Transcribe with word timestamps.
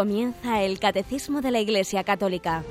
Comienza 0.00 0.62
el 0.62 0.80
Catecismo 0.80 1.42
de 1.42 1.50
la 1.50 1.60
Iglesia 1.60 2.04
Católica, 2.04 2.64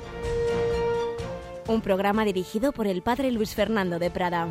un 1.68 1.80
programa 1.80 2.24
dirigido 2.24 2.72
por 2.72 2.88
el 2.88 3.02
Padre 3.02 3.30
Luis 3.30 3.54
Fernando 3.54 4.00
de 4.00 4.10
Prada. 4.10 4.48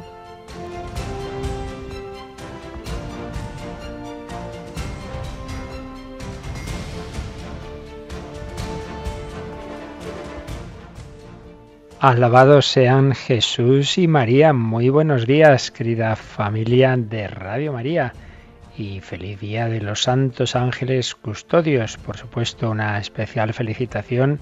Alabados 12.00 12.66
sean 12.66 13.14
Jesús 13.14 13.98
y 13.98 14.08
María. 14.08 14.54
Muy 14.54 14.88
buenos 14.88 15.28
días, 15.28 15.70
querida 15.70 16.16
familia 16.16 16.96
de 16.96 17.28
Radio 17.28 17.74
María. 17.74 18.14
Y 18.80 19.02
feliz 19.02 19.42
día 19.42 19.68
de 19.68 19.82
los 19.82 20.04
santos 20.04 20.56
ángeles 20.56 21.14
custodios. 21.14 21.98
Por 21.98 22.16
supuesto, 22.16 22.70
una 22.70 22.98
especial 22.98 23.54
felicitación 23.54 24.40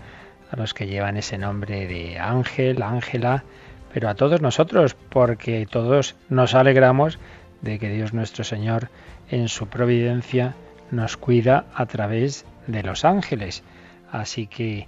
a 0.51 0.57
los 0.57 0.75
que 0.75 0.85
llevan 0.85 1.17
ese 1.17 1.39
nombre 1.39 1.87
de 1.87 2.19
ángel, 2.19 2.83
ángela, 2.83 3.45
pero 3.91 4.09
a 4.09 4.13
todos 4.13 4.39
nosotros, 4.39 4.93
porque 4.93 5.65
todos 5.65 6.15
nos 6.29 6.53
alegramos 6.53 7.17
de 7.63 7.79
que 7.79 7.89
Dios 7.89 8.13
nuestro 8.13 8.43
Señor 8.43 8.91
en 9.31 9.47
su 9.47 9.65
providencia 9.69 10.53
nos 10.91 11.17
cuida 11.17 11.65
a 11.73 11.87
través 11.87 12.45
de 12.67 12.83
los 12.83 13.05
ángeles. 13.05 13.63
Así 14.11 14.45
que 14.45 14.87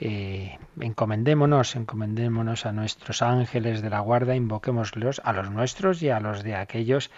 eh, 0.00 0.58
encomendémonos, 0.80 1.76
encomendémonos 1.76 2.64
a 2.64 2.72
nuestros 2.72 3.20
ángeles 3.20 3.82
de 3.82 3.90
la 3.90 4.00
guarda, 4.00 4.34
invoquémoslos 4.36 5.20
a 5.22 5.34
los 5.34 5.50
nuestros 5.50 6.02
y 6.02 6.08
a 6.08 6.18
los 6.18 6.42
de 6.42 6.54
aquellos 6.54 7.10
que 7.10 7.14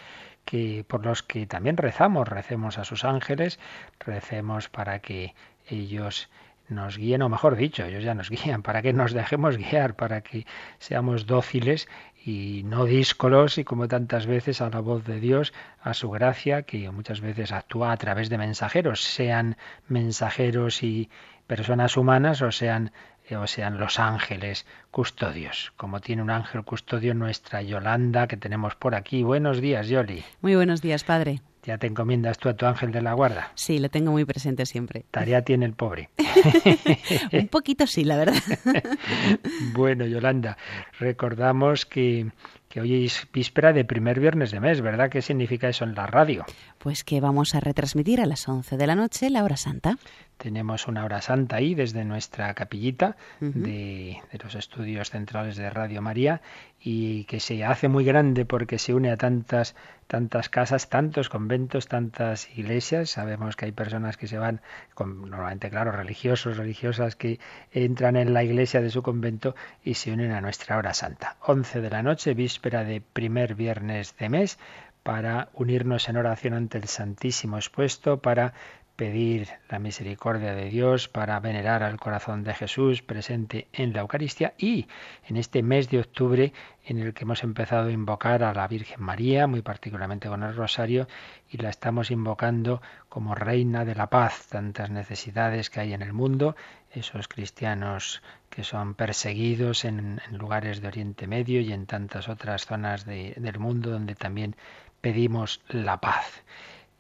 por 0.87 1.05
los 1.05 1.23
que 1.23 1.47
también 1.47 1.77
rezamos, 1.77 2.29
recemos 2.29 2.79
a 2.79 2.85
sus 2.85 3.05
ángeles, 3.05 3.59
recemos 4.01 4.69
para 4.69 5.01
que 5.01 5.35
ellos 5.69 6.29
nos 6.69 6.99
guíen, 6.99 7.23
o 7.23 7.29
mejor 7.29 7.57
dicho, 7.57 7.85
ellos 7.85 8.05
ya 8.05 8.15
nos 8.15 8.31
guían, 8.35 8.63
para 8.63 8.83
que 8.83 8.93
nos 8.93 9.13
dejemos 9.13 9.57
guiar, 9.57 9.95
para 9.95 10.21
que 10.21 10.47
seamos 10.79 11.27
dóciles 11.27 11.89
y 12.25 12.63
no 12.65 12.85
díscolos 12.85 13.59
y 13.59 13.65
como 13.65 13.89
tantas 13.89 14.27
veces 14.27 14.61
a 14.61 14.71
la 14.71 14.81
voz 14.81 15.05
de 15.05 15.21
Dios, 15.21 15.53
a 15.81 15.95
su 15.95 16.11
gracia, 16.11 16.62
que 16.62 16.91
muchas 16.91 17.21
veces 17.21 17.53
actúa 17.53 17.93
a 17.93 17.97
través 17.97 18.29
de 18.29 18.39
mensajeros, 18.39 19.03
sean 19.03 19.57
mensajeros 19.87 20.83
y 20.83 21.09
personas 21.47 21.97
humanas 21.97 22.43
o 22.43 22.53
sean 22.53 22.93
o 23.37 23.47
sean 23.47 23.79
los 23.79 23.98
ángeles 23.98 24.67
custodios, 24.91 25.73
como 25.77 26.01
tiene 26.01 26.23
un 26.23 26.31
ángel 26.31 26.65
custodio 26.65 27.15
nuestra 27.15 27.62
Yolanda 27.62 28.27
que 28.27 28.37
tenemos 28.37 28.75
por 28.75 28.95
aquí. 28.95 29.23
Buenos 29.23 29.61
días, 29.61 29.89
Yoli. 29.89 30.25
Muy 30.41 30.55
buenos 30.55 30.81
días, 30.81 31.05
padre. 31.05 31.43
¿Ya 31.65 31.77
te 31.77 31.87
encomiendas 31.87 32.39
tú 32.39 32.49
a 32.49 32.55
tu 32.55 32.65
ángel 32.65 32.93
de 32.93 33.03
la 33.03 33.12
guarda? 33.12 33.53
Sí, 33.55 33.79
lo 33.79 33.91
tengo 33.91 34.11
muy 34.11 34.25
presente 34.25 34.65
siempre. 34.65 35.05
Tarea 35.11 35.43
tiene 35.43 35.67
el 35.67 35.75
pobre. 35.75 36.09
un 37.33 37.49
poquito 37.49 37.87
sí, 37.87 38.05
la 38.05 38.17
verdad. 38.17 38.43
bueno, 39.75 40.06
Yolanda, 40.06 40.56
recordamos 40.99 41.84
que 41.84 42.31
que 42.69 42.81
hoy 42.81 43.07
es 43.07 43.27
víspera 43.33 43.73
de 43.73 43.85
primer 43.85 44.21
viernes 44.21 44.51
de 44.51 44.61
mes, 44.61 44.81
¿verdad? 44.81 45.11
¿Qué 45.11 45.23
significa 45.23 45.69
eso 45.69 45.85
en 45.85 45.95
la 45.95 46.07
radio? 46.07 46.45
Pues 46.79 47.05
que 47.05 47.21
vamos 47.21 47.55
a 47.55 47.61
retransmitir 47.61 48.21
a 48.21 48.27
las 48.27 48.49
11 48.49 48.77
de 48.77 48.87
la 48.87 48.95
noche 48.95 49.31
la 49.31 49.45
hora 49.45 49.57
santa. 49.57 49.97
Tenemos 50.37 50.87
una 50.87 51.05
hora 51.05 51.21
santa 51.21 51.57
ahí 51.57 51.75
desde 51.75 52.05
nuestra 52.05 52.55
capillita 52.55 53.17
de, 53.41 54.21
de, 54.31 54.39
los 54.41 54.55
estudios 54.55 55.11
centrales 55.11 55.57
de 55.57 55.69
Radio 55.69 56.01
María 56.01 56.43
y 56.81 57.25
que 57.25 57.41
se 57.41 57.65
hace 57.65 57.89
muy 57.89 58.05
grande 58.05 58.45
porque 58.45 58.79
se 58.79 58.95
une 58.95 59.11
a 59.11 59.17
tantas 59.17 59.75
tantas 60.09 60.49
casas, 60.49 60.89
tantos 60.89 61.28
conventos, 61.28 61.87
tantas 61.87 62.49
iglesias. 62.57 63.11
Sabemos 63.11 63.57
que 63.57 63.67
hay 63.67 63.73
personas 63.73 64.17
que 64.17 64.27
se 64.27 64.39
van, 64.39 64.61
con, 64.95 65.28
normalmente, 65.31 65.71
claro, 65.71 65.93
religiosos, 65.93 66.57
religiosas, 66.57 67.15
que 67.15 67.39
entran 67.73 68.17
en 68.17 68.33
la 68.33 68.43
iglesia 68.43 68.81
de 68.81 68.91
su 68.91 69.03
convento 69.03 69.55
y 69.84 69.95
se 69.95 70.11
unen 70.11 70.33
a 70.33 70.41
nuestra 70.41 70.78
hora 70.78 70.95
santa. 70.95 71.37
11 71.41 71.83
de 71.83 71.91
la 71.91 72.03
noche, 72.03 72.33
víspera 72.33 72.58
de 72.85 73.01
primer 73.01 73.55
viernes 73.55 74.17
de 74.19 74.29
mes, 74.29 74.59
para 75.03 75.49
unirnos 75.55 76.09
en 76.09 76.17
oración 76.17 76.55
ante 76.55 76.77
el 76.79 76.85
Santísimo 76.85 77.57
expuesto, 77.57 78.21
para 78.21 78.53
pedir 78.98 79.47
la 79.69 79.78
misericordia 79.78 80.56
de 80.56 80.69
Dios, 80.70 81.06
para 81.06 81.38
venerar 81.38 81.84
al 81.84 82.00
corazón 82.00 82.42
de 82.42 82.53
Jesús 82.53 83.00
presente 83.00 83.69
en 83.72 83.92
la 83.92 84.00
Eucaristía 84.00 84.54
y 84.59 84.88
en 85.28 85.36
este 85.36 85.62
mes 85.62 85.88
de 85.88 86.00
octubre 86.00 86.53
en 86.84 86.98
el 86.98 87.14
que 87.14 87.22
hemos 87.22 87.44
empezado 87.44 87.91
a 87.91 87.92
invocar 87.92 88.42
a 88.42 88.53
la 88.53 88.66
Virgen 88.66 89.00
María, 89.00 89.47
muy 89.47 89.62
particularmente 89.62 90.28
con 90.28 90.42
el 90.42 90.56
rosario, 90.56 91.06
y 91.48 91.59
la 91.59 91.69
estamos 91.69 92.10
invocando 92.10 92.82
como 93.09 93.36
Reina 93.36 93.84
de 93.84 93.94
la 93.94 94.09
Paz, 94.09 94.48
tantas 94.48 94.91
necesidades 94.91 95.70
que 95.70 95.78
hay 95.78 95.92
en 95.92 96.03
el 96.03 96.12
mundo, 96.12 96.56
esos 96.91 97.28
cristianos 97.28 98.20
que 98.50 98.65
son 98.65 98.94
perseguidos 98.94 99.84
en, 99.84 100.20
lugares 100.32 100.80
de 100.80 100.88
Oriente 100.88 101.28
Medio 101.28 101.60
y 101.60 101.72
en 101.72 101.86
tantas 101.86 102.28
otras 102.28 102.66
zonas 102.66 103.06
del 103.06 103.59
mundo 103.60 103.91
donde 103.91 104.16
también 104.16 104.56
pedimos 105.00 105.60
la 105.69 106.00
paz 106.00 106.42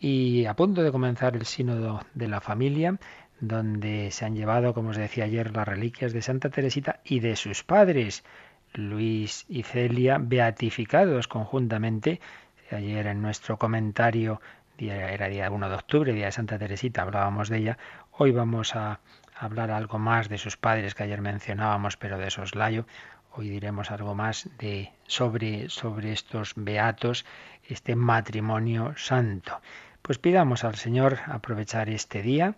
y 0.00 0.46
a 0.46 0.54
punto 0.54 0.82
de 0.82 0.92
comenzar 0.92 1.34
el 1.36 1.44
sínodo 1.44 2.00
de 2.14 2.28
la 2.28 2.40
familia, 2.40 2.98
donde 3.40 4.10
se 4.10 4.24
han 4.24 4.34
llevado, 4.34 4.74
como 4.74 4.90
os 4.90 4.96
decía 4.96 5.24
ayer, 5.24 5.54
las 5.54 5.66
reliquias 5.66 6.12
de 6.12 6.22
Santa 6.22 6.50
Teresita 6.50 7.00
y 7.04 7.20
de 7.20 7.36
sus 7.36 7.64
padres, 7.64 8.24
Luis 8.74 9.44
y 9.48 9.62
Celia, 9.62 10.18
beatificados 10.20 11.28
conjuntamente. 11.28 12.20
Ayer 12.70 13.06
en 13.06 13.22
nuestro 13.22 13.58
comentario, 13.58 14.40
era 14.76 15.28
día 15.28 15.50
1 15.50 15.68
de 15.68 15.74
octubre, 15.74 16.12
día 16.12 16.26
de 16.26 16.32
Santa 16.32 16.58
Teresita, 16.58 17.02
hablábamos 17.02 17.48
de 17.48 17.58
ella. 17.58 17.78
Hoy 18.12 18.30
vamos 18.30 18.76
a 18.76 19.00
hablar 19.34 19.70
algo 19.70 19.98
más 19.98 20.28
de 20.28 20.38
sus 20.38 20.56
padres 20.56 20.94
que 20.94 21.04
ayer 21.04 21.20
mencionábamos, 21.20 21.96
pero 21.96 22.18
de 22.18 22.30
soslayo. 22.30 22.86
Hoy 23.32 23.48
diremos 23.48 23.90
algo 23.90 24.14
más 24.14 24.48
de 24.58 24.92
sobre, 25.06 25.68
sobre 25.70 26.12
estos 26.12 26.54
beatos, 26.56 27.24
este 27.68 27.94
matrimonio 27.94 28.94
santo. 28.96 29.60
Pues 30.08 30.16
pidamos 30.16 30.64
al 30.64 30.76
Señor 30.76 31.18
aprovechar 31.26 31.90
este 31.90 32.22
día, 32.22 32.54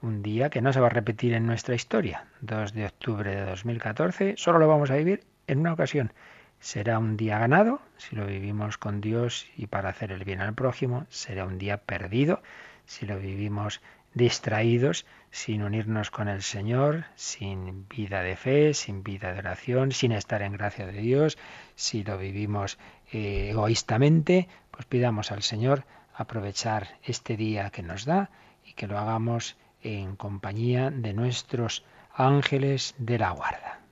un 0.00 0.22
día 0.22 0.48
que 0.48 0.62
no 0.62 0.72
se 0.72 0.80
va 0.80 0.86
a 0.86 0.88
repetir 0.88 1.34
en 1.34 1.44
nuestra 1.44 1.74
historia. 1.74 2.24
2 2.40 2.72
de 2.72 2.86
octubre 2.86 3.36
de 3.36 3.44
2014, 3.44 4.36
solo 4.38 4.58
lo 4.58 4.66
vamos 4.66 4.90
a 4.90 4.96
vivir 4.96 5.22
en 5.46 5.58
una 5.58 5.74
ocasión. 5.74 6.14
Será 6.58 6.98
un 6.98 7.18
día 7.18 7.38
ganado 7.38 7.82
si 7.98 8.16
lo 8.16 8.24
vivimos 8.24 8.78
con 8.78 9.02
Dios 9.02 9.46
y 9.58 9.66
para 9.66 9.90
hacer 9.90 10.10
el 10.10 10.24
bien 10.24 10.40
al 10.40 10.54
prójimo. 10.54 11.04
Será 11.10 11.44
un 11.44 11.58
día 11.58 11.76
perdido 11.76 12.42
si 12.86 13.04
lo 13.04 13.18
vivimos 13.18 13.82
distraídos, 14.14 15.04
sin 15.30 15.62
unirnos 15.62 16.10
con 16.10 16.28
el 16.28 16.40
Señor, 16.40 17.04
sin 17.14 17.86
vida 17.88 18.22
de 18.22 18.36
fe, 18.36 18.72
sin 18.72 19.02
vida 19.02 19.34
de 19.34 19.40
oración, 19.40 19.92
sin 19.92 20.12
estar 20.12 20.40
en 20.40 20.52
gracia 20.52 20.86
de 20.86 20.98
Dios, 21.02 21.36
si 21.74 22.04
lo 22.04 22.16
vivimos 22.16 22.78
eh, 23.12 23.50
egoístamente, 23.50 24.48
pues 24.70 24.86
pidamos 24.86 25.30
al 25.30 25.42
Señor 25.42 25.84
aprovechar 26.16 26.98
este 27.02 27.36
día 27.36 27.70
que 27.70 27.82
nos 27.82 28.04
da 28.04 28.30
y 28.64 28.72
que 28.72 28.86
lo 28.86 28.98
hagamos 28.98 29.56
en 29.82 30.16
compañía 30.16 30.90
de 30.90 31.12
nuestros 31.12 31.84
ángeles 32.12 32.94
de 32.98 33.18
la 33.18 33.30
guarda. 33.30 33.85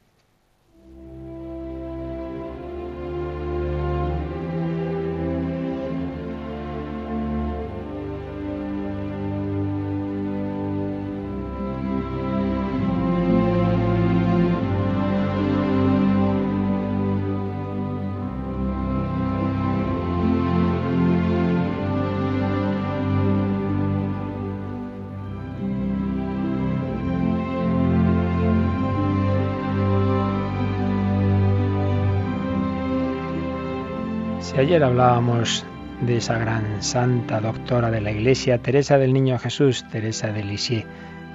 Ayer 34.74 34.82
hablábamos 34.82 35.64
de 36.00 36.16
esa 36.16 36.36
gran 36.36 36.82
santa 36.82 37.40
doctora 37.40 37.92
de 37.92 38.00
la 38.00 38.10
Iglesia, 38.10 38.58
Teresa 38.58 38.98
del 38.98 39.12
Niño 39.12 39.38
Jesús, 39.38 39.84
Teresa 39.92 40.32
de 40.32 40.42
Lisieux. 40.42 40.84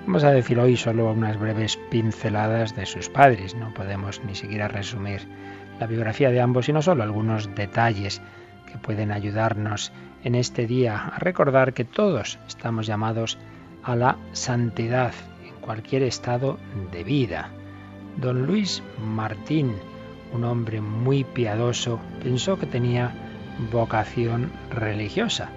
Vamos 0.06 0.26
a 0.26 0.32
decir 0.32 0.60
hoy 0.60 0.76
solo 0.76 1.10
unas 1.10 1.40
breves 1.40 1.80
pinceladas 1.90 2.76
de 2.76 2.86
sus 2.86 3.08
padres. 3.08 3.56
No 3.56 3.74
podemos 3.74 4.22
ni 4.26 4.36
siquiera 4.36 4.68
resumir 4.68 5.22
la 5.80 5.88
biografía 5.88 6.32
de 6.32 6.42
ambos, 6.42 6.66
sino 6.66 6.82
solo 6.82 7.02
algunos 7.02 7.56
detalles 7.56 8.22
que 8.70 8.78
pueden 8.78 9.10
ayudarnos 9.10 9.94
en 10.26 10.36
este 10.36 10.68
día 10.68 10.98
a 10.98 11.20
recordar 11.20 11.74
que 11.74 11.86
todos 11.86 12.40
estamos 12.46 12.88
llamados 12.88 13.38
a 13.84 13.96
la 13.96 14.18
santidad 14.34 15.14
en 15.46 15.56
cualquier 15.62 16.04
estado 16.04 16.60
de 16.92 17.06
vida. 17.06 17.52
Don 18.18 18.46
Luis 18.46 18.84
Martín, 19.02 19.76
un 20.34 20.44
hombre 20.44 20.82
muy 20.82 21.24
piadoso, 21.24 22.02
pensó 22.22 22.60
que 22.60 22.66
tenía 22.66 23.28
vocación 23.72 24.52
religiosa 24.70 25.50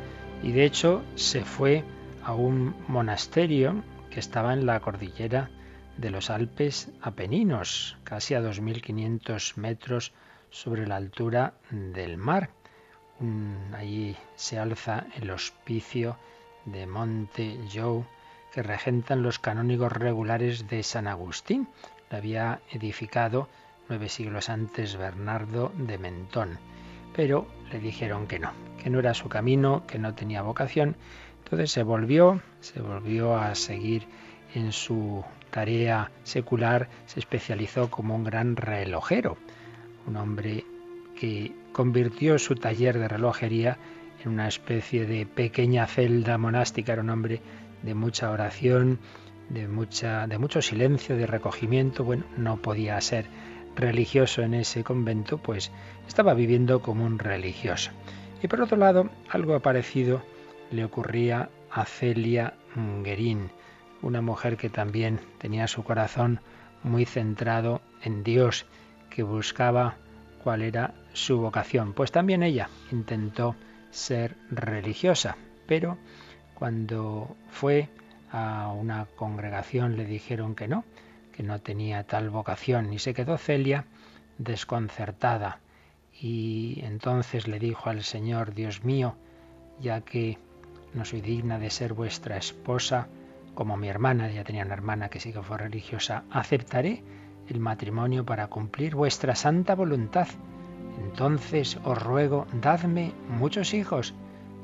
y 0.43 0.53
de 0.53 0.65
hecho 0.65 1.03
se 1.15 1.45
fue 1.45 1.85
a 2.25 2.35
un 2.35 2.75
monasterio 2.89 3.83
que 4.11 4.21
estaba 4.21 4.53
en 4.53 4.67
la 4.67 4.81
cordillera 4.81 5.51
de 5.97 6.11
los 6.11 6.31
Alpes 6.31 6.91
Apeninos, 7.01 7.97
casi 8.05 8.35
a 8.35 8.43
2.500 8.43 9.57
metros 9.57 10.13
sobre 10.51 10.87
la 10.87 10.97
altura 10.97 11.55
del 11.71 12.17
mar. 12.17 12.51
allí 13.75 14.17
se 14.35 14.59
alza 14.59 15.07
el 15.17 15.31
hospicio 15.31 16.17
de 16.65 16.87
Monte 16.87 17.59
Jou 17.73 18.05
que 18.53 18.63
regentan 18.63 19.23
los 19.23 19.39
canónigos 19.39 19.93
regulares 19.93 20.69
de 20.69 20.83
San 20.83 21.07
Agustín. 21.07 21.69
Lo 22.11 22.19
había 22.19 22.61
edificado 22.71 23.49
nueve 23.89 24.09
siglos 24.09 24.49
antes 24.49 24.97
Bernardo 24.97 25.73
de 25.77 25.99
Mentón. 25.99 26.59
Pero 27.15 27.47
le 27.71 27.79
dijeron 27.79 28.27
que 28.27 28.39
no, 28.39 28.53
que 28.83 28.91
no 28.91 28.99
era 28.99 29.15
su 29.15 29.29
camino, 29.29 29.85
que 29.87 29.99
no 29.99 30.15
tenía 30.15 30.43
vocación. 30.43 30.97
Entonces 31.45 31.71
se 31.71 31.83
volvió, 31.83 32.41
se 32.61 32.81
volvió 32.81 33.37
a 33.37 33.55
seguir 33.55 34.07
en 34.55 34.73
su 34.73 35.25
tarea 35.51 36.11
secular, 36.25 36.89
se 37.07 37.21
especializó 37.21 37.91
como 37.91 38.15
un 38.15 38.25
gran 38.25 38.57
relojero, 38.57 39.37
un 40.07 40.17
hombre 40.17 40.65
que 41.19 41.53
convirtió 41.73 42.39
su 42.39 42.55
taller 42.55 42.99
de 42.99 43.09
relojería 43.09 43.79
en 44.25 44.33
una 44.33 44.49
especie 44.49 45.07
de 45.07 45.27
pequeña 45.27 45.87
celda 45.87 46.39
monástica, 46.39 46.93
era 46.93 47.03
un 47.03 47.11
hombre 47.11 47.41
de 47.83 47.95
mucha 47.95 48.31
oración, 48.31 48.99
de, 49.49 49.69
mucha, 49.69 50.27
de 50.27 50.39
mucho 50.39 50.63
silencio, 50.63 51.17
de 51.17 51.27
recogimiento. 51.27 52.05
Bueno, 52.05 52.25
no 52.37 52.57
podía 52.57 53.01
ser 53.01 53.27
religioso 53.77 54.43
en 54.43 54.55
ese 54.55 54.85
convento, 54.85 55.39
pues 55.39 55.71
estaba 56.07 56.35
viviendo 56.35 56.83
como 56.83 57.05
un 57.05 57.19
religioso. 57.19 57.91
Y 58.43 58.49
por 58.49 58.61
otro 58.61 58.77
lado, 58.77 59.11
algo 59.29 59.59
parecido 59.61 60.23
le 60.71 60.85
ocurría 60.85 61.49
a 61.71 61.85
Celia 61.85 62.55
Guerín, 63.03 63.51
una 64.03 64.21
mujer 64.21 64.57
que 64.57 64.69
también 64.69 65.21
tenía 65.39 65.69
su 65.69 65.85
corazón 65.85 66.41
muy 66.83 67.05
centrado 67.05 67.81
en 68.03 68.25
Dios, 68.25 68.67
que 69.11 69.23
buscaba 69.23 69.97
cuál 70.43 70.63
era 70.63 70.95
su 71.13 71.39
vocación. 71.39 71.93
Pues 71.93 72.11
también 72.11 72.43
ella 72.43 72.69
intentó 72.91 73.55
ser 73.91 74.37
religiosa, 74.51 75.37
pero 75.67 75.99
cuando 76.55 77.37
fue 77.51 77.89
a 78.31 78.73
una 78.73 79.07
congregación 79.17 79.97
le 79.97 80.07
dijeron 80.07 80.55
que 80.55 80.67
no, 80.67 80.85
que 81.33 81.43
no 81.43 81.61
tenía 81.61 82.05
tal 82.05 82.31
vocación 82.31 82.93
y 82.93 82.99
se 82.99 83.15
quedó 83.15 83.39
Celia 83.39 83.87
desconcertada 84.39 85.61
y 86.21 86.81
entonces 86.85 87.49
le 87.49 87.59
dijo 87.59 87.91
al 87.91 88.03
Señor, 88.03 88.55
Dios 88.55 88.85
mío, 88.85 89.17
ya 89.81 90.03
que 90.03 90.39
no 90.95 91.05
soy 91.05 91.21
digna 91.21 91.59
de 91.59 91.71
ser 91.71 91.95
vuestra 91.95 92.37
esposa, 92.37 93.09
como 93.55 93.77
mi 93.77 93.89
hermana, 93.89 94.31
ya 94.31 94.45
tenía 94.45 94.65
una 94.65 94.75
hermana 94.75 95.09
que 95.09 95.21
sí 95.21 95.33
que 95.33 95.43
fue 95.43 95.59
religiosa, 95.59 96.25
aceptaré 96.31 97.03
el 97.49 97.61
matrimonio 97.61 98.25
para 98.25 98.47
cumplir 98.47 98.95
vuestra 98.95 99.35
santa 99.35 99.75
voluntad. 99.75 100.29
Entonces 101.03 101.79
os 101.85 102.01
ruego, 102.01 102.47
dadme 102.53 103.13
muchos 103.29 103.75
hijos 103.75 104.15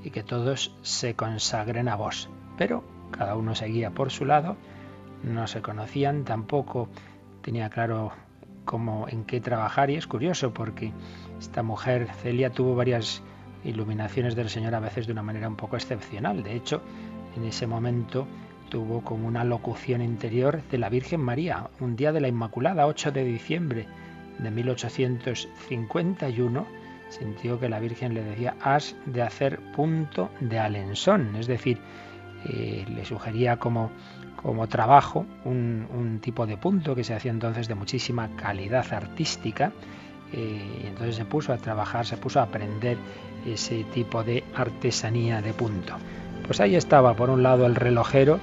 y 0.04 0.10
que 0.10 0.22
todos 0.22 0.74
se 0.82 1.14
consagren 1.14 1.88
a 1.88 1.96
vos. 1.96 2.28
Pero 2.56 2.84
cada 3.10 3.36
uno 3.36 3.54
seguía 3.54 3.90
por 3.90 4.10
su 4.10 4.24
lado, 4.24 4.56
no 5.22 5.46
se 5.46 5.62
conocían, 5.62 6.24
tampoco 6.24 6.88
tenía 7.42 7.70
claro 7.70 8.10
cómo 8.64 9.06
en 9.08 9.24
qué 9.24 9.40
trabajar 9.40 9.90
y 9.90 9.96
es 9.96 10.06
curioso 10.06 10.52
porque 10.52 10.92
esta 11.38 11.62
mujer 11.62 12.08
Celia 12.22 12.50
tuvo 12.50 12.74
varias 12.74 13.22
iluminaciones 13.64 14.36
del 14.36 14.50
Señor 14.50 14.74
a 14.74 14.80
veces 14.80 15.06
de 15.06 15.12
una 15.12 15.22
manera 15.22 15.48
un 15.48 15.56
poco 15.56 15.76
excepcional. 15.76 16.42
De 16.42 16.54
hecho, 16.54 16.82
en 17.36 17.44
ese 17.44 17.66
momento 17.66 18.26
tuvo 18.68 19.02
como 19.02 19.26
una 19.26 19.44
locución 19.44 20.02
interior 20.02 20.60
de 20.70 20.76
la 20.78 20.90
Virgen 20.90 21.20
María, 21.20 21.70
un 21.80 21.96
día 21.96 22.12
de 22.12 22.20
la 22.20 22.28
Inmaculada, 22.28 22.86
8 22.86 23.10
de 23.12 23.24
diciembre 23.24 23.86
de 24.38 24.50
1851 24.50 26.66
sintió 27.08 27.58
que 27.58 27.68
la 27.68 27.80
Virgen 27.80 28.14
le 28.14 28.22
decía, 28.22 28.56
has 28.60 28.94
de 29.06 29.22
hacer 29.22 29.58
punto 29.72 30.30
de 30.40 30.58
alensón, 30.58 31.36
es 31.36 31.46
decir, 31.46 31.78
eh, 32.44 32.84
le 32.88 33.04
sugería 33.04 33.56
como, 33.56 33.90
como 34.42 34.66
trabajo 34.68 35.26
un, 35.44 36.20
tipo 36.22 36.46
de 36.46 36.56
punto 36.56 36.94
que 36.94 37.04
se 37.04 37.14
hacía 37.14 37.30
entonces 37.30 37.68
de 37.68 37.74
muchísima 37.74 38.28
calidad 38.36 38.86
artística, 38.92 39.72
eh, 40.32 40.82
y 40.82 40.86
entonces 40.86 41.16
se 41.16 41.24
puso 41.24 41.52
a 41.52 41.58
trabajar, 41.58 42.06
se 42.06 42.16
puso 42.16 42.40
a 42.40 42.44
aprender 42.44 42.96
ese 43.46 43.84
tipo 43.84 44.24
de 44.24 44.44
artesanía 44.54 45.40
de 45.40 45.52
punto. 45.52 45.94
Pues 46.46 46.60
ahí 46.60 46.76
estaba, 46.76 47.14
por 47.14 47.30
un 47.30 47.42
lado 47.42 47.66
el 47.66 47.74
relojero, 47.74 48.38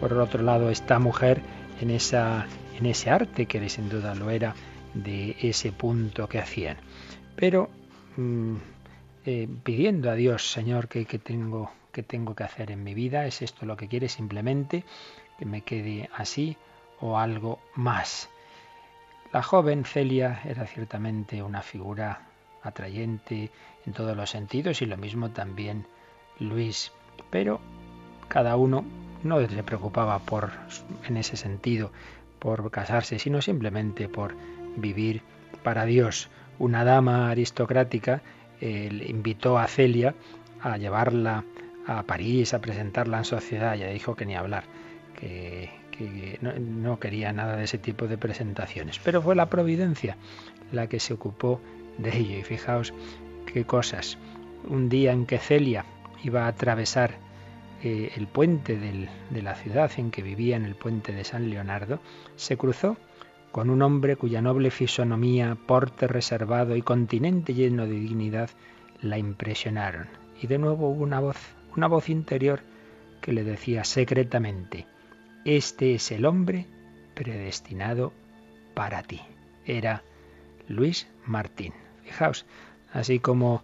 por 0.00 0.12
el 0.12 0.20
otro 0.20 0.42
lado 0.42 0.70
esta 0.70 0.98
mujer 0.98 1.40
en, 1.80 1.90
esa, 1.90 2.46
en 2.78 2.86
ese 2.86 3.10
arte 3.10 3.46
que 3.46 3.68
sin 3.68 3.88
duda 3.88 4.14
lo 4.14 4.30
era 4.30 4.54
de 4.94 5.36
ese 5.42 5.72
punto 5.72 6.28
que 6.28 6.38
hacían. 6.38 6.76
Pero 7.36 7.70
Mm, 8.18 8.56
eh, 9.26 9.48
pidiendo 9.62 10.10
a 10.10 10.14
Dios, 10.14 10.50
Señor, 10.50 10.88
que, 10.88 11.04
tengo, 11.04 11.70
que 11.92 12.02
tengo 12.02 12.34
que 12.34 12.42
hacer 12.42 12.72
en 12.72 12.82
mi 12.82 12.92
vida, 12.92 13.26
es 13.26 13.42
esto 13.42 13.64
lo 13.64 13.76
que 13.76 13.86
quiere 13.86 14.08
simplemente, 14.08 14.84
que 15.38 15.46
me 15.46 15.62
quede 15.62 16.10
así 16.14 16.56
o 17.00 17.18
algo 17.18 17.58
más. 17.74 18.28
La 19.32 19.42
joven 19.42 19.84
Celia 19.84 20.40
era 20.44 20.66
ciertamente 20.66 21.42
una 21.42 21.62
figura 21.62 22.22
atrayente 22.62 23.50
en 23.86 23.92
todos 23.92 24.16
los 24.16 24.30
sentidos 24.30 24.82
y 24.82 24.86
lo 24.86 24.96
mismo 24.96 25.30
también 25.30 25.86
Luis, 26.38 26.92
pero 27.30 27.60
cada 28.28 28.56
uno 28.56 28.84
no 29.22 29.46
se 29.46 29.62
preocupaba 29.62 30.18
por 30.18 30.50
en 31.06 31.16
ese 31.16 31.36
sentido 31.36 31.92
por 32.38 32.70
casarse, 32.70 33.18
sino 33.18 33.42
simplemente 33.42 34.08
por 34.08 34.34
vivir 34.76 35.22
para 35.62 35.84
Dios 35.84 36.28
una 36.58 36.84
dama 36.84 37.30
aristocrática 37.30 38.22
invitó 38.60 39.58
a 39.58 39.66
Celia 39.66 40.14
a 40.60 40.76
llevarla 40.76 41.44
a 41.86 42.02
París, 42.02 42.54
a 42.54 42.60
presentarla 42.60 43.18
en 43.18 43.24
sociedad. 43.24 43.74
Ya 43.76 43.88
dijo 43.88 44.14
que 44.16 44.26
ni 44.26 44.34
hablar, 44.34 44.64
que, 45.18 46.38
no, 46.40 47.00
quería 47.00 47.32
nada 47.32 47.56
de 47.56 47.64
ese 47.64 47.78
tipo 47.78 48.06
de 48.06 48.18
presentaciones. 48.18 49.00
Pero 49.02 49.20
fue 49.22 49.34
la 49.34 49.50
providencia 49.50 50.16
la 50.72 50.86
que 50.88 51.00
se 51.00 51.14
ocupó 51.14 51.60
de 51.98 52.16
ello. 52.16 52.38
Y 52.38 52.42
fijaos 52.42 52.94
qué 53.52 53.64
cosas. 53.64 54.18
Un 54.68 54.88
día 54.88 55.12
en 55.12 55.26
que 55.26 55.38
Celia 55.38 55.84
iba 56.22 56.44
a 56.44 56.48
atravesar 56.48 57.16
eh, 57.82 58.12
el 58.16 58.26
puente 58.26 58.76
de 58.76 59.42
la 59.42 59.54
ciudad 59.54 59.90
en 59.96 60.10
que 60.10 60.22
vivía, 60.22 60.56
en 60.56 60.64
el 60.64 60.74
puente 60.74 61.12
de 61.12 61.24
San 61.24 61.50
Leonardo, 61.50 62.00
se 62.36 62.56
cruzó 62.56 62.96
con 63.52 63.70
un 63.70 63.82
hombre 63.82 64.16
cuya 64.16 64.42
noble 64.42 64.70
fisonomía, 64.70 65.56
porte 65.66 66.06
reservado 66.06 66.76
y 66.76 66.82
continente 66.82 67.54
lleno 67.54 67.86
de 67.86 67.94
dignidad 67.94 68.50
la 69.00 69.18
impresionaron. 69.18 70.06
Y 70.40 70.46
de 70.46 70.58
nuevo 70.58 70.90
hubo 70.90 71.02
una 71.02 71.20
voz, 71.20 71.38
una 71.76 71.86
voz 71.86 72.08
interior 72.08 72.60
que 73.20 73.32
le 73.32 73.44
decía 73.44 73.84
secretamente, 73.84 74.86
este 75.56 75.94
es 75.94 76.12
el 76.12 76.26
hombre 76.26 76.66
predestinado 77.14 78.12
para 78.74 79.02
ti. 79.02 79.20
Era 79.64 80.02
Luis 80.66 81.08
Martín. 81.24 81.72
Fijaos, 82.04 82.44
así 82.92 83.18
como 83.18 83.62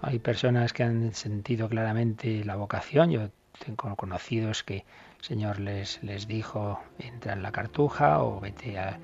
hay 0.00 0.20
personas 0.20 0.72
que 0.72 0.84
han 0.84 1.12
sentido 1.12 1.68
claramente 1.68 2.44
la 2.44 2.54
vocación, 2.54 3.10
yo 3.10 3.30
tengo 3.58 3.96
conocidos 3.96 4.62
que 4.62 4.84
Señor 5.20 5.58
les, 5.58 6.00
les 6.04 6.28
dijo, 6.28 6.80
entra 7.00 7.32
en 7.32 7.42
la 7.42 7.50
cartuja 7.50 8.22
o 8.22 8.38
vete 8.38 8.78
al 8.78 9.00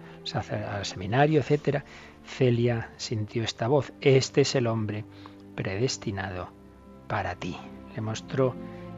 seminario, 0.85 1.41
etc. 1.41 1.83
Celia 2.25 2.91
sintió 2.97 3.43
esta 3.43 3.67
voz, 3.67 3.93
este 4.03 4.43
es 4.43 4.55
el 4.55 4.69
hombre 4.69 5.05
predestinado 5.57 6.53
para 7.09 7.35
ti. 7.35 7.57
Le 7.97 8.03
mostró 8.03 8.55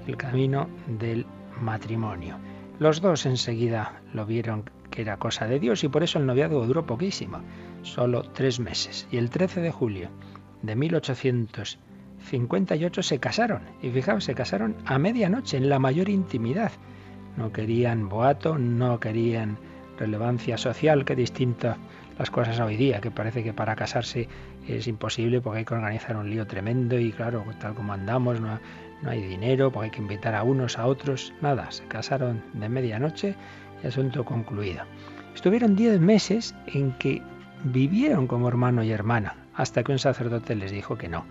el 0.07 0.19
camino 0.19 0.69
del 0.87 1.25
matrimonio. 1.61 2.52
Los 2.83 3.01
dos 3.01 3.25
enseguida 3.27 4.03
lo 4.13 4.27
vieron 4.27 4.69
que 4.91 5.03
era 5.03 5.17
cosa 5.17 5.47
de 5.47 5.61
Dios 5.61 5.85
y 5.85 5.89
por 5.89 6.03
eso 6.03 6.19
el 6.19 6.27
noviazgo 6.27 6.67
duró 6.67 6.85
poquísimo, 6.85 7.39
solo 7.83 8.25
tres 8.25 8.59
meses. 8.59 9.07
Y 9.13 9.19
el 9.19 9.31
13 9.31 9.61
de 9.61 9.71
julio 9.71 10.09
de 10.63 10.75
1858 10.75 13.03
se 13.05 13.21
casaron. 13.21 13.63
Y 13.83 13.91
fijaos, 13.91 14.25
se 14.25 14.35
casaron 14.35 14.75
a 14.85 14.99
medianoche, 14.99 15.59
en 15.59 15.69
la 15.69 15.79
mayor 15.79 16.09
intimidad 16.09 16.73
no 17.37 17.53
querían 17.53 18.09
boato, 18.09 18.59
no 18.59 18.99
querían 18.99 19.59
relevancia 19.97 20.59
social, 20.59 21.05
que 21.05 21.15
distinta 21.15 21.77
las 22.19 22.33
cosas 22.33 22.59
hoy 22.59 22.77
día, 22.77 23.01
que 23.01 23.13
parece 23.13 23.45
que 23.45 23.53
para 23.53 23.77
casarse 23.77 24.27
es 24.67 24.89
imposible 24.89 25.41
porque 25.41 25.61
hay 25.61 25.65
que 25.65 25.75
organizar 25.75 26.17
un 26.17 26.29
lío 26.29 26.49
tremendo 26.49 26.99
y 26.99 27.13
claro, 27.13 27.45
tal 27.61 27.75
como 27.75 27.93
andamos, 27.93 28.41
no, 28.41 28.59
no 29.03 29.11
hay 29.11 29.23
dinero, 29.23 29.71
porque 29.71 29.87
hay 29.87 29.91
que 29.91 30.01
invitar 30.01 30.35
a 30.35 30.43
unos, 30.43 30.79
a 30.79 30.87
otros, 30.87 31.33
nada, 31.41 31.71
se 31.71 31.85
casaron 31.85 32.43
de 32.53 32.69
medianoche 32.69 33.35
y 33.83 33.87
asunto 33.87 34.25
concluido. 34.25 34.85
Estuvieron 35.35 35.77
diez 35.77 36.01
meses 36.01 36.55
en 36.67 36.93
que 36.99 37.23
vivieron 37.65 38.27
como 38.27 38.49
hermano 38.49 38.83
y 38.83 38.93
hermana, 38.93 39.37
hasta 39.55 39.83
que 39.83 39.93
un 39.93 39.99
sacerdote 39.99 40.55
les 40.55 40.71
dijo 40.71 40.97
que 40.97 41.09
no, 41.09 41.25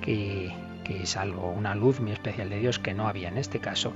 que, 0.00 0.52
que 0.84 1.02
es 1.02 1.16
algo, 1.16 1.50
una 1.50 1.74
luz 1.74 2.00
muy 2.00 2.12
especial 2.12 2.50
de 2.50 2.58
Dios 2.58 2.78
que 2.78 2.94
no 2.94 3.08
había 3.08 3.28
en 3.28 3.38
este 3.38 3.60
caso 3.60 3.92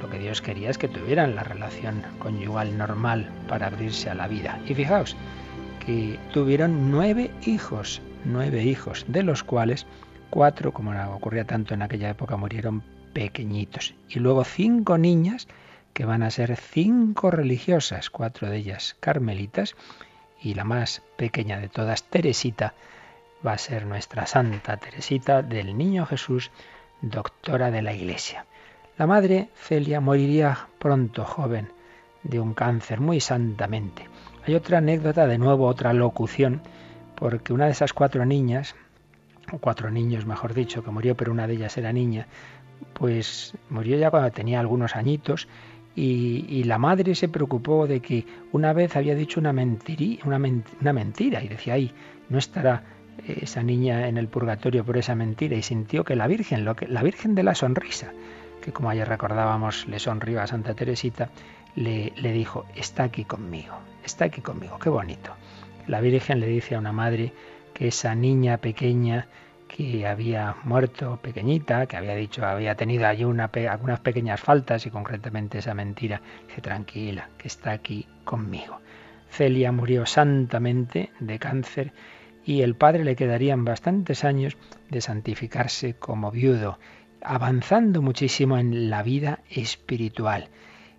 lo 0.00 0.08
que 0.08 0.18
Dios 0.18 0.40
quería 0.40 0.70
es 0.70 0.78
que 0.78 0.88
tuvieran 0.88 1.34
la 1.34 1.42
relación 1.42 2.02
conyugal 2.18 2.76
normal 2.76 3.30
para 3.48 3.66
abrirse 3.66 4.10
a 4.10 4.14
la 4.14 4.28
vida. 4.28 4.60
Y 4.66 4.74
fijaos 4.74 5.16
que 5.84 6.18
tuvieron 6.32 6.90
nueve 6.90 7.30
hijos, 7.44 8.00
nueve 8.24 8.64
hijos, 8.64 9.04
de 9.08 9.22
los 9.22 9.42
cuales 9.42 9.86
cuatro, 10.32 10.72
como 10.72 10.92
ocurría 11.14 11.44
tanto 11.44 11.74
en 11.74 11.82
aquella 11.82 12.08
época, 12.08 12.38
murieron 12.38 12.82
pequeñitos. 13.12 13.94
Y 14.08 14.18
luego 14.18 14.44
cinco 14.44 14.96
niñas 14.96 15.46
que 15.92 16.06
van 16.06 16.22
a 16.22 16.30
ser 16.30 16.56
cinco 16.56 17.30
religiosas, 17.30 18.08
cuatro 18.08 18.48
de 18.48 18.56
ellas 18.56 18.96
carmelitas, 18.98 19.76
y 20.40 20.54
la 20.54 20.64
más 20.64 21.02
pequeña 21.18 21.60
de 21.60 21.68
todas, 21.68 22.04
Teresita, 22.04 22.72
va 23.46 23.52
a 23.52 23.58
ser 23.58 23.84
nuestra 23.84 24.24
Santa 24.24 24.78
Teresita 24.78 25.42
del 25.42 25.76
Niño 25.76 26.06
Jesús, 26.06 26.50
doctora 27.02 27.70
de 27.70 27.82
la 27.82 27.92
Iglesia. 27.92 28.46
La 28.96 29.06
madre 29.06 29.50
Celia 29.54 30.00
moriría 30.00 30.66
pronto, 30.78 31.26
joven, 31.26 31.68
de 32.22 32.40
un 32.40 32.54
cáncer, 32.54 33.00
muy 33.00 33.20
santamente. 33.20 34.08
Hay 34.46 34.54
otra 34.54 34.78
anécdota, 34.78 35.26
de 35.26 35.36
nuevo 35.36 35.66
otra 35.66 35.92
locución, 35.92 36.62
porque 37.16 37.52
una 37.52 37.66
de 37.66 37.72
esas 37.72 37.92
cuatro 37.92 38.24
niñas, 38.24 38.74
cuatro 39.58 39.90
niños 39.90 40.26
mejor 40.26 40.54
dicho, 40.54 40.82
que 40.82 40.90
murió, 40.90 41.16
pero 41.16 41.32
una 41.32 41.46
de 41.46 41.54
ellas 41.54 41.76
era 41.78 41.92
niña, 41.92 42.26
pues 42.94 43.54
murió 43.70 43.96
ya 43.98 44.10
cuando 44.10 44.30
tenía 44.30 44.60
algunos 44.60 44.96
añitos 44.96 45.48
y, 45.94 46.64
la 46.64 46.78
madre 46.78 47.14
se 47.14 47.28
preocupó 47.28 47.86
de 47.86 48.00
que 48.00 48.24
una 48.52 48.72
vez 48.72 48.96
había 48.96 49.14
dicho 49.14 49.40
una, 49.40 49.50
una, 49.50 50.40
una 50.80 50.92
mentira 50.92 51.42
y 51.42 51.48
decía, 51.48 51.74
ay, 51.74 51.92
no 52.30 52.38
estará 52.38 52.82
esa 53.26 53.62
niña 53.62 54.08
en 54.08 54.16
el 54.16 54.28
purgatorio 54.28 54.84
por 54.84 54.96
esa 54.96 55.14
mentira 55.14 55.56
y 55.56 55.62
sintió 55.62 56.02
que 56.02 56.16
la 56.16 56.26
Virgen, 56.26 56.64
lo 56.64 56.74
que, 56.74 56.88
la 56.88 57.02
Virgen 57.02 57.34
de 57.34 57.42
la 57.42 57.54
sonrisa, 57.54 58.12
que 58.62 58.72
como 58.72 58.88
ayer 58.88 59.06
recordábamos 59.06 59.86
le 59.86 59.98
sonrió 59.98 60.40
a 60.40 60.46
Santa 60.46 60.74
Teresita, 60.74 61.28
le 61.74 62.32
dijo, 62.32 62.64
está 62.74 63.04
aquí 63.04 63.24
conmigo, 63.24 63.74
está 64.04 64.26
aquí 64.26 64.40
conmigo, 64.40 64.78
qué 64.78 64.88
bonito. 64.88 65.34
La 65.86 66.00
Virgen 66.00 66.40
le 66.40 66.46
dice 66.46 66.74
a 66.74 66.78
una 66.78 66.92
madre 66.92 67.32
que 67.74 67.88
esa 67.88 68.14
niña 68.14 68.58
pequeña 68.58 69.26
que 69.74 70.06
había 70.06 70.56
muerto 70.64 71.18
pequeñita, 71.22 71.86
que 71.86 71.96
había 71.96 72.14
dicho, 72.14 72.44
había 72.44 72.74
tenido 72.74 73.06
allí 73.06 73.24
una, 73.24 73.50
algunas 73.70 74.00
pequeñas 74.00 74.38
faltas 74.38 74.84
y 74.84 74.90
concretamente 74.90 75.58
esa 75.58 75.72
mentira, 75.72 76.20
dice, 76.46 76.60
tranquila, 76.60 77.30
que 77.38 77.48
está 77.48 77.72
aquí 77.72 78.06
conmigo. 78.24 78.80
Celia 79.30 79.72
murió 79.72 80.04
santamente 80.04 81.10
de 81.20 81.38
cáncer 81.38 81.92
y 82.44 82.60
el 82.60 82.74
padre 82.74 83.02
le 83.02 83.16
quedarían 83.16 83.64
bastantes 83.64 84.24
años 84.24 84.58
de 84.90 85.00
santificarse 85.00 85.94
como 85.94 86.30
viudo, 86.30 86.78
avanzando 87.22 88.02
muchísimo 88.02 88.58
en 88.58 88.90
la 88.90 89.02
vida 89.02 89.40
espiritual 89.48 90.50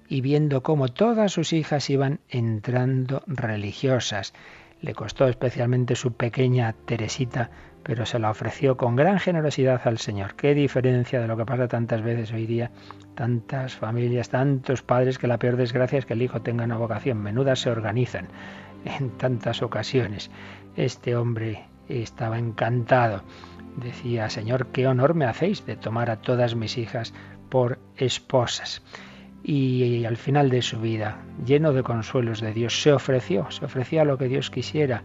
y 0.10 0.22
viendo 0.22 0.63
cómo 0.63 0.88
todas 0.88 1.32
sus 1.32 1.53
hijas 1.53 1.92
iban 1.92 2.22
entrando 2.27 3.22
religiosas. 3.27 4.34
Le 4.82 4.96
costó 4.96 5.27
especialmente 5.27 5.96
su 5.96 6.13
pequeña 6.13 6.74
Teresita 6.74 7.51
pero 7.84 8.06
se 8.06 8.18
la 8.18 8.32
ofreció 8.32 8.78
con 8.78 8.96
gran 8.96 9.20
generosidad 9.20 9.82
al 9.86 9.98
Señor. 9.98 10.36
Qué 10.36 10.56
diferencia 10.56 11.20
de 11.20 11.28
lo 11.28 11.38
que 11.38 11.46
pasa 11.46 11.68
tantas 11.68 12.02
veces 12.02 12.32
hoy 12.32 12.46
día, 12.46 12.72
tantas 13.16 13.75
familias, 13.75 14.30
tantos 14.30 14.82
padres 14.82 15.18
que 15.18 15.28
la 15.28 15.38
peor 15.38 15.58
desgracia 15.58 16.00
es 16.00 16.06
que 16.06 16.13
el 16.13 16.22
hijo 16.22 16.42
tenga 16.42 16.63
una 16.63 16.78
vocación. 16.78 17.18
Menudas 17.18 17.60
se 17.60 17.70
organizan 17.70 18.30
en 18.86 19.10
tantas 19.18 19.62
ocasiones. 19.62 20.32
Este 20.78 21.16
hombre 21.16 21.66
estaba 21.90 22.40
encantado. 22.40 23.22
Decía, 23.75 24.30
Señor, 24.30 24.68
qué 24.68 24.88
honor 24.88 25.13
me 25.13 25.25
hacéis 25.25 25.66
de 25.66 25.75
tomar 25.75 26.10
a 26.10 26.22
todas 26.22 26.56
mis 26.56 26.78
hijas 26.78 27.13
por 27.50 27.80
esposas. 27.98 28.82
Y 29.44 30.06
al 30.06 30.16
final 30.16 30.50
de 30.50 30.62
su 30.62 30.80
vida, 30.80 31.18
lleno 31.46 31.74
de 31.74 31.84
consuelos 31.84 32.40
de 32.40 32.54
Dios, 32.54 32.82
se 32.82 32.94
ofreció, 32.94 33.52
se 33.52 33.66
ofreció 33.66 34.02
a 34.02 34.06
lo 34.06 34.18
que 34.18 34.30
Dios 34.30 34.50
quisiera, 34.50 35.04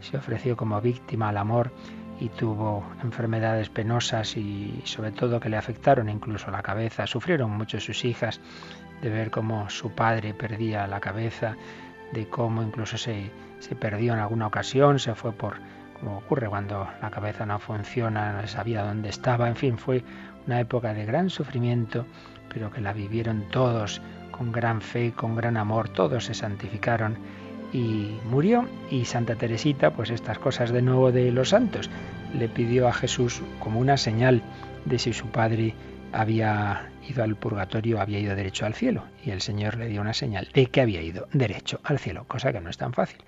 se 0.00 0.18
ofreció 0.18 0.56
como 0.58 0.80
víctima 0.82 1.30
al 1.30 1.38
amor 1.38 1.72
y 2.20 2.28
tuvo 2.30 2.84
enfermedades 3.02 3.68
penosas 3.68 4.36
y 4.36 4.82
sobre 4.84 5.12
todo 5.12 5.40
que 5.40 5.48
le 5.48 5.56
afectaron 5.56 6.08
incluso 6.08 6.50
la 6.50 6.62
cabeza. 6.62 7.06
Sufrieron 7.06 7.50
mucho 7.50 7.80
sus 7.80 8.04
hijas 8.04 8.40
de 9.02 9.10
ver 9.10 9.30
cómo 9.30 9.70
su 9.70 9.92
padre 9.92 10.34
perdía 10.34 10.86
la 10.86 11.00
cabeza, 11.00 11.56
de 12.12 12.28
cómo 12.28 12.62
incluso 12.62 12.98
se, 12.98 13.30
se 13.60 13.76
perdió 13.76 14.14
en 14.14 14.20
alguna 14.20 14.46
ocasión, 14.46 14.98
se 14.98 15.14
fue 15.14 15.32
por, 15.32 15.56
como 16.00 16.18
ocurre 16.18 16.48
cuando 16.48 16.88
la 17.00 17.10
cabeza 17.10 17.46
no 17.46 17.58
funciona, 17.58 18.32
no 18.32 18.46
sabía 18.48 18.82
dónde 18.82 19.08
estaba, 19.08 19.48
en 19.48 19.56
fin, 19.56 19.78
fue 19.78 20.02
una 20.46 20.60
época 20.60 20.94
de 20.94 21.04
gran 21.04 21.30
sufrimiento, 21.30 22.06
pero 22.52 22.70
que 22.70 22.80
la 22.80 22.92
vivieron 22.92 23.48
todos 23.50 24.00
con 24.30 24.52
gran 24.52 24.80
fe, 24.80 25.12
con 25.12 25.36
gran 25.36 25.56
amor, 25.56 25.88
todos 25.90 26.24
se 26.24 26.34
santificaron 26.34 27.18
y 27.72 28.18
murió. 28.24 28.68
Y 28.90 29.04
Santa 29.04 29.34
Teresita, 29.34 29.90
pues 29.90 30.10
estas 30.10 30.38
cosas 30.38 30.70
de 30.70 30.82
nuevo 30.82 31.12
de 31.12 31.30
los 31.32 31.50
santos, 31.50 31.90
le 32.34 32.48
pidió 32.48 32.88
a 32.88 32.92
Jesús 32.92 33.42
como 33.60 33.80
una 33.80 33.96
señal 33.96 34.42
de 34.84 34.98
si 34.98 35.12
su 35.12 35.26
padre 35.26 35.74
había 36.12 36.90
ido 37.08 37.22
al 37.22 37.36
purgatorio, 37.36 38.00
había 38.00 38.18
ido 38.18 38.34
derecho 38.34 38.66
al 38.66 38.74
cielo. 38.74 39.04
Y 39.24 39.30
el 39.30 39.40
Señor 39.40 39.76
le 39.76 39.88
dio 39.88 40.00
una 40.00 40.14
señal 40.14 40.48
de 40.52 40.66
que 40.66 40.80
había 40.80 41.02
ido 41.02 41.28
derecho 41.32 41.80
al 41.84 41.98
cielo, 41.98 42.24
cosa 42.26 42.52
que 42.52 42.60
no 42.60 42.70
es 42.70 42.78
tan 42.78 42.92
fácil, 42.92 43.18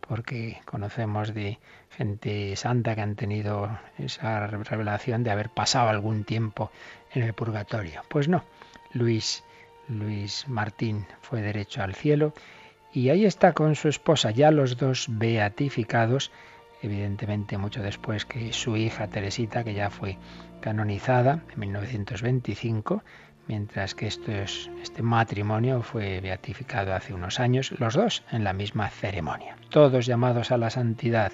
porque 0.00 0.60
conocemos 0.64 1.34
de 1.34 1.58
gente 1.90 2.56
santa 2.56 2.94
que 2.94 3.02
han 3.02 3.16
tenido 3.16 3.78
esa 3.98 4.46
revelación 4.46 5.24
de 5.24 5.30
haber 5.30 5.50
pasado 5.50 5.88
algún 5.88 6.24
tiempo 6.24 6.70
en 7.12 7.22
el 7.22 7.34
purgatorio. 7.34 8.02
Pues 8.08 8.28
no, 8.28 8.44
Luis, 8.92 9.44
Luis 9.88 10.46
Martín 10.48 11.06
fue 11.20 11.42
derecho 11.42 11.82
al 11.82 11.94
cielo 11.94 12.32
y 12.92 13.08
ahí 13.08 13.24
está 13.24 13.52
con 13.52 13.74
su 13.74 13.88
esposa, 13.88 14.30
ya 14.30 14.50
los 14.50 14.76
dos 14.76 15.06
beatificados, 15.08 16.30
evidentemente 16.82 17.58
mucho 17.58 17.82
después 17.82 18.24
que 18.24 18.52
su 18.52 18.76
hija 18.76 19.08
Teresita, 19.08 19.64
que 19.64 19.74
ya 19.74 19.90
fue 19.90 20.18
canonizada 20.60 21.42
en 21.52 21.60
1925, 21.60 23.02
mientras 23.48 23.94
que 23.94 24.06
este 24.06 25.02
matrimonio 25.02 25.82
fue 25.82 26.20
beatificado 26.20 26.94
hace 26.94 27.14
unos 27.14 27.40
años, 27.40 27.72
los 27.78 27.94
dos 27.94 28.24
en 28.30 28.44
la 28.44 28.52
misma 28.52 28.88
ceremonia. 28.88 29.56
Todos 29.70 30.06
llamados 30.06 30.50
a 30.50 30.58
la 30.58 30.70
santidad, 30.70 31.32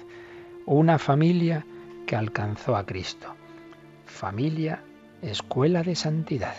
una 0.65 0.97
familia 0.97 1.65
que 2.07 2.15
alcanzó 2.15 2.75
a 2.75 2.85
Cristo. 2.85 3.35
Familia, 4.05 4.81
escuela 5.21 5.83
de 5.83 5.95
santidad. 5.95 6.55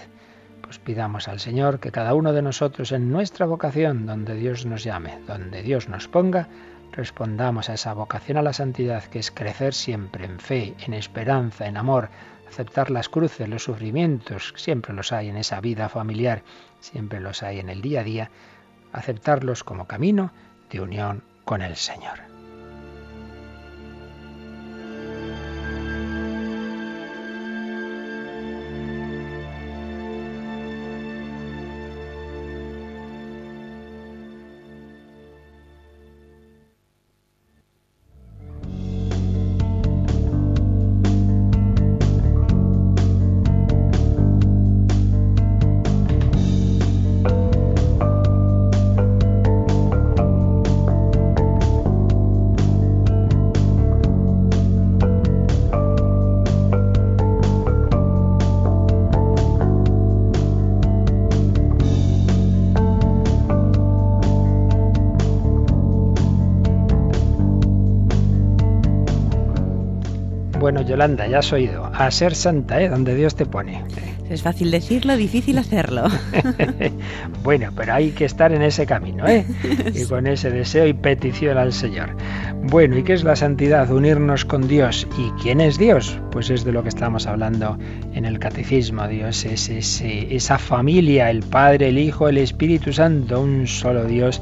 Pues 0.71 0.79
pidamos 0.79 1.27
al 1.27 1.41
Señor 1.41 1.81
que 1.81 1.91
cada 1.91 2.15
uno 2.15 2.33
de 2.33 2.43
nosotros 2.43 2.93
en 2.93 3.11
nuestra 3.11 3.45
vocación, 3.45 4.07
donde 4.07 4.37
Dios 4.37 4.67
nos 4.67 4.85
llame, 4.85 5.19
donde 5.27 5.65
Dios 5.65 5.89
nos 5.89 6.07
ponga, 6.07 6.47
respondamos 6.93 7.69
a 7.69 7.75
esa 7.75 7.93
vocación 7.93 8.39
a 8.39 8.43
la 8.43 8.53
santidad 8.53 9.03
que 9.03 9.19
es 9.19 9.33
crecer 9.33 9.75
siempre 9.75 10.27
en 10.27 10.39
fe, 10.39 10.77
en 10.87 10.95
esperanza, 10.95 11.67
en 11.67 11.77
amor, 11.77 12.09
aceptar 12.49 12.93
las 12.93 13.09
cruces, 13.09 13.49
los 13.49 13.65
sufrimientos, 13.65 14.55
siempre 14.57 14.95
los 14.95 15.11
hay 15.11 15.29
en 15.29 15.39
esa 15.39 15.61
vida 15.61 15.89
familiar, 15.89 16.45
siempre 16.79 17.19
los 17.19 17.43
hay 17.43 17.59
en 17.59 17.69
el 17.69 17.83
día 17.83 18.03
a 18.03 18.05
día, 18.05 18.31
aceptarlos 18.93 19.65
como 19.65 19.89
camino 19.89 20.31
de 20.71 20.83
unión 20.83 21.25
con 21.45 21.63
el 21.63 21.75
Señor. 21.75 22.30
Yolanda, 70.83 71.27
ya 71.27 71.39
has 71.39 71.53
oído. 71.53 71.91
A 71.95 72.11
ser 72.11 72.35
santa, 72.35 72.81
¿eh? 72.81 72.89
Donde 72.89 73.15
Dios 73.15 73.35
te 73.35 73.47
pone. 73.47 73.83
Es 74.29 74.43
fácil 74.43 74.71
decirlo, 74.71 75.17
difícil 75.17 75.59
hacerlo. 75.59 76.05
bueno, 77.43 77.71
pero 77.75 77.95
hay 77.95 78.11
que 78.11 78.25
estar 78.25 78.53
en 78.53 78.63
ese 78.63 78.87
camino, 78.87 79.27
¿eh? 79.27 79.45
Y 79.93 80.05
con 80.05 80.27
ese 80.27 80.51
deseo 80.51 80.87
y 80.87 80.93
petición 80.93 81.59
al 81.59 81.73
Señor. 81.73 82.15
Bueno, 82.63 82.97
¿y 82.97 83.03
qué 83.03 83.15
es 83.15 83.25
la 83.25 83.35
santidad? 83.35 83.91
Unirnos 83.91 84.45
con 84.45 84.69
Dios. 84.69 85.09
¿Y 85.19 85.31
quién 85.43 85.61
es 85.61 85.79
Dios? 85.79 86.17
Pues 86.31 86.51
es 86.51 86.65
de 86.65 86.71
lo 86.71 86.83
que 86.85 86.91
estamos 86.91 87.27
hablando 87.27 87.77
en 88.15 88.25
el 88.25 88.39
Catecismo. 88.39 89.09
Dios 89.09 89.45
es 89.45 89.69
esa 89.69 90.59
familia, 90.59 91.31
el 91.31 91.43
Padre, 91.43 91.89
el 91.89 91.99
Hijo, 91.99 92.29
el 92.29 92.39
Espíritu 92.39 92.93
Santo, 92.93 93.41
un 93.41 93.67
solo 93.67 94.05
Dios, 94.05 94.41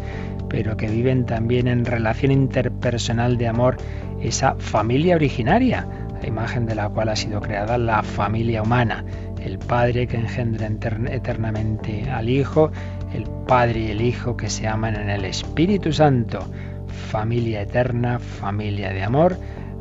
pero 0.49 0.77
que 0.77 0.89
viven 0.89 1.25
también 1.25 1.69
en 1.69 1.85
relación 1.85 2.33
interpersonal 2.33 3.39
de 3.39 3.49
amor, 3.49 3.77
esa 4.23 4.55
familia 4.57 5.15
originaria, 5.15 5.87
imagen 6.29 6.67
de 6.67 6.75
la 6.75 6.89
cual 6.89 7.09
ha 7.09 7.17
sido 7.17 7.41
creada 7.41 7.79
la 7.79 8.03
familia 8.03 8.63
humana. 8.63 9.05
El 9.41 9.59
Padre 9.59 10.07
que 10.07 10.17
engendra 10.17 10.67
eternamente 10.67 12.11
al 12.11 12.29
Hijo, 12.29 12.71
el 13.13 13.25
Padre 13.47 13.81
y 13.81 13.91
el 13.91 14.01
Hijo 14.01 14.37
que 14.37 14.49
se 14.49 14.67
aman 14.67 14.97
en 14.97 15.11
el 15.11 15.25
Espíritu 15.25 15.93
Santo 15.93 16.41
familia 16.89 17.63
eterna, 17.63 18.19
familia 18.19 18.93
de 18.93 19.03
amor. 19.03 19.37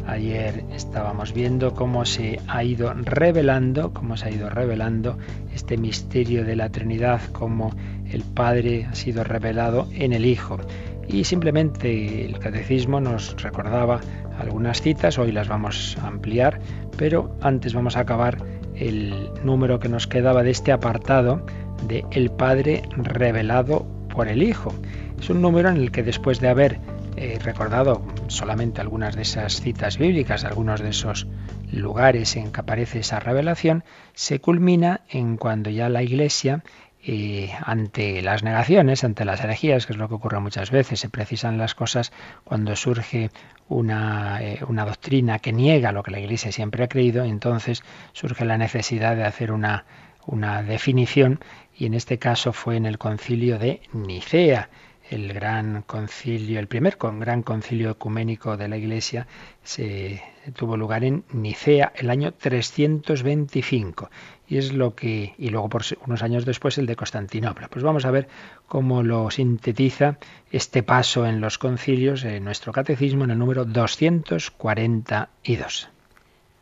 Ayer 0.07 0.63
estábamos 0.73 1.33
viendo 1.33 1.73
cómo 1.73 2.05
se 2.05 2.39
ha 2.47 2.63
ido 2.63 2.93
revelando, 2.93 3.93
cómo 3.93 4.15
se 4.15 4.27
ha 4.27 4.31
ido 4.31 4.49
revelando 4.49 5.17
este 5.53 5.75
misterio 5.75 6.45
de 6.45 6.55
la 6.55 6.69
Trinidad, 6.69 7.19
cómo 7.33 7.71
el 8.09 8.21
Padre 8.21 8.85
ha 8.85 8.95
sido 8.95 9.25
revelado 9.25 9.89
en 9.91 10.13
el 10.13 10.25
Hijo. 10.25 10.59
Y 11.07 11.23
simplemente 11.23 12.25
el 12.25 12.37
catecismo 12.39 12.99
nos 12.99 13.41
recordaba 13.41 14.01
algunas 14.39 14.81
citas, 14.81 15.17
hoy 15.17 15.31
las 15.31 15.47
vamos 15.47 15.97
a 16.01 16.07
ampliar, 16.07 16.59
pero 16.97 17.35
antes 17.41 17.73
vamos 17.73 17.95
a 17.95 18.01
acabar 18.01 18.37
el 18.75 19.31
número 19.43 19.79
que 19.79 19.89
nos 19.89 20.05
quedaba 20.05 20.43
de 20.43 20.51
este 20.51 20.71
apartado 20.71 21.45
de 21.87 22.05
El 22.11 22.29
Padre 22.29 22.83
revelado 22.97 23.87
por 24.13 24.27
el 24.27 24.43
Hijo. 24.43 24.73
Es 25.19 25.29
un 25.29 25.41
número 25.41 25.69
en 25.69 25.77
el 25.77 25.91
que 25.91 26.03
después 26.03 26.39
de 26.39 26.49
haber 26.49 26.79
He 27.19 27.39
recordado 27.39 28.03
solamente 28.27 28.79
algunas 28.79 29.15
de 29.15 29.23
esas 29.23 29.59
citas 29.59 29.97
bíblicas, 29.97 30.45
algunos 30.45 30.81
de 30.81 30.89
esos 30.89 31.25
lugares 31.71 32.35
en 32.35 32.51
que 32.51 32.59
aparece 32.59 32.99
esa 32.99 33.19
revelación, 33.19 33.83
se 34.13 34.39
culmina 34.39 35.01
en 35.09 35.35
cuando 35.35 35.71
ya 35.71 35.89
la 35.89 36.03
Iglesia, 36.03 36.63
eh, 37.09 37.53
ante 37.63 38.21
las 38.21 38.43
negaciones, 38.43 39.05
ante 39.05 39.23
las 39.23 39.41
herejías, 39.41 39.85
que 39.85 39.93
es 39.93 39.97
lo 39.97 40.09
que 40.09 40.15
ocurre 40.15 40.41
muchas 40.41 40.71
veces, 40.71 40.99
se 40.99 41.07
precisan 41.07 41.57
las 41.57 41.73
cosas 41.73 42.11
cuando 42.43 42.75
surge 42.75 43.31
una, 43.69 44.43
eh, 44.43 44.59
una 44.67 44.83
doctrina 44.85 45.39
que 45.39 45.53
niega 45.53 45.93
lo 45.93 46.03
que 46.03 46.11
la 46.11 46.19
Iglesia 46.19 46.51
siempre 46.51 46.83
ha 46.83 46.89
creído, 46.89 47.23
entonces 47.23 47.81
surge 48.11 48.43
la 48.43 48.57
necesidad 48.57 49.15
de 49.15 49.23
hacer 49.23 49.53
una, 49.53 49.85
una 50.25 50.61
definición, 50.63 51.39
y 51.73 51.85
en 51.85 51.93
este 51.93 52.19
caso 52.19 52.51
fue 52.51 52.75
en 52.75 52.85
el 52.85 52.97
concilio 52.97 53.57
de 53.57 53.79
Nicea 53.93 54.69
el 55.09 55.33
gran 55.33 55.81
concilio, 55.83 56.59
el 56.59 56.67
primer 56.67 56.97
gran 56.97 57.43
concilio 57.43 57.91
ecuménico 57.91 58.57
de 58.57 58.67
la 58.67 58.75
Iglesia 58.77 59.27
se 59.63 60.21
tuvo 60.55 60.75
lugar 60.77 61.03
en 61.03 61.23
Nicea 61.31 61.93
el 61.95 62.09
año 62.09 62.33
325 62.33 64.09
y 64.47 64.57
es 64.57 64.73
lo 64.73 64.95
que 64.95 65.35
y 65.37 65.49
luego 65.49 65.69
por 65.69 65.83
unos 66.05 66.23
años 66.23 66.45
después 66.45 66.77
el 66.77 66.85
de 66.85 66.95
Constantinopla. 66.95 67.67
Pues 67.67 67.83
vamos 67.83 68.05
a 68.05 68.11
ver 68.11 68.29
cómo 68.67 69.03
lo 69.03 69.29
sintetiza 69.31 70.17
este 70.51 70.83
paso 70.83 71.25
en 71.25 71.41
los 71.41 71.57
concilios 71.57 72.23
en 72.23 72.45
nuestro 72.45 72.71
catecismo 72.71 73.25
en 73.25 73.31
el 73.31 73.39
número 73.39 73.65
242. 73.65 75.89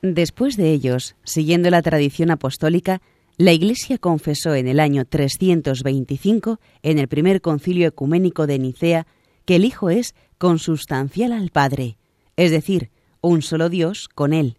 Después 0.02 0.58
de 0.58 0.72
ellos, 0.72 1.16
siguiendo 1.24 1.70
la 1.70 1.82
tradición 1.82 2.32
apostólica, 2.32 3.02
la 3.38 3.52
Iglesia 3.52 3.98
confesó 3.98 4.56
en 4.56 4.68
el 4.68 4.80
año 4.80 5.04
325, 5.06 6.60
en 6.84 7.00
el 7.00 7.08
primer 7.08 7.42
concilio 7.42 7.88
ecuménico 7.88 8.48
de 8.48 8.60
Nicea, 8.60 9.08
que 9.44 9.58
el 9.58 9.66
Hijo 9.66 9.90
es 9.90 10.16
consustancial 10.38 11.34
al 11.34 11.50
Padre, 11.50 11.98
es 12.38 12.52
decir, 12.52 12.92
un 13.22 13.42
solo 13.42 13.70
Dios 13.70 14.08
con 14.08 14.32
Él. 14.32 14.58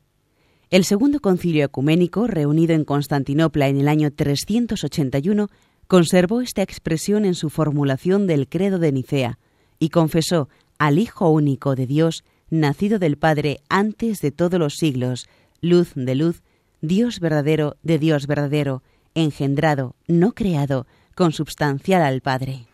El 0.70 0.84
segundo 0.84 1.20
concilio 1.20 1.64
ecuménico, 1.64 2.26
reunido 2.26 2.74
en 2.74 2.84
Constantinopla 2.84 3.68
en 3.68 3.80
el 3.80 3.88
año 3.88 4.10
381, 4.10 5.48
conservó 5.86 6.40
esta 6.42 6.62
expresión 6.62 7.24
en 7.24 7.34
su 7.34 7.48
formulación 7.48 8.26
del 8.26 8.48
credo 8.48 8.78
de 8.78 8.92
Nicea 8.92 9.38
y 9.78 9.88
confesó 9.88 10.48
al 10.78 10.98
Hijo 10.98 11.30
único 11.30 11.76
de 11.76 11.86
Dios, 11.86 12.24
nacido 12.50 12.98
del 12.98 13.16
Padre 13.16 13.60
antes 13.70 14.20
de 14.20 14.32
todos 14.32 14.58
los 14.58 14.74
siglos, 14.74 15.28
luz 15.62 15.92
de 15.94 16.14
luz, 16.14 16.42
Dios 16.80 17.20
verdadero 17.20 17.76
de 17.82 17.98
Dios 17.98 18.26
verdadero, 18.26 18.82
engendrado, 19.14 19.94
no 20.06 20.32
creado, 20.32 20.86
consubstancial 21.14 22.02
al 22.02 22.20
Padre. 22.20 22.66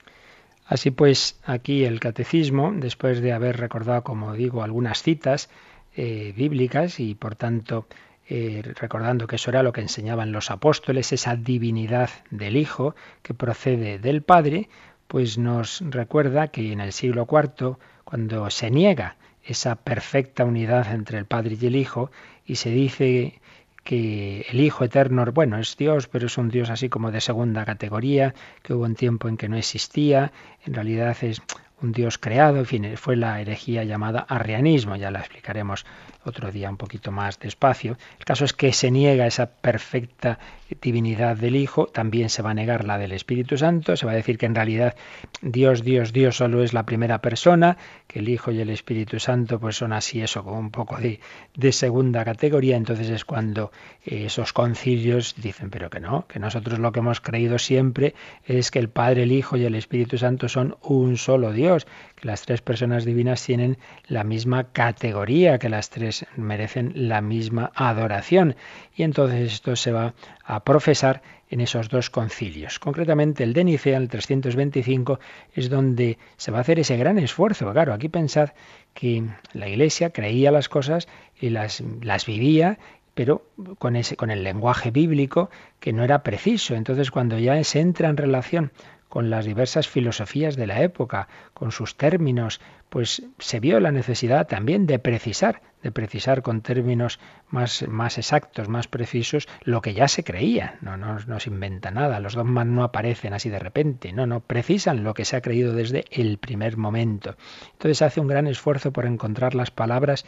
Así 0.67 0.91
pues, 0.91 1.39
aquí 1.45 1.85
el 1.85 2.01
catecismo, 2.01 2.73
después 2.75 3.21
de 3.21 3.33
haber 3.33 3.59
recordado, 3.59 4.03
como 4.03 4.33
digo, 4.33 4.63
algunas 4.63 5.03
citas 5.03 5.51
eh, 5.95 6.33
bíblicas 6.37 6.99
y 6.99 7.15
por 7.15 7.37
tanto 7.37 7.87
eh, 8.29 8.63
recordando 8.81 9.27
que 9.27 9.37
eso 9.37 9.51
era 9.51 9.63
lo 9.63 9.73
que 9.73 9.83
enseñaban 9.83 10.33
los 10.33 10.51
apóstoles, 10.51 11.13
esa 11.13 11.37
divinidad 11.37 12.09
del 12.31 12.57
Hijo 12.57 12.95
que 13.23 13.35
procede 13.35 13.99
del 13.99 14.23
Padre, 14.23 14.69
pues 15.09 15.37
nos 15.37 15.83
recuerda 15.85 16.49
que 16.49 16.73
en 16.73 16.81
el 16.81 16.93
siglo 16.93 17.27
IV, 17.31 17.77
cuando 18.05 18.49
se 18.49 18.71
niega 18.71 19.17
esa 19.45 19.77
perfecta 19.77 20.45
unidad 20.45 20.95
entre 20.95 21.19
el 21.19 21.27
Padre 21.27 21.59
y 21.61 21.67
el 21.67 21.77
Hijo 21.77 22.11
y 22.47 22.57
se 22.57 22.71
dice 22.71 23.41
que 23.85 24.47
el 24.51 24.61
Hijo 24.61 24.85
Eterno, 24.85 25.25
bueno, 25.33 25.59
es 25.59 25.77
Dios, 25.77 26.09
pero 26.09 26.27
es 26.27 26.39
un 26.39 26.49
Dios 26.49 26.71
así 26.71 26.89
como 26.89 27.11
de 27.11 27.21
segunda 27.21 27.65
categoría, 27.65 28.35
que 28.63 28.75
hubo 28.75 28.85
un 28.85 28.95
tiempo 28.95 29.29
en 29.29 29.37
que 29.37 29.49
no 29.49 29.57
existía, 29.57 30.33
en 30.65 30.75
realidad 30.75 31.17
es 31.23 31.43
un 31.83 31.93
Dios 31.93 32.19
creado, 32.19 32.59
en 32.59 32.67
fin, 32.67 32.97
fue 32.97 33.17
la 33.17 33.41
herejía 33.41 33.85
llamada 33.85 34.21
arrianismo, 34.21 34.97
ya 34.97 35.11
la 35.11 35.19
explicaremos 35.19 35.85
otro 36.25 36.51
día 36.51 36.71
un 36.71 36.77
poquito 36.77 37.11
más 37.11 37.39
despacio. 37.39 37.97
El 38.19 38.25
caso 38.25 38.45
es 38.45 38.53
que 38.53 38.73
se 38.73 38.91
niega 38.91 39.27
esa 39.27 39.47
perfecta 39.47 40.39
divinidad 40.81 41.37
del 41.37 41.57
Hijo, 41.57 41.87
también 41.87 42.31
se 42.31 42.43
va 42.43 42.51
a 42.51 42.55
negar 42.55 42.85
la 42.85 42.99
del 42.99 43.13
Espíritu 43.13 43.59
Santo, 43.59 43.97
se 43.97 44.07
va 44.07 44.13
a 44.13 44.15
decir 44.15 44.39
que 44.39 44.47
en 44.47 44.55
realidad 44.55 44.97
Dios, 45.41 45.83
Dios, 45.83 46.13
Dios 46.13 46.37
solo 46.37 46.63
es 46.63 46.73
la 46.73 46.87
primera 46.87 47.21
persona, 47.21 47.77
que 48.07 48.21
el 48.21 48.29
Hijo 48.29 48.51
y 48.51 48.61
el 48.61 48.71
Espíritu 48.71 49.19
Santo 49.19 49.59
pues 49.61 49.77
son 49.77 49.93
así 49.93 50.23
eso, 50.23 50.45
como 50.45 50.59
un 50.59 50.71
poco 50.71 50.97
de, 50.97 51.21
de 51.55 51.73
segunda 51.73 52.25
categoría, 52.25 52.77
entonces 52.77 53.11
es 53.11 53.25
cuando 53.25 53.73
eh, 54.05 54.27
esos 54.27 54.53
concilios 54.53 55.35
dicen, 55.37 55.71
pero 55.71 55.91
que 55.91 56.01
no, 56.01 56.27
que 56.27 56.39
nosotros 56.39 56.79
lo 56.79 56.93
que 56.93 57.01
hemos 57.01 57.21
creído 57.21 57.59
siempre 57.59 58.15
es 58.45 58.71
que 58.71 58.79
el 58.79 58.89
Padre, 58.89 59.25
el 59.25 59.33
Hijo 59.33 59.57
y 59.57 59.65
el 59.65 59.75
Espíritu 59.75 60.19
Santo 60.19 60.49
son 60.49 60.77
un 60.83 61.17
solo 61.17 61.53
Dios, 61.53 61.87
que 62.17 62.27
las 62.27 62.43
tres 62.43 62.63
personas 62.63 63.05
divinas 63.05 63.43
tienen 63.45 63.79
la 64.07 64.25
misma 64.25 64.65
categoría, 64.73 65.59
que 65.59 65.69
las 65.69 65.91
tres 65.91 66.12
merecen 66.37 66.93
la 66.95 67.21
misma 67.21 67.73
adoración. 67.75 68.57
Y 68.95 69.03
entonces 69.03 69.53
esto 69.53 69.77
se 69.77 69.93
va 69.93 70.15
a 70.45 70.65
profesar 70.65 71.23
en 71.49 71.61
esos 71.61 71.89
dos 71.89 72.11
concilios. 72.11 72.79
Concretamente 72.79 73.45
el 73.45 73.53
de 73.53 73.65
Nicea, 73.65 73.99
el 73.99 74.09
325, 74.09 75.21
es 75.55 75.69
donde 75.69 76.19
se 76.37 76.51
va 76.51 76.59
a 76.59 76.61
hacer 76.63 76.79
ese 76.79 76.97
gran 76.97 77.19
esfuerzo. 77.19 77.71
Claro, 77.73 77.93
aquí 77.93 78.09
pensad 78.09 78.51
que 78.95 79.25
la 79.53 79.69
Iglesia 79.69 80.11
creía 80.11 80.51
las 80.51 80.69
cosas 80.69 81.09
y 81.39 81.51
las, 81.51 81.83
las 82.01 82.27
vivía 82.27 82.79
pero 83.15 83.45
con, 83.79 83.97
ese, 83.97 84.17
con 84.17 84.31
el 84.31 84.43
lenguaje 84.43 84.91
bíblico 84.91 85.51
que 85.81 85.93
no 85.93 86.03
era 86.03 86.23
preciso. 86.23 86.75
Entonces, 86.75 87.11
cuando 87.11 87.39
ya 87.39 87.63
se 87.65 87.81
entra 87.81 88.09
en 88.09 88.17
relación 88.17 88.73
con 89.09 89.29
las 89.29 89.45
diversas 89.45 89.89
filosofías 89.89 90.57
de 90.57 90.67
la 90.67 90.83
época, 90.83 91.29
con 91.53 91.71
sus 91.71 91.97
términos, 91.97 92.61
pues 92.89 93.23
se 93.39 93.61
vio 93.61 93.79
la 93.79 93.93
necesidad 93.93 94.47
también 94.47 94.87
de 94.87 94.99
precisar, 94.99 95.61
de 95.83 95.93
precisar 95.93 96.43
con 96.43 96.61
términos 96.61 97.19
más, 97.49 97.87
más 97.89 98.19
exactos, 98.19 98.69
más 98.69 98.89
precisos, 98.89 99.49
lo 99.63 99.83
que 99.83 99.95
ya 99.95 100.09
se 100.09 100.25
creía. 100.25 100.79
No, 100.81 100.97
no, 100.97 101.41
se 101.41 101.51
inventa 101.51 101.91
nada, 101.91 102.21
los 102.21 102.35
dogmas 102.35 102.67
no 102.67 102.85
aparecen 102.85 103.35
así 103.35 103.51
de 103.51 103.59
repente, 103.59 104.13
no, 104.13 104.27
no, 104.27 104.41
precisan 104.41 105.05
lo 105.05 105.15
que 105.15 105.25
se 105.25 105.37
ha 105.37 105.41
creído 105.43 105.75
desde 105.75 106.05
el 106.11 106.39
primer 106.39 106.77
momento. 106.77 107.37
Entonces 107.73 108.03
hace 108.03 108.21
un 108.21 108.29
gran 108.29 108.47
esfuerzo 108.47 108.93
por 108.93 109.07
encontrar 109.07 109.55
las 109.55 109.71
palabras 109.71 110.25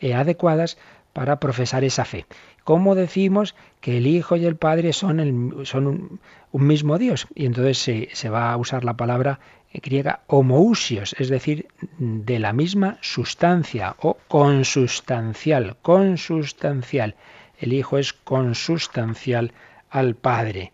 eh, 0.00 0.14
adecuadas 0.14 0.78
para 1.12 1.40
profesar 1.40 1.84
esa 1.84 2.04
fe. 2.04 2.26
¿Cómo 2.64 2.94
decimos 2.94 3.54
que 3.80 3.96
el 3.96 4.06
Hijo 4.06 4.36
y 4.36 4.44
el 4.44 4.56
Padre 4.56 4.92
son, 4.92 5.20
el, 5.20 5.66
son 5.66 6.20
un, 6.52 6.66
mismo 6.66 6.98
Dios? 6.98 7.26
Y 7.34 7.46
entonces 7.46 7.78
se, 7.78 8.08
se, 8.12 8.28
va 8.28 8.52
a 8.52 8.56
usar 8.56 8.84
la 8.84 8.96
palabra 8.96 9.40
griega 9.72 10.20
homousios, 10.26 11.14
es 11.18 11.28
decir, 11.28 11.68
de 11.98 12.38
la 12.38 12.52
misma 12.52 12.98
sustancia 13.00 13.96
o 14.00 14.16
consustancial, 14.28 15.76
consustancial. 15.82 17.16
El 17.58 17.72
Hijo 17.72 17.98
es 17.98 18.12
consustancial 18.12 19.52
al 19.90 20.14
Padre 20.14 20.72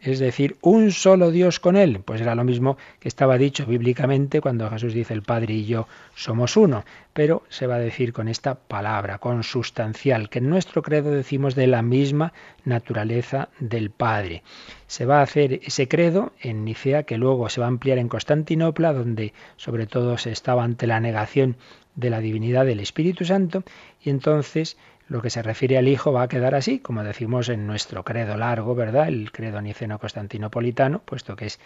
es 0.00 0.20
decir, 0.20 0.56
un 0.60 0.92
solo 0.92 1.30
Dios 1.30 1.58
con 1.58 1.76
él. 1.76 2.00
Pues 2.04 2.20
era 2.20 2.34
lo 2.34 2.44
mismo 2.44 2.76
que 3.00 3.08
estaba 3.08 3.36
dicho 3.36 3.66
bíblicamente 3.66 4.40
cuando 4.40 4.70
Jesús 4.70 4.94
dice 4.94 5.14
el 5.14 5.22
Padre 5.22 5.54
y 5.54 5.64
yo 5.66 5.88
somos 6.14 6.56
uno, 6.56 6.84
pero 7.12 7.42
se 7.48 7.66
va 7.66 7.76
a 7.76 7.80
decir 7.80 8.12
con 8.12 8.28
esta 8.28 8.54
palabra, 8.54 9.18
consustancial, 9.18 10.30
que 10.30 10.38
en 10.38 10.48
nuestro 10.48 10.82
credo 10.82 11.10
decimos 11.10 11.54
de 11.54 11.66
la 11.66 11.82
misma 11.82 12.32
naturaleza 12.64 13.48
del 13.58 13.90
Padre. 13.90 14.42
Se 14.86 15.04
va 15.04 15.18
a 15.18 15.22
hacer 15.22 15.60
ese 15.64 15.88
credo 15.88 16.32
en 16.40 16.64
Nicea 16.64 17.02
que 17.02 17.18
luego 17.18 17.48
se 17.48 17.60
va 17.60 17.66
a 17.66 17.70
ampliar 17.70 17.98
en 17.98 18.08
Constantinopla, 18.08 18.92
donde 18.92 19.32
sobre 19.56 19.86
todo 19.86 20.16
se 20.16 20.30
estaba 20.30 20.64
ante 20.64 20.86
la 20.86 21.00
negación 21.00 21.56
de 21.98 22.10
la 22.10 22.20
divinidad 22.20 22.64
del 22.64 22.78
Espíritu 22.78 23.24
Santo 23.24 23.64
y 24.00 24.10
entonces 24.10 24.76
lo 25.08 25.20
que 25.20 25.30
se 25.30 25.42
refiere 25.42 25.78
al 25.78 25.88
Hijo 25.88 26.12
va 26.12 26.22
a 26.22 26.28
quedar 26.28 26.54
así, 26.54 26.78
como 26.78 27.02
decimos 27.02 27.48
en 27.48 27.66
nuestro 27.66 28.04
credo 28.04 28.36
largo, 28.36 28.74
¿verdad? 28.74 29.08
El 29.08 29.32
credo 29.32 29.60
niceno-constantinopolitano, 29.60 31.00
puesto 31.00 31.34
que 31.34 31.46
es 31.46 31.58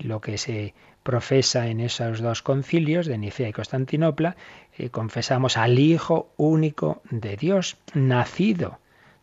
lo 0.00 0.20
que 0.20 0.38
se 0.38 0.74
profesa 1.02 1.68
en 1.68 1.80
esos 1.80 2.20
dos 2.20 2.42
concilios 2.42 3.06
de 3.06 3.18
Nicea 3.18 3.48
y 3.48 3.52
Constantinopla, 3.52 4.36
eh, 4.76 4.88
confesamos 4.90 5.56
al 5.56 5.78
Hijo 5.78 6.32
único 6.36 7.02
de 7.10 7.36
Dios, 7.36 7.76
nacido 7.94 8.80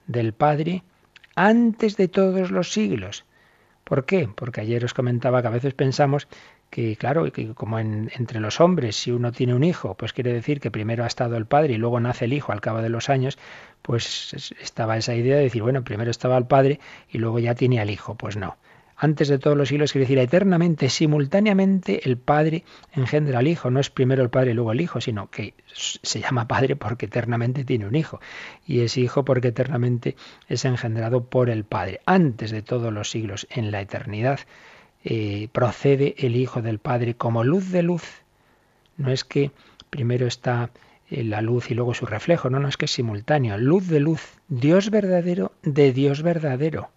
del 0.08 0.34
Padre 0.34 0.84
antes 1.36 1.97
de 1.97 2.08
todos 2.08 2.52
los 2.52 2.71
siglos. 2.71 3.26
¿Por 3.84 4.06
qué? 4.06 4.30
Porque 4.34 4.62
ayer 4.62 4.86
os 4.86 4.93
comentaba 4.93 5.41
que 5.41 5.47
a 5.47 5.52
veces 5.52 5.73
pensamos 5.73 6.28
que 6.74 6.96
claro, 6.96 7.32
que 7.32 7.54
como 7.54 7.78
entre 7.78 8.40
los 8.40 8.60
hombres, 8.60 8.96
si 8.96 9.12
uno 9.12 9.32
tiene 9.32 9.54
un 9.54 9.64
hijo, 9.64 9.94
pues 9.94 10.12
quiere 10.12 10.34
decir 10.34 10.60
que 10.60 10.72
primero 10.72 11.04
ha 11.04 11.08
estado 11.08 11.38
el 11.38 11.46
padre 11.46 11.74
y 11.74 11.78
luego 11.78 12.00
nace 12.00 12.26
el 12.26 12.34
hijo 12.34 12.52
al 12.52 12.62
cabo 12.62 12.82
de 12.82 12.90
los 12.90 13.12
años, 13.12 13.38
pues 13.84 14.54
estaba 14.60 14.98
esa 14.98 15.14
idea 15.14 15.36
de 15.36 15.44
decir, 15.44 15.62
bueno, 15.62 15.84
primero 15.84 16.10
estaba 16.10 16.36
el 16.36 16.48
padre 16.48 16.80
y 17.12 17.20
luego 17.20 17.38
ya 17.38 17.54
tiene 17.54 17.80
al 17.80 17.92
hijo. 17.92 18.16
Pues 18.16 18.38
no. 18.38 18.58
Antes 18.96 19.28
de 19.28 19.38
todos 19.38 19.56
los 19.56 19.70
siglos, 19.70 19.92
quiere 19.92 20.06
decir 20.06 20.18
eternamente, 20.18 20.90
simultáneamente, 20.90 22.08
el 22.10 22.18
Padre 22.18 22.64
engendra 22.94 23.40
al 23.40 23.48
Hijo. 23.48 23.70
No 23.70 23.80
es 23.80 23.90
primero 23.90 24.24
el 24.24 24.30
Padre 24.30 24.52
y 24.52 24.54
luego 24.54 24.72
el 24.72 24.82
Hijo, 24.82 25.02
sino 25.02 25.30
que 25.30 25.56
se 25.74 26.22
llama 26.22 26.48
Padre 26.48 26.76
porque 26.76 27.08
eternamente 27.08 27.66
tiene 27.66 27.86
un 27.86 27.96
Hijo. 27.96 28.22
Y 28.66 28.80
es 28.82 28.98
Hijo 28.98 29.26
porque 29.26 29.50
eternamente 29.50 30.16
es 30.48 30.64
engendrado 30.64 31.26
por 31.26 31.50
el 31.50 31.66
Padre. 31.66 32.02
Antes 32.06 32.52
de 32.52 32.62
todos 32.62 32.94
los 32.94 33.12
siglos, 33.12 33.46
en 33.50 33.72
la 33.72 33.82
eternidad, 33.82 34.40
eh, 35.04 35.50
procede 35.52 36.16
el 36.18 36.36
Hijo 36.36 36.62
del 36.62 36.80
Padre 36.80 37.16
como 37.16 37.44
luz 37.44 37.72
de 37.72 37.84
luz. 37.84 38.24
No 38.98 39.12
es 39.12 39.24
que 39.24 39.52
primero 39.89 40.28
está 40.28 40.70
eh, 41.10 41.24
la 41.24 41.42
luz 41.42 41.70
y 41.70 41.74
luego 41.74 41.94
su 41.94 42.06
reflejo, 42.06 42.50
no, 42.50 42.60
no 42.60 42.68
es 42.68 42.78
que 42.78 42.86
es 42.86 42.92
simultáneo. 42.92 43.58
Luz 43.58 43.88
de 43.88 44.00
luz, 44.00 44.39
Dios 44.48 44.89
verdadero 44.89 45.52
de 45.62 45.94
Dios 45.94 46.22
verdadero, 46.22 46.89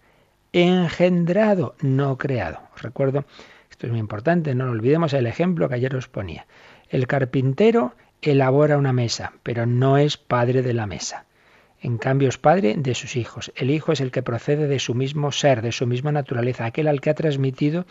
engendrado, 0.53 1.75
no 1.81 2.17
creado. 2.17 2.59
Os 2.75 2.81
recuerdo, 2.81 3.25
esto 3.69 3.85
es 3.85 3.91
muy 3.91 3.99
importante, 3.99 4.55
no 4.55 4.71
olvidemos 4.71 5.13
el 5.13 5.27
ejemplo 5.27 5.69
que 5.69 5.75
ayer 5.75 5.95
os 5.95 6.07
ponía. 6.07 6.47
El 6.89 7.05
carpintero 7.07 7.93
elabora 8.21 8.77
una 8.77 8.93
mesa, 8.93 9.33
pero 9.43 9.65
no 9.65 9.97
es 9.97 10.17
padre 10.17 10.61
de 10.61 10.73
la 10.73 10.87
mesa. 10.87 11.26
En 11.87 11.97
cambio 11.97 12.27
es 12.27 12.37
padre 12.37 12.75
de 12.77 12.93
sus 12.93 13.15
hijos. 13.15 13.53
El 13.55 13.71
hijo 13.71 13.93
es 13.93 14.01
el 14.01 14.11
que 14.11 14.21
procede 14.21 14.67
de 14.67 14.77
su 14.77 14.93
mismo 14.93 15.31
ser, 15.31 15.61
de 15.61 15.71
su 15.71 15.87
misma 15.87 16.11
naturaleza, 16.11 16.65
aquel 16.65 16.89
al 16.89 16.99
que 16.99 17.11
ha 17.11 17.13
transmitido 17.13 17.85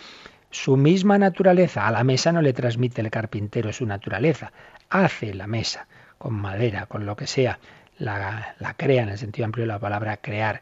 su 0.51 0.77
misma 0.77 1.17
naturaleza. 1.17 1.87
A 1.87 1.91
la 1.91 2.05
mesa 2.05 2.31
no 2.31 2.43
le 2.43 2.53
transmite 2.53 3.01
el 3.01 3.11
carpintero 3.11 3.73
su 3.73 3.87
naturaleza, 3.87 4.53
hace 4.91 5.33
la 5.33 5.47
mesa 5.47 5.87
con 6.19 6.35
madera, 6.35 6.85
con 6.85 7.07
lo 7.07 7.17
que 7.17 7.27
sea, 7.27 7.59
la, 7.97 8.55
crea 8.77 9.03
en 9.03 9.09
el 9.09 9.17
sentido 9.17 9.47
amplio 9.47 9.63
de 9.63 9.73
la 9.73 9.79
palabra 9.79 10.19
crear. 10.19 10.61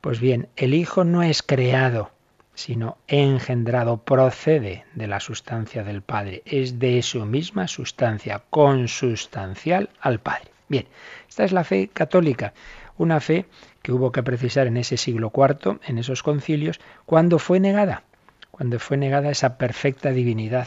Pues 0.00 0.18
bien, 0.18 0.48
el 0.56 0.74
hijo 0.74 1.04
no 1.04 1.22
es 1.22 1.44
creado, 1.44 2.10
sino 2.54 2.98
engendrado, 3.06 3.98
procede 3.98 4.84
de 4.94 5.06
la 5.06 5.20
sustancia 5.20 5.84
del 5.84 6.02
Padre, 6.02 6.42
es 6.44 6.80
de 6.80 7.00
su 7.02 7.24
misma 7.24 7.68
sustancia, 7.68 8.42
consustancial 8.50 9.90
al 10.00 10.18
Padre. 10.18 10.53
Bien, 10.74 10.88
esta 11.28 11.44
es 11.44 11.52
la 11.52 11.62
fe 11.62 11.86
católica, 11.86 12.52
una 12.98 13.20
fe 13.20 13.46
que 13.80 13.92
hubo 13.92 14.10
que 14.10 14.24
precisar 14.24 14.66
en 14.66 14.76
ese 14.76 14.96
siglo 14.96 15.30
IV, 15.32 15.78
en 15.86 15.98
esos 15.98 16.24
concilios, 16.24 16.80
cuando 17.06 17.38
fue 17.38 17.60
negada, 17.60 18.02
cuando 18.50 18.80
fue 18.80 18.96
negada 18.96 19.30
esa 19.30 19.56
perfecta 19.56 20.10
divinidad 20.10 20.66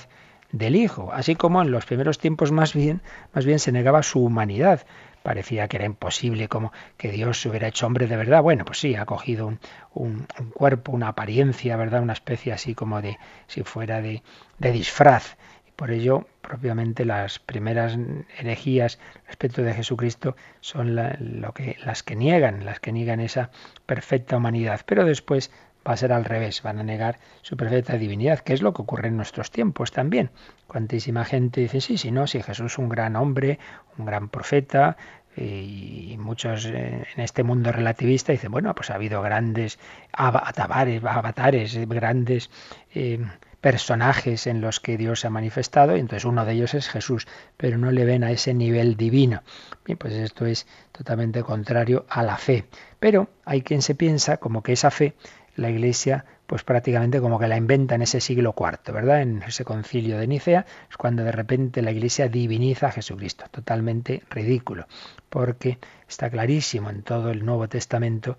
del 0.54 0.78
Hijo, 0.78 1.12
así 1.12 1.36
como 1.36 1.62
en 1.62 1.72
los 1.72 1.86
primeros 1.86 2.20
tiempos 2.20 2.54
más 2.54 2.74
bien, 2.74 3.02
más 3.34 3.46
bien 3.46 3.60
se 3.60 3.74
negaba 3.74 4.02
su 4.02 4.24
humanidad. 4.24 4.86
Parecía 5.24 5.67
que 5.67 5.76
era 5.76 5.86
imposible 5.86 6.48
como 6.48 6.72
que 6.96 7.12
Dios 7.12 7.41
se 7.41 7.50
hubiera 7.50 7.67
hecho 7.67 7.86
hombre 7.86 8.08
de 8.08 8.15
verdad. 8.15 8.41
Bueno, 8.41 8.63
pues 8.63 8.80
sí, 8.80 8.96
ha 8.96 9.06
cogido 9.06 9.48
un, 9.48 9.60
un, 9.93 10.26
cuerpo, 10.54 10.93
una 10.93 11.10
apariencia, 11.10 11.76
¿verdad? 11.76 12.02
Una 12.02 12.13
especie 12.13 12.54
así 12.54 12.76
como 12.76 13.02
de, 13.02 13.17
si 13.48 13.63
fuera 13.63 14.02
de, 14.02 14.24
de 14.58 14.72
disfraz. 14.72 15.36
Por 15.78 15.92
ello, 15.92 16.28
propiamente 16.42 17.06
las 17.06 17.38
primeras 17.38 17.98
herejías 18.40 18.98
respecto 19.28 19.62
de 19.62 19.76
Jesucristo 19.76 20.36
son 20.60 20.96
las 20.96 22.04
que 22.04 22.16
niegan, 22.16 22.66
las 22.66 22.80
que 22.80 22.92
niegan 22.92 23.20
esa 23.20 23.52
perfecta 23.86 24.38
humanidad. 24.38 24.82
Pero 24.88 25.06
después 25.06 25.52
va 25.88 25.94
a 25.94 25.98
ser 25.98 26.12
al 26.13 26.26
revés, 26.26 26.63
van 26.63 26.80
a 26.80 26.84
negar 26.84 27.20
su 27.44 27.56
perfecta 27.56 27.96
divinidad, 27.96 28.40
que 28.40 28.54
es 28.54 28.63
lo 28.63 28.74
que 28.74 28.82
ocurre 28.82 29.10
en 29.10 29.18
nuestros 29.18 29.52
tiempos 29.52 29.92
también. 29.92 30.32
Cuantísima 30.66 31.24
gente 31.26 31.62
dice, 31.62 31.80
sí, 31.80 32.00
sí, 32.00 32.12
no, 32.12 32.26
si 32.26 32.42
Jesús 32.42 32.74
es 32.74 32.78
un 32.80 32.90
gran 32.90 33.16
hombre, 33.16 33.60
un 34.00 34.08
gran 34.08 34.30
profeta, 34.30 34.98
y 35.38 36.16
muchos 36.18 36.66
en 36.66 37.06
este 37.18 37.44
mundo 37.44 37.72
relativista 37.72 38.32
dicen, 38.32 38.50
bueno, 38.50 38.74
pues 38.74 38.90
ha 38.90 38.96
habido 38.96 39.22
grandes 39.22 39.78
avatares, 40.12 41.04
avatares 41.04 41.88
grandes 41.88 42.50
eh, 42.96 43.24
personajes 43.68 44.48
en 44.48 44.62
los 44.62 44.80
que 44.80 44.96
Dios 44.96 45.20
se 45.20 45.28
ha 45.28 45.30
manifestado, 45.30 45.98
y 45.98 46.00
entonces 46.00 46.24
uno 46.24 46.46
de 46.46 46.54
ellos 46.54 46.74
es 46.74 46.88
Jesús, 46.88 47.28
pero 47.58 47.78
no 47.78 47.92
le 47.92 48.06
ven 48.06 48.24
a 48.24 48.32
ese 48.32 48.54
nivel 48.54 48.96
divino. 48.96 49.44
Bien, 49.84 49.98
pues 49.98 50.14
esto 50.14 50.46
es 50.46 50.66
totalmente 50.94 51.44
contrario 51.44 52.06
a 52.08 52.24
la 52.24 52.38
fe. 52.38 52.64
Pero 52.98 53.28
hay 53.44 53.64
quien 53.64 53.82
se 53.82 53.94
piensa 53.94 54.38
como 54.38 54.64
que 54.64 54.72
esa 54.72 54.90
fe, 54.90 55.16
la 55.58 55.70
Iglesia, 55.70 56.24
pues 56.46 56.64
prácticamente 56.64 57.20
como 57.20 57.40
que 57.40 57.50
la 57.50 57.58
inventa 57.58 57.96
en 57.96 58.04
ese 58.04 58.22
siglo 58.22 58.56
IV, 58.58 58.94
¿verdad? 58.94 59.22
En 59.22 59.44
ese 59.44 59.66
concilio 59.66 60.18
de 60.18 60.28
Nicea, 60.28 60.66
es 60.90 60.96
cuando 60.96 61.26
de 61.26 61.34
repente 61.34 61.82
la 61.82 61.92
Iglesia 61.92 62.30
diviniza 62.30 62.88
a 62.88 62.92
Jesucristo. 62.94 63.48
Totalmente 63.52 64.24
ridículo, 64.30 64.88
porque 65.30 65.78
está 66.08 66.30
clarísimo 66.30 66.90
en 66.90 67.04
todo 67.04 67.32
el 67.32 67.44
Nuevo 67.44 67.68
Testamento 67.68 68.38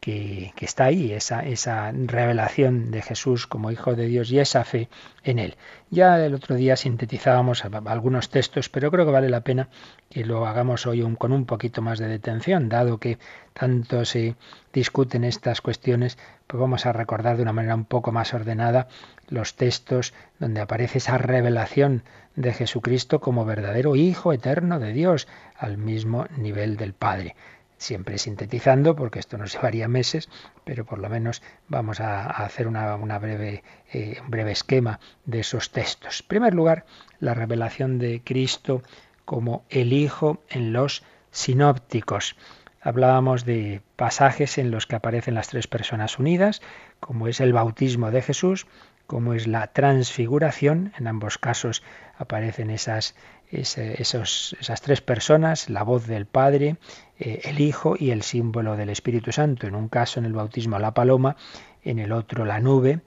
que, 0.00 0.52
está 0.60 0.84
ahí, 0.84 1.12
esa, 1.12 1.40
esa 1.44 1.92
revelación 1.92 2.90
de 2.90 3.02
Jesús 3.02 3.46
como 3.46 3.70
Hijo 3.70 3.94
de 3.94 4.06
Dios 4.06 4.30
y 4.30 4.38
esa 4.38 4.64
fe 4.64 4.88
en 5.24 5.38
Él. 5.38 5.56
Ya 5.90 6.24
el 6.24 6.34
otro 6.34 6.54
día 6.56 6.76
sintetizábamos 6.76 7.64
algunos 7.64 8.30
textos, 8.30 8.68
pero 8.68 8.90
creo 8.90 9.06
que 9.06 9.12
vale 9.12 9.28
la 9.28 9.42
pena 9.42 9.68
que 10.10 10.24
lo 10.24 10.46
hagamos 10.46 10.86
hoy 10.86 11.02
con 11.16 11.32
un 11.32 11.46
poquito 11.46 11.82
más 11.82 11.98
de 11.98 12.08
detención, 12.08 12.68
dado 12.68 12.98
que 12.98 13.18
tanto 13.52 14.04
se 14.04 14.36
discuten 14.72 15.24
estas 15.24 15.60
cuestiones, 15.60 16.18
pues 16.46 16.60
vamos 16.60 16.86
a 16.86 16.92
recordar 16.92 17.36
de 17.36 17.42
una 17.42 17.52
manera 17.52 17.74
un 17.74 17.84
poco 17.84 18.12
más 18.12 18.32
ordenada 18.34 18.88
los 19.28 19.56
textos 19.56 20.14
donde 20.38 20.60
aparece 20.60 20.98
esa 20.98 21.18
revelación 21.18 22.02
de 22.36 22.52
Jesucristo 22.52 23.20
como 23.20 23.44
verdadero 23.44 23.96
Hijo 23.96 24.32
eterno 24.32 24.78
de 24.78 24.92
Dios, 24.92 25.26
al 25.56 25.76
mismo 25.76 26.26
nivel 26.36 26.76
del 26.76 26.92
Padre 26.92 27.34
siempre 27.78 28.18
sintetizando, 28.18 28.94
porque 28.94 29.18
esto 29.20 29.38
nos 29.38 29.52
llevaría 29.54 29.88
meses, 29.88 30.28
pero 30.64 30.84
por 30.84 30.98
lo 30.98 31.08
menos 31.08 31.42
vamos 31.68 32.00
a, 32.00 32.26
hacer 32.26 32.66
una, 32.66 33.18
breve, 33.18 33.62
eh, 33.92 34.18
un 34.20 34.30
breve 34.30 34.52
esquema 34.52 35.00
de 35.24 35.40
esos 35.40 35.70
textos. 35.70 36.20
En 36.20 36.28
primer 36.28 36.54
lugar, 36.54 36.84
la 37.20 37.34
revelación 37.34 37.98
de 37.98 38.20
Cristo 38.22 38.82
como 39.24 39.64
el 39.70 39.92
Hijo 39.92 40.42
en 40.48 40.72
los 40.72 41.02
sinópticos. 41.30 42.36
Hablábamos 42.80 43.44
de 43.44 43.82
pasajes 43.96 44.56
en 44.58 44.70
los 44.70 44.86
que 44.86 44.96
aparecen 44.96 45.34
las 45.34 45.48
tres 45.48 45.66
personas 45.66 46.18
unidas, 46.18 46.62
como 47.00 47.28
es 47.28 47.40
el 47.40 47.52
bautismo 47.52 48.10
de 48.10 48.22
Jesús, 48.22 48.66
como 49.06 49.34
es 49.34 49.46
la 49.46 49.68
transfiguración, 49.68 50.92
en 50.98 51.06
ambos 51.06 51.38
casos 51.38 51.82
aparecen 52.18 52.70
esas 52.70 53.14
esas 53.50 54.80
tres 54.82 55.00
personas, 55.00 55.70
la 55.70 55.82
voz 55.82 56.06
del 56.06 56.26
Padre, 56.26 56.76
eh, 57.18 57.40
el 57.44 57.60
Hijo 57.60 57.96
y 57.98 58.10
el 58.10 58.22
símbolo 58.22 58.76
del 58.76 58.90
Espíritu 58.90 59.32
Santo. 59.32 59.66
En 59.66 59.74
un 59.74 59.88
caso, 59.88 60.20
en 60.20 60.26
el 60.26 60.32
bautismo, 60.32 60.78
la 60.78 60.94
paloma, 60.94 61.36
en 61.82 61.98
el 61.98 62.12
otro, 62.12 62.44
la 62.44 62.60
nube. 62.60 63.00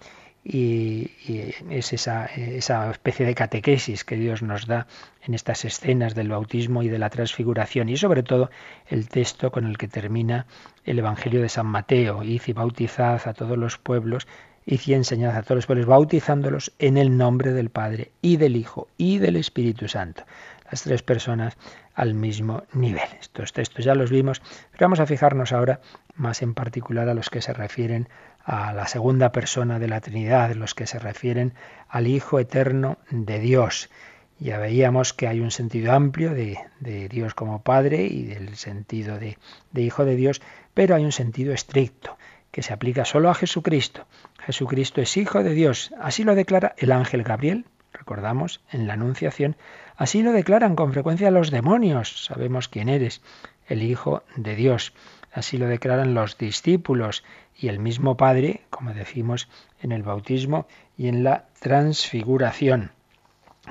Y, 0.44 1.12
es 1.70 1.94
esa, 1.94 2.26
esa, 2.26 2.90
especie 2.90 3.28
de 3.28 3.36
catequesis 3.36 4.04
que 4.04 4.16
Dios 4.16 4.42
nos 4.42 4.66
da 4.66 4.88
en 5.22 5.36
estas 5.36 5.66
escenas 5.66 6.16
del 6.16 6.30
bautismo 6.30 6.82
y 6.82 6.90
de 6.90 6.98
la 6.98 7.12
transfiguración 7.12 7.90
y 7.90 7.98
sobre 7.98 8.24
todo 8.24 8.50
el 8.88 9.08
texto 9.08 9.52
con 9.52 9.68
el 9.68 9.78
que 9.78 9.88
termina 9.88 10.48
el 10.84 10.98
Evangelio 10.98 11.44
de 11.44 11.50
San 11.50 11.68
Mateo, 11.68 12.24
id 12.24 12.42
y 12.48 12.54
bautizad 12.54 13.22
a 13.28 13.34
todos 13.34 13.56
los 13.56 13.78
pueblos 13.78 14.28
y 14.66 14.94
enseñad 14.94 15.36
a 15.36 15.44
todos 15.44 15.58
los 15.58 15.66
pueblos, 15.66 15.88
bautizándolos 15.88 16.72
en 16.80 16.98
el 16.98 17.18
nombre 17.18 17.52
del 17.52 17.70
Padre 17.70 18.12
y 18.22 18.38
del 18.38 18.56
Hijo 18.56 18.88
y 18.98 19.18
del 19.18 19.36
Espíritu 19.36 19.88
Santo. 19.88 20.24
Las 20.70 20.84
tres 20.84 21.04
personas 21.04 21.58
al 21.96 22.14
mismo 22.14 22.64
nivel. 22.74 23.10
Estos 23.20 23.54
textos 23.54 23.84
ya 23.84 23.96
los 23.96 24.12
vimos, 24.12 24.42
pero 24.72 24.86
vamos 24.86 25.00
a 25.00 25.06
fijarnos 25.06 25.52
ahora 25.52 25.82
más 26.16 26.42
en 26.42 26.54
particular 26.54 27.10
a 27.10 27.14
los 27.14 27.30
que 27.30 27.42
se 27.42 27.54
refieren 27.54 28.08
a 28.46 28.74
la 28.74 28.88
segunda 28.88 29.32
persona 29.32 29.80
de 29.80 29.88
la 29.88 30.02
Trinidad, 30.02 30.54
los 30.56 30.74
que 30.74 30.88
se 30.88 31.00
refieren 31.00 31.54
al 31.90 32.08
Hijo 32.08 32.40
eterno 32.40 32.98
de 33.10 33.40
Dios. 33.40 33.90
Ya 34.40 34.58
veíamos 34.58 35.14
que 35.14 35.28
hay 35.28 35.40
un 35.40 35.52
sentido 35.52 35.92
amplio 35.92 36.34
de, 36.34 36.58
Dios 37.10 37.36
como 37.36 37.62
Padre 37.62 38.06
y 38.06 38.24
del 38.24 38.56
sentido 38.56 39.20
de 39.20 39.38
Hijo 39.76 40.06
de 40.06 40.16
Dios, 40.16 40.42
pero 40.74 40.96
hay 40.96 41.06
un 41.06 41.12
sentido 41.12 41.54
estricto 41.54 42.18
que 42.52 42.62
se 42.62 42.74
aplica 42.74 43.06
solo 43.06 43.30
a 43.30 43.34
Jesucristo. 43.34 44.06
Jesucristo 44.46 45.02
es 45.02 45.18
Hijo 45.18 45.44
de 45.44 45.54
Dios. 45.54 45.94
Así 46.00 46.24
lo 46.24 46.36
declara 46.36 46.76
el 46.78 46.92
ángel 46.92 47.24
Gabriel, 47.24 47.66
recordamos, 47.94 48.62
en 48.72 48.88
la 48.88 48.94
Anunciación, 48.94 49.56
Así 50.02 50.24
lo 50.24 50.32
declaran 50.32 50.76
con 50.76 50.94
frecuencia 50.94 51.30
los 51.30 51.52
demonios. 51.52 52.26
Sabemos 52.26 52.68
quién 52.68 52.90
eres, 52.90 53.22
el 53.68 53.84
Hijo 53.84 54.24
de 54.36 54.56
Dios. 54.56 54.94
Así 55.32 55.60
lo 55.60 55.68
declaran 55.68 56.16
los 56.16 56.40
discípulos 56.40 57.24
y 57.56 57.68
el 57.68 57.78
mismo 57.78 58.18
Padre, 58.18 58.62
como 58.72 58.96
decimos 58.96 59.48
en 59.80 59.92
el 59.92 60.02
bautismo 60.02 60.66
y 60.98 61.08
en 61.08 61.24
la 61.24 61.46
transfiguración. 61.60 62.90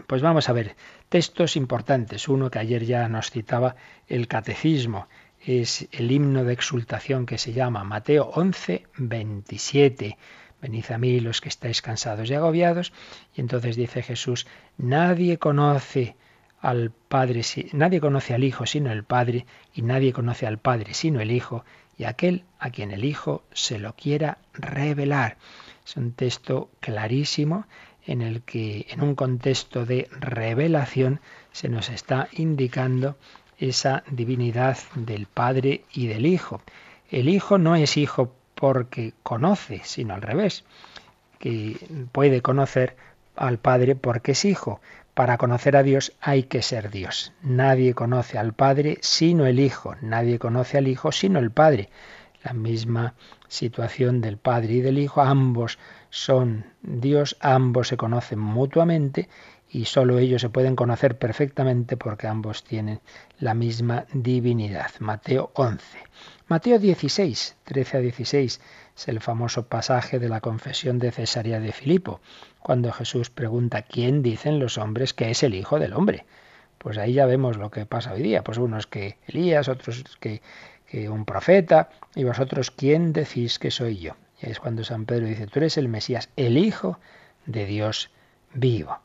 Pues 0.07 0.23
vamos 0.23 0.49
a 0.49 0.53
ver 0.53 0.77
textos 1.09 1.57
importantes. 1.57 2.29
Uno 2.29 2.49
que 2.49 2.61
ayer 2.61 2.85
ya 2.85 3.09
nos 3.09 3.33
citaba 3.33 3.75
el 4.07 4.29
catecismo 4.29 5.09
es 5.45 5.89
el 5.91 6.13
himno 6.13 6.45
de 6.45 6.53
exultación 6.53 7.27
que 7.27 7.39
se 7.39 7.53
llama 7.53 7.83
Mateo 7.83 8.31
11, 8.35 8.87
27. 8.99 10.17
Venid 10.61 10.91
a 10.93 10.99
mí 10.99 11.21
los 11.21 11.41
que 11.41 11.49
estáis 11.49 11.83
cansados 11.83 12.29
y 12.31 12.35
agobiados. 12.35 12.93
Y 13.35 13.41
entonces 13.41 13.77
dice 13.77 14.03
Jesús, 14.03 14.47
nadie 14.77 15.39
conoce 15.39 16.17
al 16.61 16.91
Padre, 16.91 17.43
nadie 17.73 18.01
conoce 18.01 18.35
al 18.35 18.45
Hijo 18.45 18.67
sino 18.67 18.93
el 18.93 19.05
Padre, 19.05 19.47
y 19.75 19.83
nadie 19.83 20.13
conoce 20.13 20.47
al 20.47 20.59
Padre 20.59 20.95
sino 20.95 21.21
el 21.21 21.31
Hijo, 21.31 21.65
y 21.97 22.05
aquel 22.05 22.45
a 22.59 22.71
quien 22.71 22.91
el 22.91 23.05
Hijo 23.05 23.43
se 23.53 23.79
lo 23.79 23.95
quiera 23.95 24.39
revelar. 24.53 25.39
Es 25.87 25.97
un 25.97 26.13
texto 26.13 26.71
clarísimo 26.81 27.67
en 28.07 28.23
el 28.23 28.43
que 28.43 28.87
en 28.91 29.03
un 29.03 29.15
contexto 29.15 29.87
de 29.87 30.09
revelación 30.11 31.21
se 31.53 31.69
nos 31.69 31.89
está 31.89 32.29
indicando 32.33 33.17
esa 33.59 34.03
divinidad 34.11 34.79
del 34.95 35.27
Padre 35.27 35.85
y 35.93 36.07
del 36.07 36.27
Hijo. 36.27 36.63
El 37.11 37.29
Hijo 37.29 37.59
no 37.59 37.77
es 37.77 37.97
hijo 37.97 38.35
porque 38.61 39.15
conoce, 39.23 39.81
sino 39.85 40.15
al 40.15 40.23
revés, 40.23 40.65
que 41.39 41.79
puede 42.13 42.43
conocer 42.43 42.95
al 43.35 43.59
Padre 43.59 43.97
porque 43.97 44.33
es 44.33 44.45
hijo. 44.45 44.81
Para 45.15 45.39
conocer 45.39 45.77
a 45.77 45.83
Dios 45.83 46.13
hay 46.21 46.45
que 46.45 46.63
ser 46.63 46.91
Dios. 46.91 47.33
Nadie 47.43 47.95
conoce 47.95 48.39
al 48.39 48.53
Padre 48.53 48.99
sino 49.01 49.47
el 49.47 49.59
Hijo. 49.59 49.97
Nadie 50.03 50.39
conoce 50.39 50.79
al 50.79 50.89
Hijo 50.89 51.11
sino 51.11 51.39
el 51.39 51.51
Padre. 51.51 51.89
La 52.45 52.53
misma 52.53 53.15
situación 53.49 54.21
del 54.21 54.37
Padre 54.37 54.75
y 54.75 54.81
del 54.81 54.99
Hijo. 54.99 55.21
Ambos 55.23 55.79
son 56.11 56.67
Dios, 56.83 57.37
ambos 57.41 57.89
se 57.89 57.97
conocen 57.97 58.39
mutuamente 58.39 59.29
y 59.71 59.85
solo 59.85 60.19
ellos 60.19 60.43
se 60.43 60.49
pueden 60.49 60.77
conocer 60.77 61.17
perfectamente 61.19 61.97
porque 61.97 62.27
ambos 62.27 62.65
tienen 62.65 63.01
la 63.39 63.55
misma 63.55 64.07
divinidad. 64.13 64.91
Mateo 64.99 65.51
11. 65.55 65.85
Mateo 66.51 66.81
16, 66.81 67.59
13 67.63 67.97
a 67.97 68.01
16 68.01 68.61
es 68.97 69.09
el 69.09 69.21
famoso 69.21 69.69
pasaje 69.69 70.19
de 70.19 70.29
la 70.29 70.41
confesión 70.41 70.99
de 70.99 71.13
Cesarea 71.13 71.61
de 71.61 71.71
Filipo, 71.71 72.21
cuando 72.59 72.91
Jesús 72.91 73.31
pregunta 73.31 73.83
quién 73.83 74.21
dicen 74.21 74.59
los 74.59 74.77
hombres 74.77 75.15
que 75.15 75.31
es 75.31 75.45
el 75.45 75.55
Hijo 75.55 75.79
del 75.79 75.93
Hombre. 75.93 76.27
Pues 76.77 76.99
ahí 76.99 77.13
ya 77.13 77.27
vemos 77.27 77.57
lo 77.57 77.71
que 77.71 77.87
pasa 77.87 78.15
hoy 78.15 78.23
día. 78.23 78.43
Pues 78.43 78.59
unos 78.59 78.89
que 78.89 79.19
Elías, 79.29 79.69
otros 79.69 80.03
que, 80.19 80.43
un 81.09 81.25
profeta, 81.25 81.91
y 82.17 82.25
vosotros 82.25 82.73
quién 82.73 83.13
decís 83.13 83.61
que 83.61 83.71
soy 83.71 83.99
yo. 83.99 84.17
Y 84.43 84.51
es 84.51 84.59
cuando 84.59 84.83
San 84.83 85.07
Pedro 85.07 85.27
dice, 85.27 85.47
tú 85.47 85.61
eres 85.61 85.77
el 85.77 85.87
Mesías, 85.87 86.31
el 86.35 86.59
Hijo 86.59 86.99
de 87.47 87.65
Dios 87.65 88.11
vivo 88.55 88.99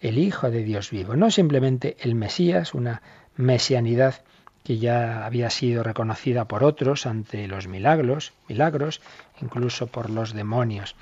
el 0.00 0.16
Hijo 0.16 0.50
de 0.50 0.64
Dios 0.64 0.90
vivo, 0.90 1.14
no 1.14 1.30
simplemente 1.30 1.98
el 2.00 2.14
Mesías, 2.14 2.72
una 2.72 3.02
mesianidad 3.36 4.22
que 4.62 4.78
ya 4.78 5.24
había 5.24 5.50
sido 5.50 5.82
reconocida 5.82 6.46
por 6.46 6.64
otros 6.64 7.06
ante 7.06 7.46
los 7.48 7.66
milagros, 7.66 8.32
milagros, 8.48 9.00
incluso 9.40 9.86
por 9.86 10.10
los 10.10 10.34
demonios. 10.34 10.96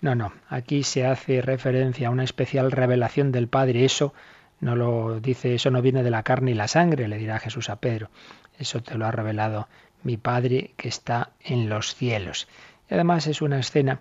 No, 0.00 0.14
no, 0.14 0.32
aquí 0.48 0.82
se 0.82 1.06
hace 1.06 1.42
referencia 1.42 2.08
a 2.08 2.10
una 2.10 2.24
especial 2.24 2.72
revelación 2.72 3.30
del 3.30 3.48
Padre, 3.48 3.84
eso 3.84 4.12
no 4.60 4.76
lo 4.76 5.20
dice, 5.20 5.54
eso 5.54 5.70
no 5.70 5.82
viene 5.82 6.02
de 6.02 6.10
la 6.10 6.22
carne 6.22 6.52
y 6.52 6.54
la 6.54 6.68
sangre, 6.68 7.08
le 7.08 7.18
dirá 7.18 7.38
Jesús 7.38 7.68
a 7.68 7.76
Pedro. 7.76 8.10
Eso 8.58 8.82
te 8.82 8.96
lo 8.96 9.06
ha 9.06 9.10
revelado 9.10 9.68
mi 10.02 10.16
Padre 10.16 10.72
que 10.76 10.88
está 10.88 11.30
en 11.40 11.68
los 11.68 11.94
cielos. 11.94 12.48
Y 12.90 12.94
además 12.94 13.26
es 13.26 13.42
una 13.42 13.58
escena 13.58 14.00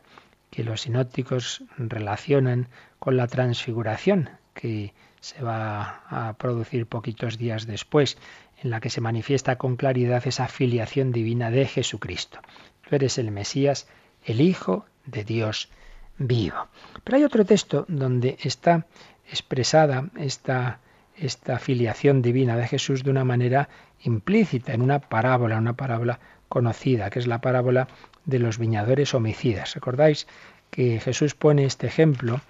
que 0.49 0.63
los 0.63 0.81
sinópticos 0.81 1.63
relacionan 1.77 2.67
con 2.99 3.17
la 3.17 3.27
transfiguración, 3.27 4.29
que 4.53 4.93
se 5.19 5.43
va 5.43 6.01
a 6.09 6.33
producir 6.33 6.87
poquitos 6.87 7.37
días 7.37 7.67
después, 7.67 8.17
en 8.61 8.69
la 8.69 8.79
que 8.79 8.89
se 8.89 9.01
manifiesta 9.01 9.57
con 9.57 9.75
claridad 9.75 10.25
esa 10.25 10.47
filiación 10.47 11.11
divina 11.11 11.51
de 11.51 11.65
Jesucristo. 11.65 12.39
Tú 12.87 12.95
eres 12.95 13.17
el 13.17 13.31
Mesías, 13.31 13.87
el 14.25 14.41
Hijo 14.41 14.85
de 15.05 15.23
Dios 15.23 15.69
vivo. 16.17 16.67
Pero 17.03 17.17
hay 17.17 17.23
otro 17.23 17.45
texto 17.45 17.85
donde 17.87 18.37
está 18.41 18.85
expresada 19.27 20.09
esta, 20.17 20.79
esta 21.15 21.57
filiación 21.59 22.21
divina 22.21 22.55
de 22.57 22.67
Jesús 22.67 23.03
de 23.03 23.11
una 23.11 23.23
manera 23.23 23.69
implícita, 24.03 24.73
en 24.73 24.81
una 24.81 24.99
parábola, 24.99 25.57
una 25.57 25.73
parábola 25.73 26.19
conocida, 26.49 27.09
que 27.09 27.19
es 27.19 27.27
la 27.27 27.41
parábola 27.41 27.87
de 28.25 28.39
los 28.39 28.57
viñadores 28.57 29.13
homicidas. 29.13 29.73
¿Recordáis 29.73 30.27
que 30.69 30.99
Jesús 30.99 31.33
pone 31.35 31.65
este 31.65 31.87
ejemplo 31.87 32.41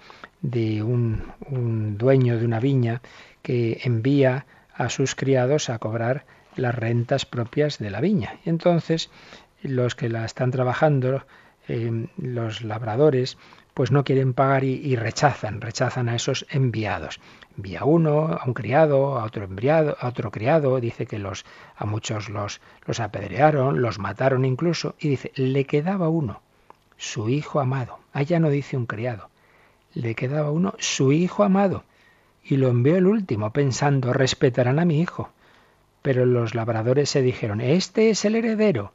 de 0.42 0.82
un, 0.82 1.22
dueño 1.96 2.38
de 2.38 2.44
una 2.44 2.60
viña 2.60 3.00
que 3.42 3.80
envía 3.84 4.46
a 4.74 4.88
sus 4.88 5.14
criados 5.14 5.70
a 5.70 5.78
cobrar 5.78 6.24
las 6.56 6.74
rentas 6.74 7.24
propias 7.24 7.78
de 7.78 7.90
la 7.90 8.00
viña. 8.00 8.38
Y 8.44 8.50
entonces 8.50 9.10
los 9.62 9.94
que 9.94 10.08
la 10.08 10.24
están 10.24 10.50
trabajando, 10.50 11.24
eh, 11.68 12.08
los 12.16 12.62
labradores, 12.62 13.38
pues 13.74 13.90
no 13.90 14.04
quieren 14.04 14.34
pagar 14.34 14.64
y, 14.64 14.96
rechazan, 14.96 15.60
rechazan 15.60 16.08
a 16.08 16.16
esos 16.16 16.44
enviados. 16.50 17.20
Envía 17.56 17.84
uno, 17.84 18.26
a 18.26 18.44
un 18.44 18.52
criado, 18.52 19.18
a 19.18 19.24
otro 19.24 19.44
enviado, 19.44 19.96
a 19.98 20.08
otro 20.08 20.30
criado, 20.30 20.78
dice 20.78 21.06
que 21.06 21.18
los, 21.18 21.46
a 21.76 21.86
muchos 21.86 22.28
los, 22.28 22.60
los 22.86 23.00
apedrearon, 23.00 23.80
los 23.80 23.98
mataron 23.98 24.44
incluso, 24.44 24.94
y 24.98 25.08
dice, 25.08 25.32
le 25.36 25.64
quedaba 25.64 26.08
uno, 26.10 26.42
su 26.98 27.30
hijo 27.30 27.60
amado. 27.60 27.98
Allá 28.12 28.40
no 28.40 28.50
dice 28.50 28.76
un 28.76 28.84
criado, 28.84 29.30
le 29.94 30.14
quedaba 30.14 30.50
uno, 30.50 30.74
su 30.78 31.12
hijo 31.12 31.44
amado, 31.44 31.84
y 32.44 32.56
lo 32.56 32.68
envió 32.68 32.96
el 32.96 33.06
último, 33.06 33.52
pensando, 33.52 34.12
respetarán 34.12 34.78
a 34.78 34.84
mi 34.84 35.00
hijo. 35.00 35.30
Pero 36.02 36.26
los 36.26 36.54
labradores 36.54 37.10
se 37.10 37.22
dijeron, 37.22 37.60
este 37.60 38.10
es 38.10 38.24
el 38.24 38.34
heredero, 38.34 38.92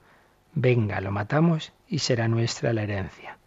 venga, 0.53 0.99
lo 1.01 1.11
matamos 1.11 1.71
y 1.87 1.99
será 1.99 2.27
nuestra 2.27 2.73
la 2.73 2.83
herencia. 2.83 3.37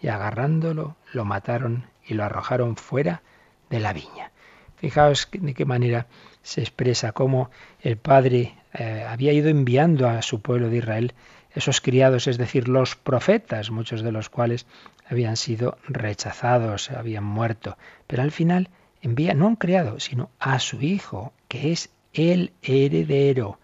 Y 0.00 0.08
agarrándolo, 0.08 0.96
lo 1.12 1.24
mataron 1.24 1.86
y 2.06 2.14
lo 2.14 2.24
arrojaron 2.24 2.76
fuera 2.76 3.22
de 3.70 3.80
la 3.80 3.92
viña. 3.92 4.32
Fijaos 4.76 5.28
de 5.32 5.54
qué 5.54 5.64
manera 5.64 6.06
se 6.42 6.60
expresa 6.60 7.12
cómo 7.12 7.50
el 7.80 7.96
Padre 7.96 8.54
eh, 8.74 9.06
había 9.08 9.32
ido 9.32 9.48
enviando 9.48 10.08
a 10.08 10.20
su 10.20 10.42
pueblo 10.42 10.68
de 10.68 10.78
Israel 10.78 11.14
esos 11.54 11.80
criados, 11.80 12.26
es 12.26 12.36
decir, 12.36 12.68
los 12.68 12.96
profetas, 12.96 13.70
muchos 13.70 14.02
de 14.02 14.12
los 14.12 14.28
cuales 14.28 14.66
habían 15.08 15.36
sido 15.36 15.78
rechazados, 15.86 16.90
habían 16.90 17.24
muerto. 17.24 17.78
Pero 18.06 18.22
al 18.22 18.32
final 18.32 18.68
envía 19.02 19.34
no 19.34 19.46
a 19.46 19.48
un 19.48 19.56
criado, 19.56 20.00
sino 20.00 20.30
a 20.38 20.58
su 20.58 20.82
hijo, 20.82 21.32
que 21.48 21.72
es 21.72 21.90
el 22.12 22.52
heredero. 22.62 23.60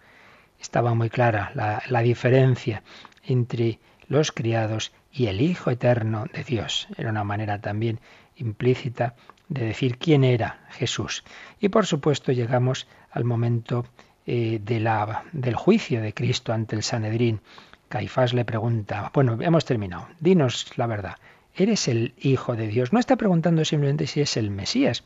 Estaba 0.59 0.93
muy 0.93 1.09
clara 1.09 1.51
la, 1.55 2.01
diferencia 2.01 2.83
entre 3.25 3.79
los 4.07 4.31
criados 4.31 4.91
y 5.11 5.27
el 5.27 5.41
Hijo 5.41 5.71
Eterno 5.71 6.25
de 6.31 6.43
Dios. 6.43 6.87
Era 6.97 7.09
una 7.09 7.23
manera 7.23 7.59
también 7.59 7.99
implícita 8.35 9.15
de 9.49 9.65
decir 9.65 9.97
quién 9.97 10.23
era 10.23 10.59
Jesús. 10.69 11.23
Y 11.59 11.69
por 11.69 11.85
supuesto 11.85 12.31
llegamos 12.31 12.87
al 13.09 13.25
momento 13.25 13.85
eh, 14.25 14.59
del 14.61 15.55
juicio 15.55 16.01
de 16.01 16.13
Cristo 16.13 16.53
ante 16.53 16.75
el 16.75 16.83
Sanedrín. 16.83 17.41
Caifás 17.91 18.33
le 18.33 18.45
pregunta, 18.45 19.11
bueno, 19.13 19.37
hemos 19.41 19.65
terminado, 19.65 20.07
dinos 20.21 20.71
la 20.77 20.87
verdad, 20.87 21.17
¿eres 21.53 21.89
el 21.89 22.13
Hijo 22.17 22.55
de 22.55 22.67
Dios? 22.67 22.93
No 22.93 22.99
está 22.99 23.17
preguntando 23.17 23.65
simplemente 23.65 24.07
si 24.07 24.21
es 24.21 24.37
el 24.37 24.49
Mesías, 24.49 25.03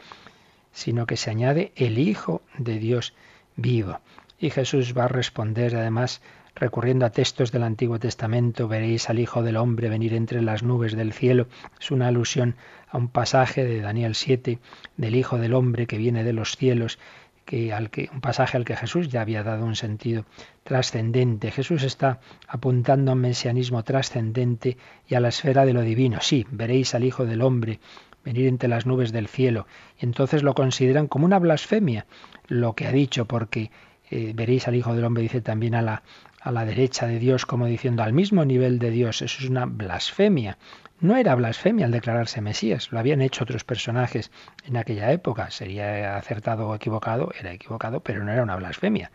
sino 0.71 1.07
que 1.07 1.17
se 1.17 1.31
añade 1.31 1.71
el 1.75 1.97
Hijo 1.97 2.43
de 2.59 2.77
Dios 2.77 3.15
vivo. 3.55 4.01
Y 4.37 4.51
Jesús 4.51 4.95
va 4.95 5.05
a 5.05 5.07
responder 5.07 5.75
además 5.75 6.21
recurriendo 6.53 7.07
a 7.07 7.09
textos 7.09 7.51
del 7.51 7.63
Antiguo 7.63 7.97
Testamento, 7.97 8.67
veréis 8.67 9.09
al 9.09 9.17
Hijo 9.17 9.41
del 9.41 9.57
Hombre 9.57 9.89
venir 9.89 10.13
entre 10.13 10.43
las 10.43 10.61
nubes 10.61 10.95
del 10.95 11.11
cielo. 11.11 11.47
Es 11.81 11.89
una 11.89 12.09
alusión 12.09 12.55
a 12.87 12.97
un 12.97 13.07
pasaje 13.07 13.65
de 13.65 13.81
Daniel 13.81 14.13
7 14.13 14.59
del 14.95 15.15
Hijo 15.15 15.39
del 15.39 15.55
Hombre 15.55 15.87
que 15.87 15.97
viene 15.97 16.23
de 16.23 16.33
los 16.33 16.55
cielos 16.55 16.99
que, 17.45 18.09
un 18.11 18.21
pasaje 18.21 18.57
al 18.57 18.65
que 18.65 18.75
Jesús 18.75 19.07
ya 19.07 19.21
había 19.21 19.43
dado 19.43 19.65
un 19.65 19.75
sentido 19.75 20.25
trascendente. 20.63 21.51
Jesús 21.51 21.83
está 21.83 22.19
apuntando 22.47 23.11
a 23.11 23.13
un 23.13 23.21
mesianismo 23.21 23.83
trascendente 23.83 24.77
y 25.07 25.15
a 25.15 25.19
la 25.19 25.29
esfera 25.29 25.65
de 25.65 25.73
lo 25.73 25.81
divino. 25.81 26.19
Sí, 26.21 26.45
veréis 26.49 26.95
al 26.95 27.03
Hijo 27.03 27.25
del 27.25 27.41
Hombre 27.41 27.79
venir 28.23 28.47
entre 28.47 28.67
las 28.67 28.87
nubes 28.87 29.11
del 29.11 29.27
cielo. 29.27 29.67
Y 29.99 30.05
entonces 30.05 30.41
lo 30.41 30.55
consideran 30.55 31.07
como 31.07 31.25
una 31.25 31.39
blasfemia 31.39 32.07
lo 32.47 32.73
que 32.73 32.87
ha 32.87 32.91
dicho, 32.91 33.25
porque 33.25 33.69
eh, 34.09 34.33
veréis 34.35 34.67
al 34.67 34.75
Hijo 34.75 34.95
del 34.95 35.05
Hombre, 35.05 35.23
dice 35.23 35.41
también 35.41 35.75
a 35.75 35.83
la, 35.83 36.03
a 36.41 36.51
la 36.51 36.65
derecha 36.65 37.05
de 37.05 37.19
Dios, 37.19 37.45
como 37.45 37.67
diciendo 37.67 38.01
al 38.01 38.13
mismo 38.13 38.43
nivel 38.43 38.79
de 38.79 38.89
Dios. 38.89 39.21
Eso 39.21 39.43
es 39.43 39.49
una 39.49 39.65
blasfemia. 39.65 40.57
No 40.99 41.17
era 41.17 41.35
blasfemia 41.35 41.85
al 41.85 41.91
declararse 41.91 42.41
Mesías, 42.41 42.91
lo 42.91 42.99
habían 42.99 43.21
hecho 43.21 43.43
otros 43.43 43.63
personajes 43.63 44.31
en 44.65 44.77
aquella 44.77 45.11
época. 45.11 45.51
Sería 45.51 46.17
acertado 46.17 46.69
o 46.69 46.75
equivocado, 46.75 47.31
era 47.37 47.51
equivocado, 47.51 47.99
pero 47.99 48.23
no 48.23 48.31
era 48.31 48.43
una 48.43 48.55
blasfemia. 48.55 49.11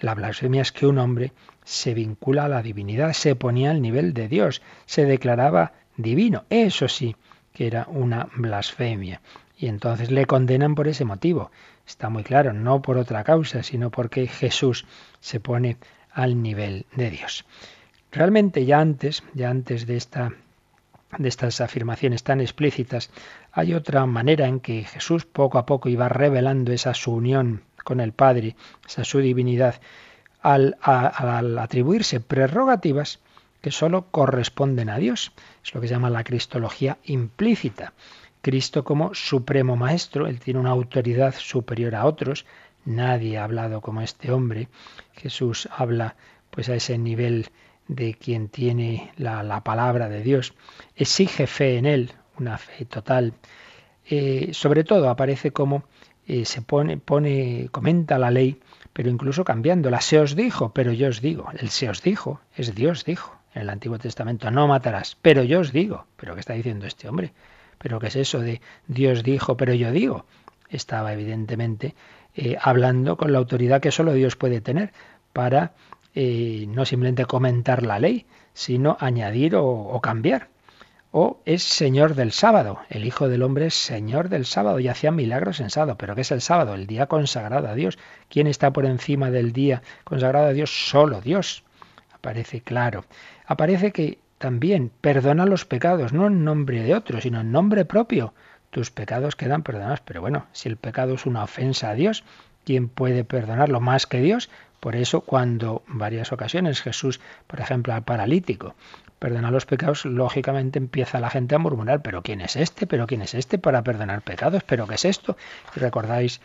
La 0.00 0.14
blasfemia 0.14 0.62
es 0.62 0.72
que 0.72 0.86
un 0.86 0.98
hombre 0.98 1.32
se 1.64 1.94
vincula 1.94 2.46
a 2.46 2.48
la 2.48 2.62
divinidad, 2.62 3.12
se 3.12 3.36
ponía 3.36 3.70
al 3.70 3.80
nivel 3.80 4.14
de 4.14 4.28
Dios, 4.28 4.62
se 4.84 5.04
declaraba 5.04 5.74
divino. 5.96 6.44
Eso 6.50 6.88
sí 6.88 7.14
que 7.52 7.68
era 7.68 7.86
una 7.88 8.28
blasfemia. 8.34 9.20
Y 9.56 9.68
entonces 9.68 10.10
le 10.10 10.26
condenan 10.26 10.74
por 10.74 10.88
ese 10.88 11.04
motivo. 11.04 11.52
Está 11.86 12.08
muy 12.08 12.24
claro, 12.24 12.52
no 12.52 12.82
por 12.82 12.98
otra 12.98 13.22
causa, 13.22 13.62
sino 13.62 13.90
porque 13.90 14.26
Jesús 14.26 14.86
se 15.20 15.38
pone 15.38 15.76
al 16.10 16.42
nivel 16.42 16.86
de 16.96 17.10
Dios. 17.10 17.44
Realmente 18.10 18.64
ya 18.64 18.80
antes, 18.80 19.22
ya 19.34 19.50
antes 19.50 19.86
de 19.86 19.96
esta 19.96 20.32
de 21.18 21.28
estas 21.28 21.60
afirmaciones 21.60 22.22
tan 22.22 22.40
explícitas, 22.40 23.10
hay 23.52 23.74
otra 23.74 24.06
manera 24.06 24.46
en 24.46 24.60
que 24.60 24.84
Jesús 24.84 25.24
poco 25.26 25.58
a 25.58 25.66
poco 25.66 25.88
iba 25.88 26.08
revelando 26.08 26.72
esa 26.72 26.94
su 26.94 27.12
unión 27.12 27.62
con 27.84 28.00
el 28.00 28.12
Padre, 28.12 28.56
esa 28.86 29.04
su 29.04 29.18
divinidad, 29.18 29.80
al, 30.40 30.76
atribuirse 31.58 32.20
prerrogativas 32.20 33.20
que 33.60 33.70
sólo 33.70 34.10
corresponden 34.10 34.90
a 34.90 34.98
Dios. 34.98 35.32
Es 35.64 35.74
lo 35.74 35.80
que 35.80 35.88
se 35.88 35.94
llama 35.94 36.10
la 36.10 36.24
cristología 36.24 36.98
implícita. 37.04 37.92
Cristo 38.40 38.82
como 38.82 39.14
supremo 39.14 39.76
maestro, 39.76 40.26
él 40.26 40.40
tiene 40.40 40.58
una 40.58 40.70
autoridad 40.70 41.34
superior 41.34 41.94
a 41.94 42.06
otros, 42.06 42.44
nadie 42.84 43.38
ha 43.38 43.44
hablado 43.44 43.80
como 43.80 44.02
este 44.02 44.32
hombre. 44.32 44.68
Jesús 45.12 45.68
habla 45.70 46.16
pues 46.50 46.68
a 46.68 46.74
ese 46.74 46.98
nivel 46.98 47.50
de 47.88 48.14
quien 48.14 48.48
tiene 48.48 49.12
la, 49.16 49.62
palabra 49.64 50.08
de 50.08 50.22
Dios, 50.22 50.54
exige 50.96 51.46
fe 51.46 51.78
en 51.78 51.86
él, 51.86 52.12
una 52.38 52.58
fe 52.58 52.84
total. 52.84 53.34
Eh, 54.08 54.50
sobre 54.52 54.84
todo 54.84 55.08
aparece 55.08 55.52
como 55.52 55.84
eh, 56.26 56.44
se 56.44 56.62
pone, 56.62 56.98
pone, 56.98 57.68
comenta 57.70 58.18
la 58.18 58.30
ley, 58.30 58.60
pero 58.92 59.10
incluso 59.10 59.44
cambiándola. 59.44 60.00
Se 60.00 60.18
os 60.18 60.36
dijo, 60.36 60.72
pero 60.72 60.92
yo 60.92 61.08
os 61.08 61.20
digo. 61.20 61.48
El 61.58 61.68
se 61.70 61.88
os 61.88 62.02
dijo 62.02 62.40
es 62.56 62.74
Dios 62.74 63.04
dijo 63.04 63.36
en 63.54 63.62
el 63.62 63.70
Antiguo 63.70 63.98
Testamento, 63.98 64.50
no 64.50 64.66
matarás, 64.66 65.16
pero 65.20 65.42
yo 65.42 65.60
os 65.60 65.72
digo. 65.72 66.06
¿Pero 66.16 66.34
qué 66.34 66.40
está 66.40 66.54
diciendo 66.54 66.86
este 66.86 67.08
hombre? 67.08 67.32
¿Pero 67.78 67.98
qué 67.98 68.06
es 68.06 68.16
eso 68.16 68.40
de 68.40 68.60
Dios 68.86 69.22
dijo, 69.22 69.56
pero 69.56 69.74
yo 69.74 69.90
digo? 69.90 70.24
Estaba 70.68 71.12
evidentemente 71.12 71.94
eh, 72.34 72.56
hablando 72.60 73.16
con 73.16 73.32
la 73.32 73.38
autoridad 73.38 73.80
que 73.80 73.90
solo 73.90 74.14
Dios 74.14 74.36
puede 74.36 74.60
tener 74.60 74.92
para 75.32 75.74
no 76.14 76.84
simplemente 76.84 77.24
comentar 77.24 77.82
la 77.84 77.98
ley, 77.98 78.26
sino 78.52 78.96
añadir 79.00 79.56
o, 79.56 80.00
cambiar. 80.02 80.48
O 81.10 81.40
es 81.44 81.62
Señor 81.62 82.14
del 82.14 82.32
sábado. 82.32 82.80
El 82.88 83.04
Hijo 83.04 83.28
del 83.28 83.42
Hombre 83.42 83.66
es 83.66 83.74
Señor 83.74 84.30
del 84.30 84.46
sábado 84.46 84.80
y 84.80 84.88
hacía 84.88 85.10
milagros 85.10 85.60
en 85.60 85.68
sábado. 85.68 85.96
¿Pero 85.98 86.14
qué 86.14 86.22
es 86.22 86.30
el 86.30 86.40
sábado? 86.40 86.74
El 86.74 86.86
día 86.86 87.06
consagrado 87.06 87.68
a 87.68 87.74
Dios. 87.74 87.98
¿Quién 88.30 88.46
está 88.46 88.72
por 88.72 88.86
encima 88.86 89.30
del 89.30 89.52
día 89.52 89.82
consagrado 90.04 90.46
a 90.46 90.52
Dios? 90.52 90.70
Solo 90.70 91.20
Dios. 91.20 91.64
Aparece 92.12 92.62
claro. 92.62 93.04
Aparece 93.46 93.92
que 93.92 94.18
también 94.38 94.90
perdona 95.00 95.44
los 95.44 95.66
pecados, 95.66 96.12
no 96.12 96.26
en 96.26 96.44
nombre 96.44 96.82
de 96.82 96.94
otro, 96.94 97.20
sino 97.20 97.40
en 97.40 97.52
nombre 97.52 97.84
propio. 97.84 98.32
Tus 98.70 98.90
pecados 98.90 99.36
quedan 99.36 99.62
perdonados. 99.62 100.00
Pero 100.00 100.22
bueno, 100.22 100.46
si 100.52 100.68
el 100.68 100.78
pecado 100.78 101.14
es 101.14 101.26
una 101.26 101.44
ofensa 101.44 101.90
a 101.90 101.94
Dios, 101.94 102.24
¿quién 102.64 102.88
puede 102.88 103.22
perdonarlo 103.22 103.80
más 103.80 104.06
que 104.06 104.20
Dios? 104.22 104.48
Por 104.82 104.96
eso 104.96 105.20
cuando 105.20 105.84
varias 105.86 106.32
ocasiones 106.32 106.82
Jesús, 106.82 107.20
por 107.46 107.60
ejemplo, 107.60 107.94
al 107.94 108.02
paralítico, 108.02 108.74
perdona 109.20 109.52
los 109.52 109.64
pecados, 109.64 110.04
lógicamente 110.04 110.80
empieza 110.80 111.20
la 111.20 111.30
gente 111.30 111.54
a 111.54 111.60
murmurar, 111.60 112.02
pero 112.02 112.22
¿quién 112.22 112.40
es 112.40 112.56
este? 112.56 112.88
¿Pero 112.88 113.06
quién 113.06 113.22
es 113.22 113.34
este 113.34 113.58
para 113.58 113.84
perdonar 113.84 114.22
pecados? 114.22 114.64
¿Pero 114.64 114.88
qué 114.88 114.96
es 114.96 115.04
esto? 115.04 115.36
Y 115.76 115.78
recordáis 115.78 116.40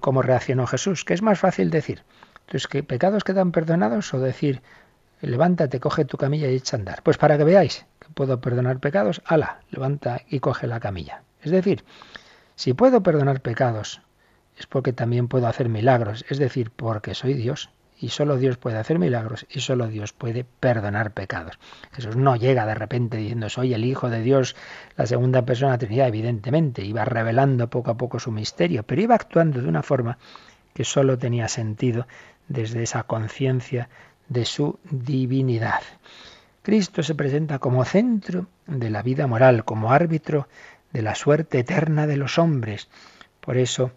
cómo 0.00 0.22
reaccionó 0.22 0.66
Jesús, 0.66 1.04
que 1.04 1.14
es 1.14 1.22
más 1.22 1.38
fácil 1.38 1.70
decir, 1.70 2.02
¿qué 2.68 2.82
pecados 2.82 3.22
quedan 3.22 3.52
perdonados 3.52 4.12
o 4.14 4.18
decir, 4.18 4.62
levántate, 5.20 5.78
coge 5.78 6.04
tu 6.04 6.16
camilla 6.16 6.50
y 6.50 6.56
echa 6.56 6.76
a 6.76 6.80
andar? 6.80 7.04
Pues 7.04 7.18
para 7.18 7.38
que 7.38 7.44
veáis 7.44 7.86
que 8.00 8.08
puedo 8.08 8.40
perdonar 8.40 8.80
pecados, 8.80 9.22
ala, 9.24 9.60
levanta 9.70 10.22
y 10.28 10.40
coge 10.40 10.66
la 10.66 10.80
camilla. 10.80 11.22
Es 11.40 11.52
decir, 11.52 11.84
si 12.56 12.72
puedo 12.72 13.04
perdonar 13.04 13.42
pecados, 13.42 14.02
es 14.58 14.66
porque 14.66 14.92
también 14.92 15.28
puedo 15.28 15.46
hacer 15.46 15.68
milagros, 15.68 16.24
es 16.28 16.38
decir, 16.38 16.72
porque 16.74 17.14
soy 17.14 17.34
Dios 17.34 17.70
y 17.98 18.10
solo 18.10 18.36
Dios 18.36 18.56
puede 18.58 18.78
hacer 18.78 18.98
milagros 18.98 19.46
y 19.50 19.60
solo 19.60 19.88
Dios 19.88 20.12
puede 20.12 20.44
perdonar 20.44 21.12
pecados. 21.12 21.58
Jesús 21.92 22.16
no 22.16 22.36
llega 22.36 22.66
de 22.66 22.74
repente 22.74 23.16
diciendo 23.16 23.48
soy 23.48 23.74
el 23.74 23.84
Hijo 23.84 24.10
de 24.10 24.20
Dios, 24.20 24.56
la 24.96 25.06
segunda 25.06 25.42
persona 25.42 25.72
de 25.72 25.74
la 25.74 25.78
Trinidad, 25.78 26.08
evidentemente, 26.08 26.84
iba 26.84 27.04
revelando 27.04 27.68
poco 27.70 27.90
a 27.90 27.96
poco 27.96 28.18
su 28.18 28.30
misterio, 28.30 28.82
pero 28.82 29.02
iba 29.02 29.14
actuando 29.14 29.62
de 29.62 29.68
una 29.68 29.82
forma 29.82 30.18
que 30.74 30.84
solo 30.84 31.16
tenía 31.16 31.48
sentido 31.48 32.06
desde 32.48 32.82
esa 32.82 33.04
conciencia 33.04 33.88
de 34.28 34.44
su 34.44 34.78
divinidad. 34.90 35.80
Cristo 36.62 37.02
se 37.02 37.14
presenta 37.14 37.58
como 37.58 37.84
centro 37.84 38.48
de 38.66 38.90
la 38.90 39.02
vida 39.02 39.26
moral, 39.26 39.64
como 39.64 39.92
árbitro 39.92 40.48
de 40.92 41.02
la 41.02 41.14
suerte 41.14 41.60
eterna 41.60 42.06
de 42.06 42.16
los 42.16 42.38
hombres. 42.38 42.88
Por 43.40 43.56
eso 43.56 43.92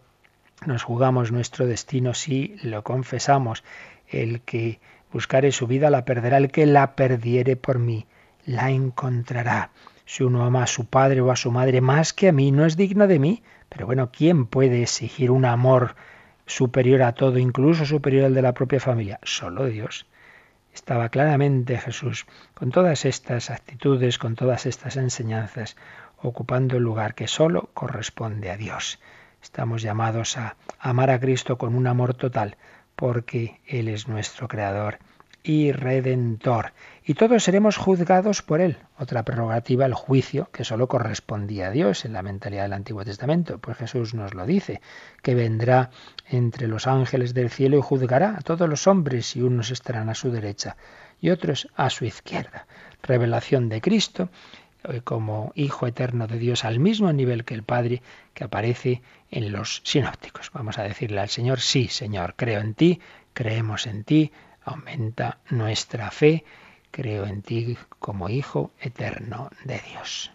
nos 0.65 0.84
jugamos 0.84 1.32
nuestro 1.32 1.65
destino 1.65 2.13
si 2.13 2.56
lo 2.63 2.84
confesamos. 2.84 3.63
El 4.08 4.41
que 4.41 4.80
buscare 5.12 5.52
su 5.52 5.67
vida 5.67 5.89
la 5.89 6.06
perderá, 6.06 6.38
el 6.38 6.52
que 6.52 6.65
la 6.65 6.95
perdiere 6.95 7.56
por 7.56 7.80
mí 7.80 8.06
la 8.45 8.72
encontrará. 8.72 9.72
Si 10.06 10.24
uno 10.24 10.43
ama 10.43 10.63
a 10.63 10.67
su 10.67 10.86
padre 10.86 11.22
o 11.22 11.32
a 11.32 11.36
su 11.36 11.52
madre 11.52 11.82
más 11.82 12.13
que 12.13 12.30
a 12.30 12.32
mí, 12.32 12.52
no 12.52 12.65
es 12.65 12.76
digno 12.76 13.08
de 13.08 13.19
mí. 13.19 13.43
Pero 13.69 13.86
bueno, 13.86 14.10
¿quién 14.12 14.48
puede 14.48 14.82
exigir 14.82 15.30
un 15.30 15.45
amor 15.45 15.95
superior 16.48 17.04
a 17.04 17.13
todo, 17.13 17.38
incluso 17.38 17.86
superior 17.86 18.26
al 18.26 18.34
de 18.34 18.41
la 18.41 18.56
propia 18.56 18.80
familia? 18.80 19.19
Solo 19.22 19.65
Dios. 19.65 20.08
Estaba 20.74 21.10
claramente 21.10 21.78
Jesús, 21.78 22.26
con 22.56 22.72
todas 22.72 23.06
estas 23.06 23.52
actitudes, 23.52 24.17
con 24.17 24.36
todas 24.36 24.65
estas 24.65 24.98
enseñanzas, 24.98 25.76
ocupando 26.17 26.78
el 26.78 26.84
lugar 26.84 27.13
que 27.13 27.28
solo 27.28 27.69
corresponde 27.74 28.50
a 28.50 28.58
Dios. 28.58 29.00
Estamos 29.41 29.82
llamados 29.82 30.38
a 30.38 30.58
amar 30.80 31.10
a 31.10 31.19
Cristo 31.19 31.58
con 31.58 31.75
un 31.75 31.88
amor 31.88 32.13
total, 32.13 32.58
porque 32.95 33.62
Él 33.65 33.88
es 33.88 34.08
nuestro 34.08 34.47
Creador 34.47 34.99
y 35.43 35.71
Redentor. 35.71 36.73
Y 37.04 37.13
todos 37.13 37.43
seremos 37.43 37.78
juzgados 37.78 38.41
por 38.41 38.62
Él. 38.62 38.78
Otra 38.97 39.23
prerrogativa, 39.23 39.86
el 39.86 39.93
juicio, 39.93 40.49
que 40.52 40.63
solo 40.63 40.88
correspondía 40.88 41.67
a 41.67 41.71
Dios 41.71 42.06
en 42.06 42.13
la 42.13 42.21
mentalidad 42.21 42.63
del 42.63 42.73
Antiguo 42.73 43.06
Testamento. 43.06 43.58
Pues 43.58 43.78
Jesús 43.78 44.13
nos 44.13 44.34
lo 44.34 44.45
dice, 44.45 44.82
que 45.23 45.36
vendrá 45.36 45.91
entre 46.28 46.67
los 46.67 46.88
ángeles 46.88 47.34
del 47.34 47.49
cielo 47.49 47.78
y 47.78 47.82
juzgará 47.82 48.36
a 48.38 48.41
todos 48.41 48.69
los 48.69 48.86
hombres 48.88 49.36
y 49.36 49.41
unos 49.41 49.71
estarán 49.71 50.10
a 50.10 50.15
su 50.15 50.32
derecha 50.32 50.75
y 51.21 51.30
otros 51.30 51.67
a 51.75 51.89
su 51.89 52.06
izquierda. 52.06 52.67
Revelación 53.02 53.69
de 53.69 53.82
Cristo 53.82 54.30
como 55.03 55.51
Hijo 55.55 55.87
eterno 55.87 56.27
de 56.27 56.37
Dios 56.37 56.65
al 56.65 56.79
mismo 56.79 57.11
nivel 57.11 57.45
que 57.45 57.53
el 57.53 57.63
Padre 57.63 58.01
que 58.33 58.43
aparece 58.43 59.01
en 59.31 59.51
los 59.51 59.81
sinópticos. 59.83 60.51
Vamos 60.53 60.77
a 60.77 60.83
decirle 60.83 61.19
al 61.19 61.29
Señor, 61.29 61.59
sí, 61.59 61.87
Señor, 61.87 62.35
creo 62.35 62.61
en 62.61 62.73
ti, 62.73 62.99
creemos 63.33 63.87
en 63.87 64.03
ti, 64.03 64.31
aumenta 64.63 65.39
nuestra 65.49 66.11
fe, 66.11 66.43
creo 66.91 67.25
en 67.25 67.41
ti 67.41 67.77
como 67.99 68.29
Hijo 68.29 68.71
eterno 68.79 69.49
de 69.65 69.81
Dios. 69.89 70.31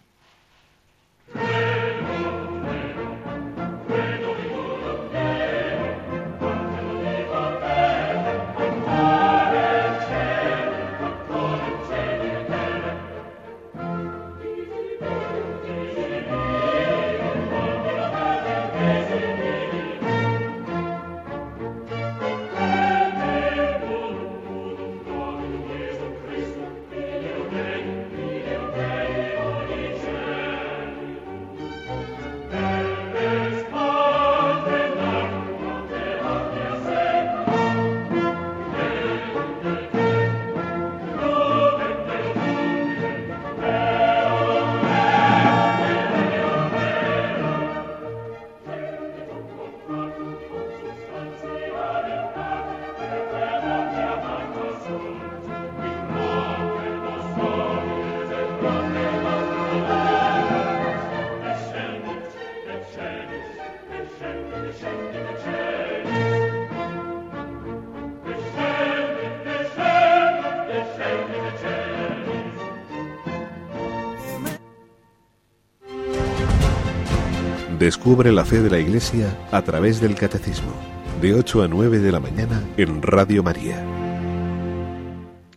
Descubre 77.85 78.33
la 78.33 78.47
fe 78.47 78.63
de 78.63 78.71
la 78.71 78.79
Iglesia 78.79 79.27
a 79.53 79.61
través 79.61 80.01
del 80.01 80.15
Catecismo, 80.15 80.73
de 81.21 81.35
8 81.35 81.65
a 81.65 81.69
9 81.69 81.99
de 81.99 82.13
la 82.13 82.19
mañana 82.19 82.63
en 82.79 83.03
Radio 83.03 83.43
María. 83.43 83.85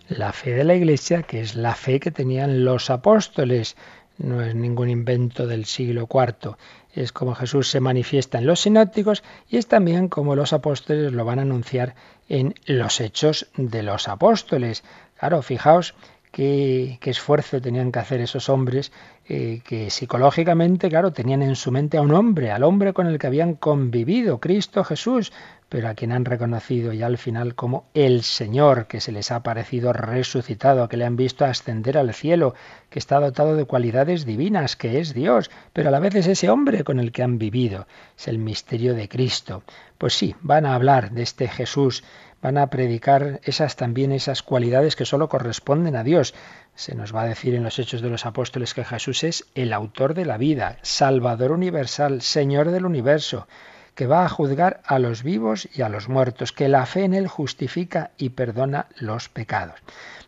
La 0.10 0.34
fe 0.34 0.52
de 0.52 0.66
la 0.66 0.76
Iglesia, 0.76 1.24
que 1.24 1.40
es 1.40 1.56
la 1.56 1.74
fe 1.74 2.02
que 2.02 2.12
tenían 2.12 2.66
los 2.66 2.90
apóstoles, 2.90 3.78
no 4.18 4.42
es 4.42 4.54
ningún 4.56 4.90
invento 4.90 5.48
del 5.48 5.64
siglo 5.64 6.10
IV. 6.14 6.58
Es 6.94 7.14
como 7.14 7.34
Jesús 7.34 7.70
se 7.70 7.80
manifiesta 7.80 8.40
en 8.40 8.46
los 8.46 8.60
sinópticos 8.60 9.24
y 9.48 9.56
es 9.56 9.68
también 9.68 10.10
como 10.10 10.36
los 10.36 10.52
apóstoles 10.52 11.14
lo 11.14 11.24
van 11.24 11.40
a 11.40 11.44
anunciar 11.44 11.96
en 12.28 12.56
los 12.66 13.00
hechos 13.00 13.48
de 13.56 13.84
los 13.84 14.10
apóstoles. 14.10 14.84
Claro, 15.18 15.42
fijaos 15.44 15.96
qué, 16.38 17.00
esfuerzo 17.02 17.60
tenían 17.60 17.92
que 17.92 17.98
hacer 17.98 18.22
esos 18.22 18.48
hombres 18.48 18.92
eh, 19.28 19.62
que 19.64 19.90
psicológicamente, 19.90 20.88
claro, 20.88 21.12
tenían 21.12 21.42
en 21.42 21.56
su 21.56 21.72
mente 21.72 21.98
a 21.98 22.02
un 22.02 22.14
hombre, 22.14 22.52
al 22.52 22.64
hombre 22.64 22.94
con 22.94 23.08
el 23.08 23.18
que 23.18 23.26
habían 23.26 23.56
convivido, 23.56 24.40
Cristo 24.40 24.84
Jesús, 24.84 25.34
pero 25.68 25.90
a 25.90 25.96
quien 25.96 26.12
han 26.12 26.26
reconocido 26.26 26.94
ya 26.94 27.08
al 27.08 27.18
final 27.18 27.56
como 27.56 27.86
el 27.96 28.22
Señor, 28.22 28.86
que 28.86 29.02
se 29.02 29.12
les 29.12 29.32
ha 29.32 29.42
parecido 29.42 29.94
resucitado, 29.94 30.88
que 30.88 30.98
le 30.98 31.06
han 31.06 31.16
visto 31.16 31.44
ascender 31.44 31.98
al 31.98 32.14
cielo, 32.14 32.54
que 32.92 33.00
está 33.00 33.20
dotado 33.20 33.56
de 33.56 33.66
cualidades 33.66 34.26
divinas, 34.26 34.76
que 34.76 35.00
es 35.00 35.16
Dios, 35.16 35.50
pero 35.74 35.90
a 35.90 35.92
la 35.92 36.00
vez 36.00 36.14
es 36.14 36.28
ese 36.28 36.52
hombre 36.52 36.84
con 36.84 37.00
el 37.00 37.12
que 37.12 37.24
han 37.24 37.40
vivido, 37.40 37.88
es 38.16 38.28
el 38.28 38.38
misterio 38.38 38.94
de 38.94 39.10
Cristo. 39.10 39.64
Pues 39.98 40.14
sí, 40.14 40.36
van 40.42 40.68
a 40.68 40.76
hablar 40.76 41.10
de 41.12 41.24
este 41.24 41.48
Jesús, 41.48 42.04
van 42.42 42.58
a 42.58 42.70
predicar 42.70 43.40
esas 43.44 43.76
también 43.76 44.12
esas 44.12 44.44
cualidades 44.44 44.96
que 44.96 45.06
solo 45.06 45.30
corresponden 45.30 45.96
a 45.96 46.04
Dios. 46.04 46.34
Se 46.76 46.96
nos 46.96 47.16
va 47.16 47.24
a 47.24 47.28
decir 47.28 47.56
en 47.56 47.64
los 47.64 47.80
Hechos 47.80 48.02
de 48.02 48.10
los 48.10 48.26
Apóstoles 48.26 48.74
que 48.74 48.86
Jesús 48.86 49.24
es 49.24 49.46
el 49.56 49.74
autor 49.74 50.14
de 50.14 50.26
la 50.26 50.38
vida, 50.38 50.78
Salvador 50.82 51.52
universal, 51.52 52.22
Señor 52.22 52.72
del 52.72 52.86
universo 52.86 53.48
que 53.98 54.06
va 54.06 54.24
a 54.24 54.30
juzgar 54.30 54.80
a 54.86 55.00
los 55.00 55.24
vivos 55.24 55.68
y 55.74 55.82
a 55.82 55.90
los 55.90 56.08
muertos, 56.08 56.52
que 56.52 56.70
la 56.70 56.86
fe 56.86 57.04
en 57.04 57.16
él 57.16 57.28
justifica 57.28 58.12
y 58.16 58.30
perdona 58.30 58.86
los 59.00 59.28
pecados. 59.28 59.80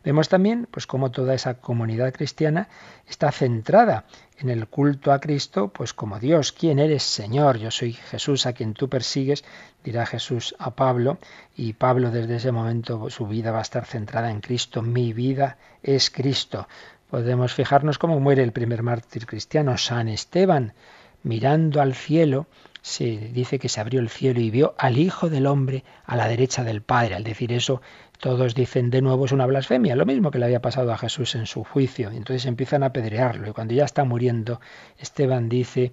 Vemos 0.03 0.27
también 0.27 0.67
pues 0.71 0.87
cómo 0.87 1.11
toda 1.11 1.35
esa 1.35 1.53
comunidad 1.53 2.11
cristiana 2.11 2.67
está 3.07 3.31
centrada 3.31 4.05
en 4.39 4.49
el 4.49 4.65
culto 4.65 5.11
a 5.11 5.19
Cristo, 5.19 5.67
pues 5.67 5.93
como 5.93 6.19
Dios, 6.19 6.51
¿quién 6.51 6.79
eres, 6.79 7.03
Señor? 7.03 7.59
Yo 7.59 7.69
soy 7.69 7.93
Jesús 7.93 8.47
a 8.47 8.53
quien 8.53 8.73
tú 8.73 8.89
persigues, 8.89 9.45
dirá 9.83 10.07
Jesús 10.07 10.55
a 10.57 10.71
Pablo, 10.71 11.19
y 11.55 11.73
Pablo 11.73 12.09
desde 12.09 12.37
ese 12.37 12.51
momento 12.51 13.11
su 13.11 13.27
vida 13.27 13.51
va 13.51 13.59
a 13.59 13.61
estar 13.69 13.85
centrada 13.85 14.31
en 14.31 14.41
Cristo, 14.41 14.81
mi 14.81 15.13
vida 15.13 15.57
es 15.83 16.09
Cristo. 16.09 16.67
Podemos 17.11 17.53
fijarnos 17.53 17.99
cómo 17.99 18.19
muere 18.19 18.41
el 18.41 18.51
primer 18.51 18.81
mártir 18.81 19.27
cristiano, 19.27 19.77
San 19.77 20.07
Esteban, 20.07 20.73
mirando 21.21 21.81
al 21.81 21.93
cielo, 21.93 22.47
se 22.81 23.17
dice 23.33 23.59
que 23.59 23.69
se 23.69 23.81
abrió 23.81 23.99
el 23.99 24.09
cielo 24.09 24.39
y 24.39 24.49
vio 24.49 24.75
al 24.77 24.97
Hijo 24.97 25.29
del 25.29 25.47
Hombre 25.47 25.83
a 26.05 26.15
la 26.15 26.27
derecha 26.27 26.63
del 26.63 26.81
Padre. 26.81 27.15
Al 27.15 27.23
decir 27.23 27.51
eso, 27.51 27.81
todos 28.19 28.55
dicen 28.55 28.89
de 28.89 29.01
nuevo 29.01 29.25
es 29.25 29.31
una 29.31 29.45
blasfemia, 29.45 29.95
lo 29.95 30.05
mismo 30.05 30.31
que 30.31 30.39
le 30.39 30.45
había 30.45 30.61
pasado 30.61 30.91
a 30.91 30.97
Jesús 30.97 31.35
en 31.35 31.45
su 31.45 31.63
juicio. 31.63 32.11
Entonces 32.11 32.45
empiezan 32.45 32.83
a 32.83 32.87
apedrearlo 32.87 33.49
y 33.49 33.53
cuando 33.53 33.73
ya 33.73 33.85
está 33.85 34.03
muriendo, 34.03 34.59
Esteban 34.97 35.49
dice, 35.49 35.91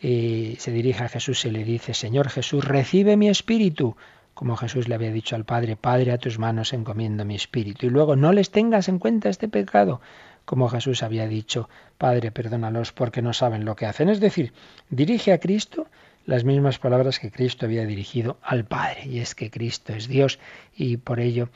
eh, 0.00 0.56
se 0.58 0.70
dirige 0.70 1.04
a 1.04 1.08
Jesús 1.08 1.44
y 1.44 1.50
le 1.50 1.64
dice, 1.64 1.94
Señor 1.94 2.28
Jesús, 2.28 2.64
recibe 2.64 3.16
mi 3.16 3.28
espíritu. 3.28 3.96
Como 4.34 4.56
Jesús 4.56 4.88
le 4.88 4.96
había 4.96 5.12
dicho 5.12 5.36
al 5.36 5.44
Padre, 5.44 5.76
Padre, 5.76 6.10
a 6.10 6.18
tus 6.18 6.40
manos 6.40 6.72
encomiendo 6.72 7.24
mi 7.24 7.36
espíritu. 7.36 7.86
Y 7.86 7.90
luego, 7.90 8.16
no 8.16 8.32
les 8.32 8.50
tengas 8.50 8.88
en 8.88 8.98
cuenta 8.98 9.28
este 9.28 9.46
pecado 9.46 10.00
como 10.44 10.68
Jesús 10.68 11.02
había 11.02 11.26
dicho, 11.26 11.68
Padre, 11.98 12.30
perdónalos 12.30 12.92
porque 12.92 13.22
no 13.22 13.32
saben 13.32 13.64
lo 13.64 13.76
que 13.76 13.86
hacen. 13.86 14.08
Es 14.08 14.20
decir, 14.20 14.52
dirige 14.90 15.32
a 15.32 15.38
Cristo 15.38 15.86
las 16.26 16.44
mismas 16.44 16.78
palabras 16.78 17.18
que 17.18 17.30
Cristo 17.30 17.66
había 17.66 17.86
dirigido 17.86 18.38
al 18.42 18.64
Padre, 18.64 19.06
y 19.06 19.20
es 19.20 19.34
que 19.34 19.50
Cristo 19.50 19.92
es 19.92 20.08
Dios 20.08 20.38
y 20.76 20.96
por 20.96 21.20
ello 21.20 21.48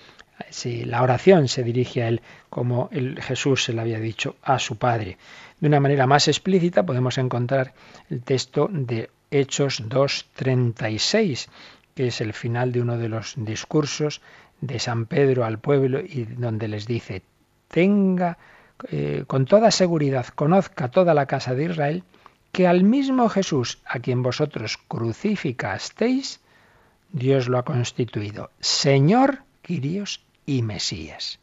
si 0.51 0.85
la 0.85 1.03
oración 1.03 1.49
se 1.49 1.65
dirige 1.65 2.03
a 2.03 2.09
Él 2.09 2.21
como 2.49 2.89
el 2.93 3.21
Jesús 3.21 3.65
se 3.65 3.73
le 3.73 3.81
había 3.81 3.99
dicho 3.99 4.37
a 4.43 4.59
su 4.59 4.77
Padre. 4.77 5.19
De 5.61 5.67
una 5.67 5.81
manera 5.81 6.07
más 6.07 6.29
explícita 6.29 6.87
podemos 6.87 7.19
encontrar 7.19 7.75
el 8.11 8.23
texto 8.23 8.69
de 8.71 9.11
Hechos 9.31 9.83
2.36, 9.89 11.49
que 11.95 12.07
es 12.09 12.21
el 12.21 12.33
final 12.33 12.73
de 12.73 12.81
uno 12.81 12.97
de 12.97 13.09
los 13.09 13.35
discursos 13.37 14.21
de 14.61 14.79
San 14.79 15.07
Pedro 15.07 15.45
al 15.45 15.59
pueblo 15.59 16.01
y 16.01 16.25
donde 16.25 16.69
les 16.69 16.87
dice, 16.87 17.23
tenga 17.69 18.39
eh, 18.91 19.25
con 19.27 19.45
toda 19.45 19.71
seguridad, 19.71 20.27
conozca 20.27 20.89
toda 20.89 21.15
la 21.15 21.27
casa 21.27 21.55
de 21.55 21.65
Israel, 21.65 22.05
que 22.53 22.67
al 22.67 22.85
mismo 22.85 23.29
Jesús, 23.29 23.79
a 23.85 24.01
quien 24.01 24.23
vosotros 24.23 24.79
crucificasteis, 24.89 26.41
Dios 27.13 27.49
lo 27.49 27.59
ha 27.59 27.65
constituido 27.65 28.51
Señor, 28.61 29.45
Quirios 29.63 30.25
y 30.47 30.63
Mesías. 30.63 31.41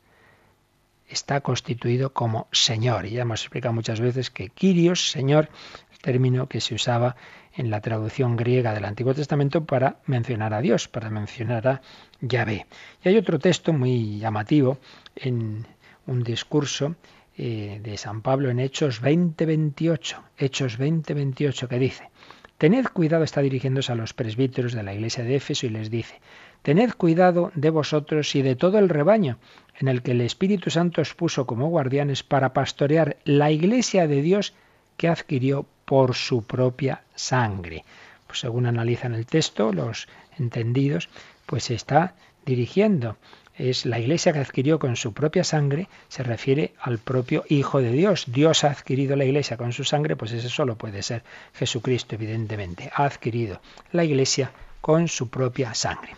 Está 1.08 1.42
constituido 1.42 2.14
como 2.14 2.48
Señor. 2.52 3.06
Y 3.06 3.12
ya 3.12 3.22
hemos 3.22 3.42
explicado 3.42 3.74
muchas 3.74 4.00
veces 4.00 4.32
que 4.32 4.50
Quirios, 4.50 5.12
Señor, 5.12 5.50
el 5.92 6.00
término 6.00 6.48
que 6.48 6.62
se 6.62 6.76
usaba 6.76 7.16
en 7.54 7.70
la 7.70 7.82
traducción 7.82 8.36
griega 8.36 8.74
del 8.74 8.86
Antiguo 8.86 9.14
Testamento 9.14 9.66
para 9.66 9.98
mencionar 10.06 10.54
a 10.54 10.62
Dios, 10.62 10.88
para 10.88 11.10
mencionar 11.10 11.68
a 11.68 11.82
Yahvé. 12.22 12.66
Y 13.04 13.10
hay 13.10 13.18
otro 13.18 13.40
texto 13.40 13.72
muy 13.72 14.20
llamativo 14.20 14.80
en 15.16 15.66
un 16.06 16.24
discurso 16.24 16.96
eh, 17.38 17.80
de 17.84 17.98
San 17.98 18.22
Pablo 18.22 18.50
en 18.50 18.60
Hechos 18.60 19.02
20-28, 19.02 20.18
Hechos 20.38 20.80
20-28, 20.80 21.68
que 21.68 21.80
dice, 21.80 22.10
Tened 22.58 22.86
cuidado, 22.88 23.26
está 23.26 23.42
dirigiéndose 23.42 23.92
a 23.92 23.96
los 23.96 24.14
presbíteros 24.14 24.72
de 24.72 24.84
la 24.84 24.94
iglesia 24.94 25.24
de 25.24 25.36
Éfeso 25.36 25.66
y 25.66 25.70
les 25.70 25.90
dice, 25.90 26.22
Tened 26.62 26.94
cuidado 26.94 27.52
de 27.54 27.70
vosotros 27.70 28.34
y 28.36 28.42
de 28.42 28.56
todo 28.56 28.80
el 28.80 28.90
rebaño 28.90 29.38
en 29.78 29.90
el 29.90 30.02
que 30.02 30.12
el 30.12 30.22
Espíritu 30.22 30.70
Santo 30.70 31.02
os 31.02 31.14
puso 31.14 31.46
como 31.46 31.68
guardianes 31.68 32.24
para 32.24 32.54
pastorear 32.54 33.18
la 33.26 33.52
iglesia 33.52 34.08
de 34.08 34.22
Dios 34.22 34.54
que 34.96 35.10
adquirió 35.10 35.66
por 35.84 36.16
su 36.16 36.44
propia 36.44 37.04
sangre. 37.14 37.84
Pues 38.28 38.40
según 38.40 38.66
analizan 38.66 39.14
el 39.14 39.26
texto, 39.26 39.74
los 39.74 40.08
entendidos, 40.40 41.10
pues 41.46 41.66
se 41.66 41.76
está 41.76 42.16
dirigiendo 42.46 43.18
es 43.58 43.86
la 43.86 44.00
iglesia 44.00 44.34
que 44.34 44.40
adquirió 44.40 44.80
con 44.80 44.96
su 44.96 45.14
propia 45.14 45.44
sangre, 45.44 45.88
se 46.10 46.24
refiere 46.24 46.74
al 46.80 46.98
propio 46.98 47.46
Hijo 47.48 47.82
de 47.82 47.92
Dios. 47.92 48.26
Dios 48.28 48.64
ha 48.64 48.72
adquirido 48.72 49.16
la 49.16 49.26
iglesia 49.26 49.58
con 49.58 49.72
su 49.72 49.84
sangre, 49.84 50.16
pues 50.16 50.32
ese 50.34 50.50
solo 50.50 50.76
puede 50.76 51.02
ser 51.04 51.24
Jesucristo, 51.54 52.16
evidentemente. 52.16 52.92
Ha 52.94 53.06
adquirido 53.06 53.62
la 53.92 54.04
iglesia 54.04 54.52
con 54.82 55.08
su 55.08 55.30
propia 55.30 55.74
sangre. 55.74 56.16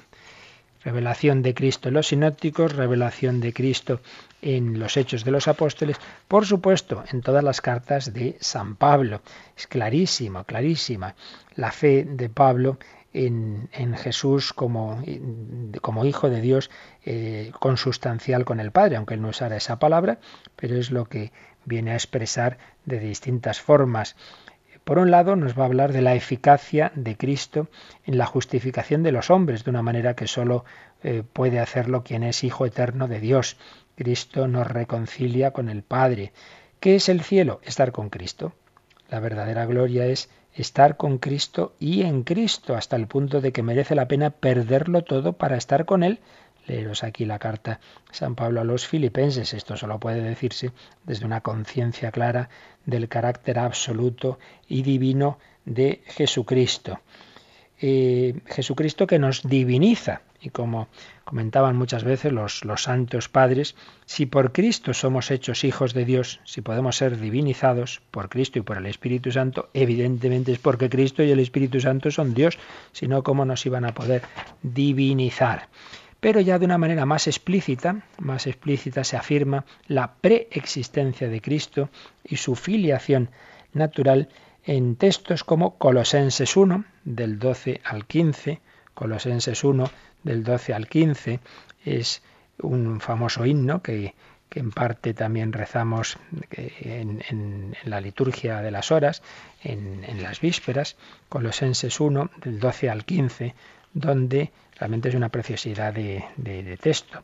Revelación 0.83 1.41
de 1.41 1.53
Cristo 1.53 1.89
en 1.89 1.95
los 1.95 2.07
sinópticos, 2.07 2.75
revelación 2.75 3.39
de 3.39 3.53
Cristo 3.53 3.99
en 4.41 4.79
los 4.79 4.95
hechos 4.95 5.23
de 5.23 5.31
los 5.31 5.47
apóstoles, 5.47 5.97
por 6.27 6.45
supuesto, 6.45 7.03
en 7.11 7.21
todas 7.21 7.43
las 7.43 7.61
cartas 7.61 8.13
de 8.13 8.37
San 8.39 8.75
Pablo. 8.75 9.21
Es 9.55 9.67
clarísima, 9.67 10.43
clarísima. 10.43 11.15
La 11.55 11.71
fe 11.71 12.03
de 12.03 12.29
Pablo 12.29 12.77
en, 13.13 13.69
Jesús 13.95 14.53
como, 14.53 15.01
como, 15.81 16.05
Hijo 16.05 16.29
de 16.29 16.41
Dios 16.41 16.69
eh, 17.05 17.51
consustancial 17.59 18.45
con 18.45 18.59
el 18.59 18.71
Padre, 18.71 18.97
aunque 18.97 19.15
él 19.15 19.21
no 19.21 19.29
usara 19.29 19.57
esa 19.57 19.79
palabra, 19.79 20.19
pero 20.55 20.75
es 20.75 20.91
lo 20.91 21.05
que 21.05 21.31
viene 21.65 21.91
a 21.91 21.95
expresar 21.95 22.57
de 22.85 22.99
distintas 22.99 23.59
formas. 23.61 24.15
Por 24.83 24.99
un 24.99 25.11
lado, 25.11 25.35
nos 25.35 25.59
va 25.59 25.63
a 25.63 25.65
hablar 25.65 25.91
de 25.91 26.01
la 26.01 26.15
eficacia 26.15 26.93
de 26.95 27.17
Cristo 27.17 27.67
en 28.05 28.17
la 28.17 28.25
justificación 28.25 29.03
de 29.03 29.11
los 29.11 29.29
hombres, 29.29 29.65
de 29.65 29.71
una 29.71 29.81
manera 29.81 30.15
que 30.15 30.27
sólo 30.27 30.63
eh, 31.03 31.23
puede 31.33 31.59
hacerlo 31.59 32.05
quien 32.05 32.23
es 32.23 32.45
Hijo 32.45 32.65
eterno 32.65 33.09
de 33.09 33.19
Dios. 33.19 33.57
Cristo 33.95 34.47
nos 34.47 34.65
reconcilia 34.65 35.51
con 35.51 35.67
el 35.67 35.83
Padre. 35.83 36.31
¿Qué 36.79 36.95
es 36.95 37.09
el 37.09 37.21
cielo? 37.21 37.59
Estar 37.63 37.91
con 37.91 38.09
Cristo. 38.09 38.53
La 39.09 39.19
verdadera 39.19 39.65
gloria 39.65 40.05
es 40.05 40.29
estar 40.57 40.97
con 40.97 41.19
Cristo 41.19 41.75
y 41.79 42.01
en 42.01 42.23
Cristo, 42.23 42.75
hasta 42.75 42.95
el 42.95 43.07
punto 43.07 43.41
de 43.41 43.51
que 43.51 43.63
merece 43.63 43.95
la 43.95 44.07
pena 44.07 44.31
perderlo 44.31 45.03
todo 45.03 45.33
para 45.33 45.55
estar 45.55 45.85
con 45.85 46.03
Él. 46.03 46.19
Leeros 46.65 47.03
aquí 47.03 47.25
la 47.25 47.39
carta 47.39 47.79
San 48.11 48.35
Pablo 48.35 48.59
a 48.59 48.65
los 48.65 48.87
filipenses. 48.87 49.53
Esto 49.53 49.77
solo 49.77 49.99
puede 49.99 50.21
decirse 50.21 50.71
desde 51.05 51.25
una 51.25 51.41
conciencia 51.41 52.11
clara 52.11 52.49
del 52.85 53.07
carácter 53.07 53.59
absoluto 53.59 54.39
y 54.67 54.81
divino 54.81 55.37
de 55.65 56.01
Jesucristo. 56.07 56.99
Eh, 57.79 58.39
Jesucristo 58.47 59.07
que 59.07 59.19
nos 59.19 59.47
diviniza. 59.47 60.21
Y 60.41 60.49
como 60.49 60.87
comentaban 61.23 61.75
muchas 61.75 62.03
veces 62.03 62.31
los, 62.31 62.63
los 62.63 62.83
santos 62.83 63.27
padres, 63.27 63.75
si 64.05 64.25
por 64.25 64.51
Cristo 64.51 64.93
somos 64.93 65.31
hechos 65.31 65.63
hijos 65.63 65.93
de 65.93 66.05
Dios, 66.05 66.39
si 66.45 66.61
podemos 66.61 66.95
ser 66.95 67.19
divinizados 67.19 68.01
por 68.11 68.29
Cristo 68.29 68.59
y 68.59 68.61
por 68.61 68.77
el 68.77 68.85
Espíritu 68.85 69.31
Santo, 69.31 69.69
evidentemente 69.73 70.51
es 70.51 70.59
porque 70.59 70.89
Cristo 70.89 71.23
y 71.23 71.31
el 71.31 71.39
Espíritu 71.39 71.79
Santo 71.79 72.11
son 72.11 72.33
Dios, 72.33 72.57
si 72.91 73.07
no, 73.07 73.23
¿cómo 73.23 73.45
nos 73.45 73.65
iban 73.65 73.85
a 73.85 73.93
poder 73.93 74.21
divinizar? 74.61 75.69
Pero 76.19 76.39
ya 76.39 76.57
de 76.57 76.65
una 76.65 76.77
manera 76.77 77.05
más 77.05 77.27
explícita, 77.27 78.03
más 78.19 78.47
explícita 78.47 79.03
se 79.03 79.17
afirma 79.17 79.65
la 79.87 80.13
preexistencia 80.15 81.29
de 81.29 81.41
Cristo 81.41 81.89
y 82.23 82.37
su 82.37 82.55
filiación 82.55 83.29
natural 83.73 84.29
en 84.63 84.95
textos 84.95 85.43
como 85.43 85.77
Colosenses 85.77 86.57
1, 86.57 86.85
del 87.05 87.39
12 87.39 87.81
al 87.83 88.05
15, 88.05 88.59
Colosenses 88.93 89.63
1, 89.63 89.89
del 90.23 90.43
12 90.43 90.73
al 90.73 90.87
15, 90.87 91.39
es 91.85 92.21
un 92.61 92.99
famoso 92.99 93.45
himno 93.45 93.81
que, 93.81 94.13
en 94.51 94.71
parte 94.71 95.13
también 95.13 95.53
rezamos 95.53 96.17
en, 96.51 97.75
la 97.83 98.01
liturgia 98.01 98.61
de 98.61 98.71
las 98.71 98.91
horas, 98.91 99.21
en, 99.63 100.23
las 100.23 100.41
vísperas, 100.41 100.95
Colosenses 101.29 101.99
1, 101.99 102.31
del 102.43 102.59
12 102.59 102.89
al 102.89 103.05
15, 103.05 103.53
donde 103.93 104.51
realmente 104.79 105.09
es 105.09 105.15
una 105.15 105.29
preciosidad 105.29 105.93
de, 105.93 106.23
de 106.37 106.77
texto. 106.77 107.23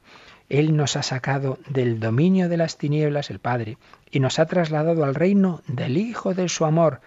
Él 0.50 0.76
nos 0.76 0.96
ha 0.96 1.04
sacado 1.04 1.58
del 1.68 2.00
dominio 2.00 2.50
de 2.50 2.58
las 2.58 2.78
tinieblas, 2.78 3.32
el 3.32 3.40
Padre, 3.40 3.78
y 4.12 4.20
nos 4.20 4.38
ha 4.38 4.46
trasladado 4.46 5.04
al 5.04 5.16
reino 5.16 5.62
del 5.68 5.98
Hijo 5.98 6.36
de 6.36 6.48
su 6.50 6.66
amor, 6.66 7.02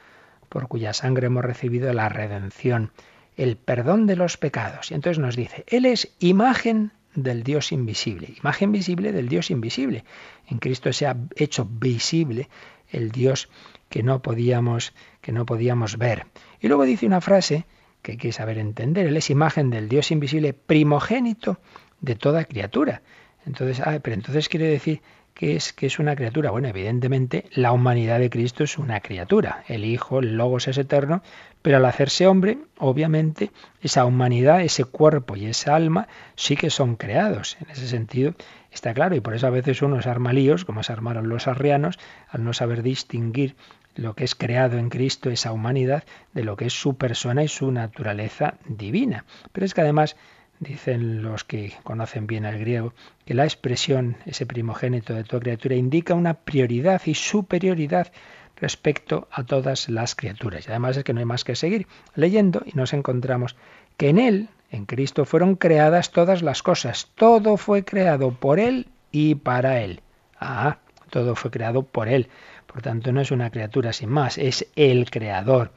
por 0.48 0.66
cuya 0.66 0.92
sangre 0.92 1.26
hemos 1.26 1.44
recibido 1.44 1.92
la 1.92 2.08
redención, 2.08 2.90
el 3.36 3.56
perdón 3.56 4.06
de 4.06 4.16
los 4.16 4.36
pecados. 4.36 4.90
Y 4.90 4.94
entonces 4.94 5.18
nos 5.18 5.36
dice, 5.36 5.64
Él 5.68 5.84
es 5.86 6.14
imagen 6.18 6.92
del 7.14 7.42
Dios 7.42 7.72
invisible, 7.72 8.34
imagen 8.38 8.72
visible 8.72 9.12
del 9.12 9.28
Dios 9.28 9.50
invisible. 9.50 10.04
En 10.48 10.58
Cristo 10.58 10.92
se 10.92 11.06
ha 11.06 11.16
hecho 11.36 11.64
visible 11.64 12.48
el 12.90 13.10
Dios 13.10 13.48
que 13.88 14.02
no 14.02 14.20
podíamos 14.22 14.92
que 15.20 15.32
no 15.32 15.46
podíamos 15.46 15.98
ver. 15.98 16.26
Y 16.60 16.68
luego 16.68 16.84
dice 16.84 17.06
una 17.06 17.20
frase 17.20 17.64
que 18.02 18.12
hay 18.12 18.18
que 18.18 18.32
saber 18.32 18.58
entender, 18.58 19.06
él 19.06 19.16
es 19.16 19.30
imagen 19.30 19.70
del 19.70 19.88
Dios 19.88 20.10
invisible 20.10 20.52
primogénito 20.52 21.58
de 22.00 22.14
toda 22.14 22.44
criatura. 22.44 23.02
Entonces, 23.46 23.80
ah, 23.84 23.98
pero 24.02 24.14
entonces 24.14 24.48
quiere 24.48 24.66
decir 24.66 25.02
que 25.36 25.54
es, 25.54 25.74
que 25.74 25.86
es 25.86 25.98
una 25.98 26.16
criatura. 26.16 26.50
Bueno, 26.50 26.68
evidentemente 26.68 27.44
la 27.52 27.70
humanidad 27.72 28.18
de 28.18 28.30
Cristo 28.30 28.64
es 28.64 28.78
una 28.78 29.00
criatura. 29.00 29.64
El 29.68 29.84
Hijo, 29.84 30.20
el 30.20 30.38
Logos 30.38 30.66
es 30.66 30.78
eterno, 30.78 31.22
pero 31.60 31.76
al 31.76 31.84
hacerse 31.84 32.26
hombre, 32.26 32.56
obviamente, 32.78 33.50
esa 33.82 34.06
humanidad, 34.06 34.62
ese 34.62 34.84
cuerpo 34.84 35.36
y 35.36 35.44
esa 35.44 35.76
alma 35.76 36.08
sí 36.36 36.56
que 36.56 36.70
son 36.70 36.96
creados. 36.96 37.58
En 37.60 37.70
ese 37.70 37.86
sentido, 37.86 38.34
está 38.72 38.94
claro. 38.94 39.14
Y 39.14 39.20
por 39.20 39.34
eso 39.34 39.46
a 39.46 39.50
veces 39.50 39.82
unos 39.82 40.06
armalíos, 40.06 40.64
como 40.64 40.82
se 40.82 40.94
armaron 40.94 41.28
los 41.28 41.46
arrianos, 41.48 41.98
al 42.30 42.42
no 42.42 42.54
saber 42.54 42.82
distinguir 42.82 43.56
lo 43.94 44.14
que 44.14 44.24
es 44.24 44.34
creado 44.34 44.78
en 44.78 44.88
Cristo, 44.88 45.28
esa 45.28 45.52
humanidad, 45.52 46.04
de 46.32 46.44
lo 46.44 46.56
que 46.56 46.66
es 46.66 46.72
su 46.72 46.96
persona 46.96 47.44
y 47.44 47.48
su 47.48 47.70
naturaleza 47.70 48.54
divina. 48.66 49.26
Pero 49.52 49.66
es 49.66 49.74
que 49.74 49.82
además 49.82 50.16
Dicen 50.58 51.22
los 51.22 51.44
que 51.44 51.74
conocen 51.82 52.26
bien 52.26 52.46
el 52.46 52.58
griego 52.58 52.94
que 53.24 53.34
la 53.34 53.44
expresión, 53.44 54.16
ese 54.24 54.46
primogénito 54.46 55.14
de 55.14 55.24
toda 55.24 55.40
criatura, 55.40 55.74
indica 55.74 56.14
una 56.14 56.34
prioridad 56.34 57.02
y 57.04 57.14
superioridad 57.14 58.10
respecto 58.56 59.28
a 59.30 59.44
todas 59.44 59.88
las 59.88 60.14
criaturas. 60.14 60.66
Y 60.66 60.70
además 60.70 60.96
es 60.96 61.04
que 61.04 61.12
no 61.12 61.20
hay 61.20 61.26
más 61.26 61.44
que 61.44 61.56
seguir 61.56 61.86
leyendo 62.14 62.62
y 62.64 62.72
nos 62.72 62.94
encontramos 62.94 63.54
que 63.98 64.08
en 64.08 64.18
Él, 64.18 64.48
en 64.70 64.86
Cristo, 64.86 65.26
fueron 65.26 65.56
creadas 65.56 66.10
todas 66.10 66.42
las 66.42 66.62
cosas. 66.62 67.10
Todo 67.14 67.58
fue 67.58 67.84
creado 67.84 68.32
por 68.32 68.58
Él 68.58 68.88
y 69.12 69.34
para 69.34 69.82
Él. 69.82 70.00
Ah, 70.40 70.78
todo 71.10 71.34
fue 71.34 71.50
creado 71.50 71.82
por 71.82 72.08
Él. 72.08 72.28
Por 72.66 72.82
tanto, 72.82 73.12
no 73.12 73.20
es 73.20 73.30
una 73.30 73.50
criatura 73.50 73.92
sin 73.92 74.08
más, 74.08 74.38
es 74.38 74.66
el 74.74 75.10
Creador. 75.10 75.72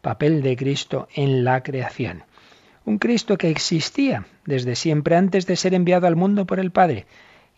Papel 0.00 0.42
de 0.42 0.56
Cristo 0.56 1.08
en 1.14 1.44
la 1.44 1.62
creación. 1.62 2.24
Un 2.86 2.98
Cristo 2.98 3.38
que 3.38 3.48
existía 3.48 4.26
desde 4.44 4.76
siempre 4.76 5.16
antes 5.16 5.46
de 5.46 5.56
ser 5.56 5.72
enviado 5.72 6.06
al 6.06 6.16
mundo 6.16 6.44
por 6.44 6.60
el 6.60 6.70
Padre. 6.70 7.06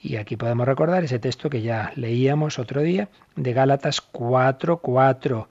Y 0.00 0.16
aquí 0.16 0.36
podemos 0.36 0.66
recordar 0.68 1.02
ese 1.02 1.18
texto 1.18 1.50
que 1.50 1.62
ya 1.62 1.92
leíamos 1.96 2.60
otro 2.60 2.82
día 2.82 3.08
de 3.34 3.52
Gálatas 3.52 4.00
4:4. 4.00 5.48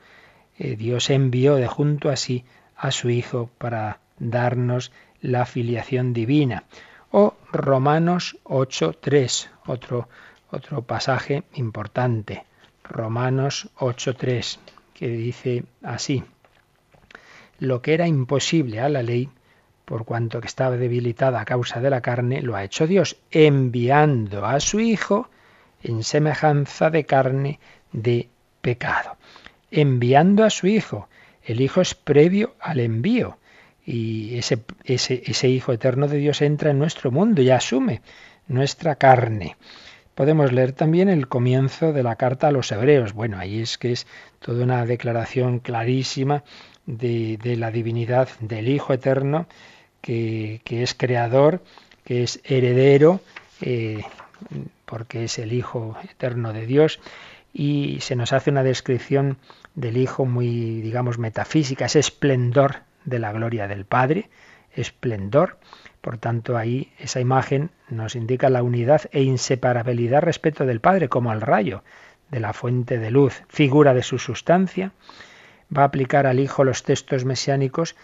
Eh, 0.57 0.75
Dios 0.77 1.09
envió 1.09 1.55
de 1.55 1.67
junto 1.67 2.09
a 2.09 2.15
sí 2.15 2.45
a 2.77 2.91
su 2.91 3.09
Hijo 3.09 3.49
para 3.57 3.99
darnos 4.17 4.93
la 5.21 5.45
filiación 5.45 6.13
divina. 6.13 6.63
O 7.11 7.35
Romanos 7.51 8.37
8:3, 8.43 9.49
otro, 9.65 10.07
otro 10.51 10.83
pasaje 10.83 11.43
importante. 11.53 12.45
Romanos 12.83 13.69
8:3, 13.77 14.59
que 14.93 15.09
dice 15.09 15.65
así. 15.83 16.23
Lo 17.59 17.81
que 17.81 17.93
era 17.93 18.07
imposible 18.07 18.79
a 18.79 18.89
la 18.89 19.01
ley, 19.01 19.29
por 19.85 20.03
cuanto 20.03 20.41
que 20.41 20.47
estaba 20.47 20.77
debilitada 20.77 21.39
a 21.39 21.45
causa 21.45 21.79
de 21.79 21.89
la 21.89 22.01
carne, 22.01 22.41
lo 22.41 22.55
ha 22.55 22.63
hecho 22.63 22.87
Dios, 22.87 23.17
enviando 23.31 24.45
a 24.45 24.59
su 24.59 24.79
Hijo 24.79 25.29
en 25.83 26.03
semejanza 26.03 26.89
de 26.89 27.05
carne 27.05 27.59
de 27.91 28.27
pecado. 28.61 29.15
Enviando 29.69 30.43
a 30.43 30.49
su 30.49 30.67
Hijo. 30.67 31.07
El 31.43 31.61
Hijo 31.61 31.81
es 31.81 31.93
previo 31.93 32.55
al 32.59 32.79
envío. 32.79 33.37
Y 33.85 34.35
ese, 34.37 35.47
Hijo 35.47 35.71
eterno 35.71 36.07
de 36.07 36.17
Dios 36.17 36.41
entra 36.41 36.71
en 36.71 36.79
nuestro 36.79 37.11
mundo 37.11 37.43
y 37.43 37.51
asume 37.51 38.01
nuestra 38.47 38.95
carne. 38.95 39.55
Podemos 40.15 40.51
leer 40.51 40.71
también 40.71 41.09
el 41.09 41.27
comienzo 41.27 41.93
de 41.93 42.01
la 42.01 42.15
carta 42.15 42.47
a 42.47 42.51
los 42.51 42.71
hebreos. 42.71 43.13
Bueno, 43.13 43.37
ahí 43.37 43.61
es 43.61 43.77
que 43.77 43.91
es 43.91 44.07
toda 44.39 44.63
una 44.63 44.85
declaración 44.85 45.59
clarísima 45.59 46.43
de 46.87 47.55
la 47.57 47.69
divinidad 47.69 48.29
del 48.39 48.69
Hijo 48.69 48.93
eterno 48.93 49.47
que, 50.05 50.61
es 50.83 50.93
creador, 50.93 51.63
que 52.03 52.21
es 52.21 52.39
heredero, 52.43 53.21
eh, 53.61 54.03
porque 54.85 55.23
es 55.23 55.39
el 55.39 55.51
Hijo 55.51 55.97
eterno 56.03 56.53
de 56.53 56.67
Dios, 56.67 56.99
y 57.51 57.99
se 58.01 58.15
nos 58.15 58.31
hace 58.31 58.51
una 58.51 58.61
descripción 58.61 59.37
del 59.73 59.97
Hijo 59.97 60.25
muy, 60.25 60.81
digamos, 60.81 61.17
metafísica, 61.17 61.85
ese 61.85 61.99
esplendor 61.99 62.81
de 63.03 63.17
la 63.17 63.31
gloria 63.31 63.67
del 63.67 63.85
Padre, 63.85 64.29
esplendor. 64.73 65.57
Por 66.01 66.19
tanto, 66.19 66.55
ahí 66.55 66.91
esa 66.99 67.19
imagen 67.19 67.71
nos 67.89 68.15
indica 68.15 68.49
la 68.49 68.61
unidad 68.61 69.09
e 69.11 69.23
inseparabilidad 69.23 70.21
respecto 70.21 70.67
del 70.67 70.81
Padre, 70.81 71.09
como 71.09 71.31
al 71.31 71.41
rayo 71.41 71.83
de 72.29 72.41
la 72.41 72.53
fuente 72.53 72.99
de 72.99 73.09
luz, 73.09 73.41
figura 73.47 73.95
de 73.95 74.03
su 74.03 74.19
sustancia. 74.19 74.91
Va 75.75 75.81
a 75.81 75.85
aplicar 75.85 76.27
al 76.27 76.39
Hijo 76.39 76.63
los 76.63 76.83
textos 76.83 77.25
mesiánicos 77.25 77.95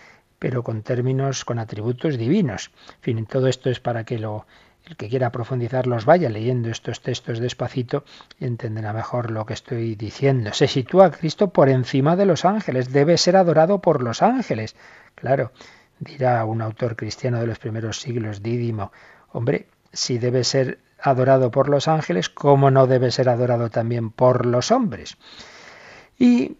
pero 0.42 0.64
con 0.64 0.82
términos, 0.82 1.46
con 1.46 1.60
atributos 1.60 2.18
divinos. 2.18 2.72
En 2.96 3.02
fin, 3.02 3.26
todo 3.28 3.48
esto 3.48 3.70
es 3.70 3.80
para 3.80 4.06
que 4.06 4.18
lo, 4.18 4.48
el 4.86 4.98
que 4.98 5.08
quiera 5.08 5.32
profundizar 5.32 5.86
los 5.86 6.06
vaya 6.06 6.30
leyendo 6.30 6.72
estos 6.72 7.02
textos 7.02 7.38
despacito 7.38 8.06
y 8.40 8.46
entenderá 8.46 8.92
mejor 8.92 9.30
lo 9.30 9.46
que 9.46 9.54
estoy 9.54 9.94
diciendo. 9.94 10.52
Se 10.52 10.68
sitúa 10.68 11.12
Cristo 11.12 11.52
por 11.52 11.70
encima 11.70 12.16
de 12.16 12.26
los 12.26 12.44
ángeles, 12.44 12.92
debe 12.92 13.20
ser 13.20 13.36
adorado 13.36 13.82
por 13.82 14.02
los 14.02 14.24
ángeles. 14.24 14.76
Claro, 15.14 15.52
dirá 16.00 16.44
un 16.46 16.64
autor 16.64 16.96
cristiano 16.96 17.40
de 17.40 17.46
los 17.46 17.60
primeros 17.60 18.02
siglos, 18.02 18.42
Dídimo, 18.42 18.92
hombre, 19.34 19.68
si 19.94 20.18
debe 20.18 20.44
ser 20.44 20.80
adorado 21.00 21.52
por 21.52 21.70
los 21.70 21.88
ángeles, 21.88 22.30
¿cómo 22.30 22.72
no 22.72 22.88
debe 22.88 23.12
ser 23.12 23.30
adorado 23.30 23.70
también 23.70 24.10
por 24.10 24.48
los 24.48 24.72
hombres? 24.72 25.18
Y 26.18 26.58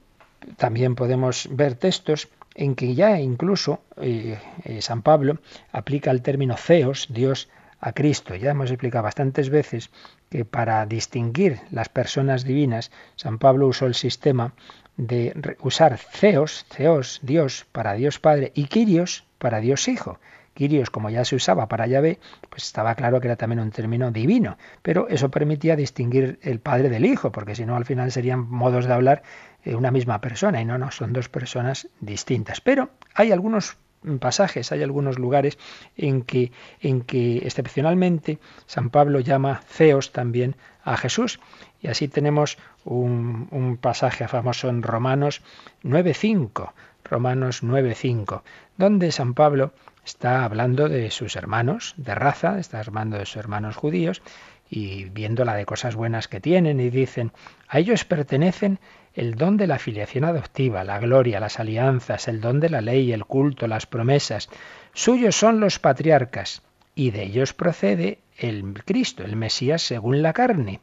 también 0.58 0.94
podemos 0.94 1.50
ver 1.52 1.74
textos 1.74 2.30
en 2.56 2.76
que 2.76 2.96
ya 2.96 3.20
incluso 3.20 3.82
eh, 3.98 4.40
eh, 4.64 4.82
San 4.82 5.02
Pablo 5.02 5.40
aplica 5.72 6.12
el 6.12 6.22
término 6.22 6.56
Theos, 6.56 7.08
Dios, 7.10 7.50
a 7.82 7.94
Cristo. 7.94 8.36
Ya 8.36 8.52
hemos 8.52 8.70
explicado 8.70 9.04
bastantes 9.04 9.50
veces 9.50 9.90
que 10.30 10.46
para 10.46 10.86
distinguir 10.86 11.60
las 11.72 11.90
personas 11.90 12.44
divinas, 12.44 12.92
San 13.16 13.40
Pablo 13.40 13.68
usó 13.68 13.88
el 13.88 13.96
sistema 13.96 14.54
de 14.98 15.58
usar 15.62 16.00
Theos, 16.20 16.66
Theos, 16.76 17.20
Dios, 17.24 17.66
para 17.72 17.94
Dios 17.94 18.20
Padre, 18.20 18.52
y 18.54 18.66
Kyrios 18.66 19.26
para 19.40 19.60
Dios 19.60 19.88
Hijo. 19.88 20.20
Kyrios, 20.54 20.90
como 20.90 21.10
ya 21.10 21.26
se 21.26 21.36
usaba 21.36 21.68
para 21.68 21.88
Yahvé, 21.88 22.20
pues 22.50 22.64
estaba 22.64 22.94
claro 22.96 23.20
que 23.22 23.28
era 23.28 23.38
también 23.38 23.62
un 23.62 23.72
término 23.72 24.12
divino, 24.12 24.58
pero 24.82 25.08
eso 25.08 25.32
permitía 25.32 25.76
distinguir 25.76 26.40
el 26.42 26.60
Padre 26.60 26.90
del 26.90 27.06
Hijo, 27.06 27.32
porque 27.32 27.56
si 27.56 27.66
no 27.66 27.76
al 27.78 27.86
final 27.86 28.12
serían 28.12 28.48
modos 28.50 28.86
de 28.86 28.94
hablar 28.94 29.24
una 29.66 29.92
misma 29.92 30.22
persona 30.22 30.62
y 30.62 30.66
no, 30.66 30.78
no, 30.78 30.92
son 30.92 31.14
dos 31.14 31.30
personas 31.30 31.88
distintas. 32.00 32.62
Pero 32.62 32.90
hay 33.14 33.32
algunos 33.32 33.78
pasajes, 34.20 34.72
hay 34.72 34.82
algunos 34.82 35.20
lugares 35.20 35.58
en 35.96 36.24
que, 36.24 36.52
en 36.80 37.02
que 37.02 37.38
excepcionalmente 37.38 38.40
San 38.66 38.90
Pablo 38.90 39.20
llama 39.20 39.62
Ceos 39.68 40.12
también 40.12 40.56
a 40.84 40.98
Jesús. 40.98 41.40
Y 41.82 41.88
así 41.88 42.08
tenemos 42.08 42.58
un, 42.84 43.48
un 43.52 43.78
pasaje 43.78 44.28
famoso 44.28 44.70
en 44.70 44.82
Romanos 44.82 45.42
9.5, 45.84 46.72
Romanos 47.04 47.64
9.5, 47.64 48.42
donde 48.78 49.12
San 49.12 49.34
Pablo 49.34 49.74
está 50.04 50.44
hablando 50.44 50.90
de 50.90 51.12
sus 51.12 51.36
hermanos 51.36 51.94
de 51.98 52.16
raza, 52.16 52.60
está 52.60 52.80
hablando 52.80 53.18
de 53.18 53.26
sus 53.26 53.38
hermanos 53.38 53.76
judíos 53.76 54.22
y 54.70 55.06
viendo 55.06 55.46
la 55.46 55.56
de 55.56 55.66
cosas 55.66 55.96
buenas 55.96 56.28
que 56.28 56.40
tienen 56.40 56.80
y 56.80 56.90
dicen, 56.90 57.32
a 57.68 57.80
ellos 57.80 58.06
pertenecen 58.06 58.80
el 59.14 59.36
don 59.36 59.58
de 59.58 59.68
la 59.68 59.80
filiación 59.80 60.24
adoptiva, 60.24 60.84
la 60.84 61.00
gloria, 61.00 61.40
las 61.40 61.60
alianzas, 61.60 62.28
el 62.28 62.42
don 62.42 62.60
de 62.60 62.70
la 62.70 62.82
ley, 62.82 63.12
el 63.12 63.26
culto, 63.26 63.68
las 63.68 63.86
promesas. 63.86 64.50
Suyos 64.94 65.36
son 65.36 65.60
los 65.60 65.80
patriarcas, 65.80 66.62
y 66.96 67.12
de 67.12 67.24
ellos 67.24 67.54
procede 67.54 68.20
el 68.38 68.82
Cristo, 68.86 69.24
el 69.24 69.36
Mesías 69.36 69.82
según 69.82 70.22
la 70.22 70.34
carne, 70.34 70.80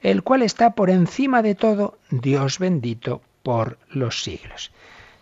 el 0.00 0.22
cual 0.22 0.42
está 0.42 0.74
por 0.74 0.90
encima 0.90 1.42
de 1.42 1.54
todo, 1.54 1.98
Dios 2.10 2.58
bendito 2.58 3.22
por 3.42 3.78
los 3.90 4.22
siglos. 4.22 4.70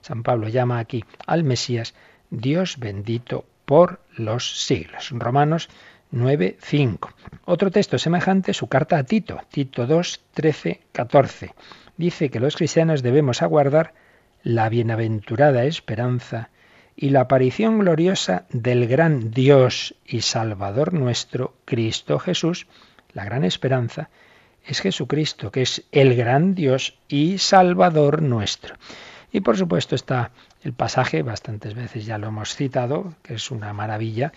San 0.01 0.23
Pablo 0.23 0.49
llama 0.49 0.79
aquí 0.79 1.05
al 1.27 1.45
Mesías 1.45 1.95
Dios 2.31 2.79
bendito 2.79 3.45
por 3.65 4.01
los 4.17 4.65
siglos. 4.65 5.11
Romanos 5.13 5.69
9.5. 6.13 7.11
Otro 7.45 7.71
texto 7.71 7.99
semejante, 7.99 8.55
su 8.55 8.69
carta 8.69 8.99
a 8.99 9.05
Tito, 9.05 9.41
Tito 9.51 9.87
2, 9.87 10.21
13, 10.35 10.81
14. 10.93 11.55
Dice 11.97 12.31
que 12.31 12.41
los 12.41 12.57
cristianos 12.57 13.03
debemos 13.03 13.43
aguardar 13.43 13.95
la 14.43 14.69
bienaventurada 14.69 15.65
esperanza 15.65 16.51
y 16.97 17.11
la 17.11 17.21
aparición 17.23 17.79
gloriosa 17.79 18.47
del 18.51 18.87
gran 18.87 19.31
Dios 19.31 19.95
y 20.05 20.23
Salvador 20.23 20.95
nuestro, 20.95 21.55
Cristo 21.65 22.19
Jesús. 22.19 22.67
La 23.13 23.25
gran 23.25 23.45
esperanza 23.45 24.11
es 24.65 24.81
Jesucristo, 24.81 25.51
que 25.51 25.63
es 25.63 25.85
el 25.93 26.17
gran 26.17 26.55
Dios 26.55 26.99
y 27.09 27.39
Salvador 27.39 28.23
nuestro. 28.23 28.77
Y 29.31 29.41
por 29.41 29.57
supuesto 29.57 29.95
está 29.95 30.31
el 30.63 30.73
pasaje, 30.73 31.23
bastantes 31.23 31.75
veces 31.75 32.07
ya 32.07 32.19
lo 32.19 32.29
hemos 32.29 32.55
citado, 32.55 33.15
que 33.23 33.35
es 33.35 33.51
una 33.51 33.73
maravilla, 33.73 34.33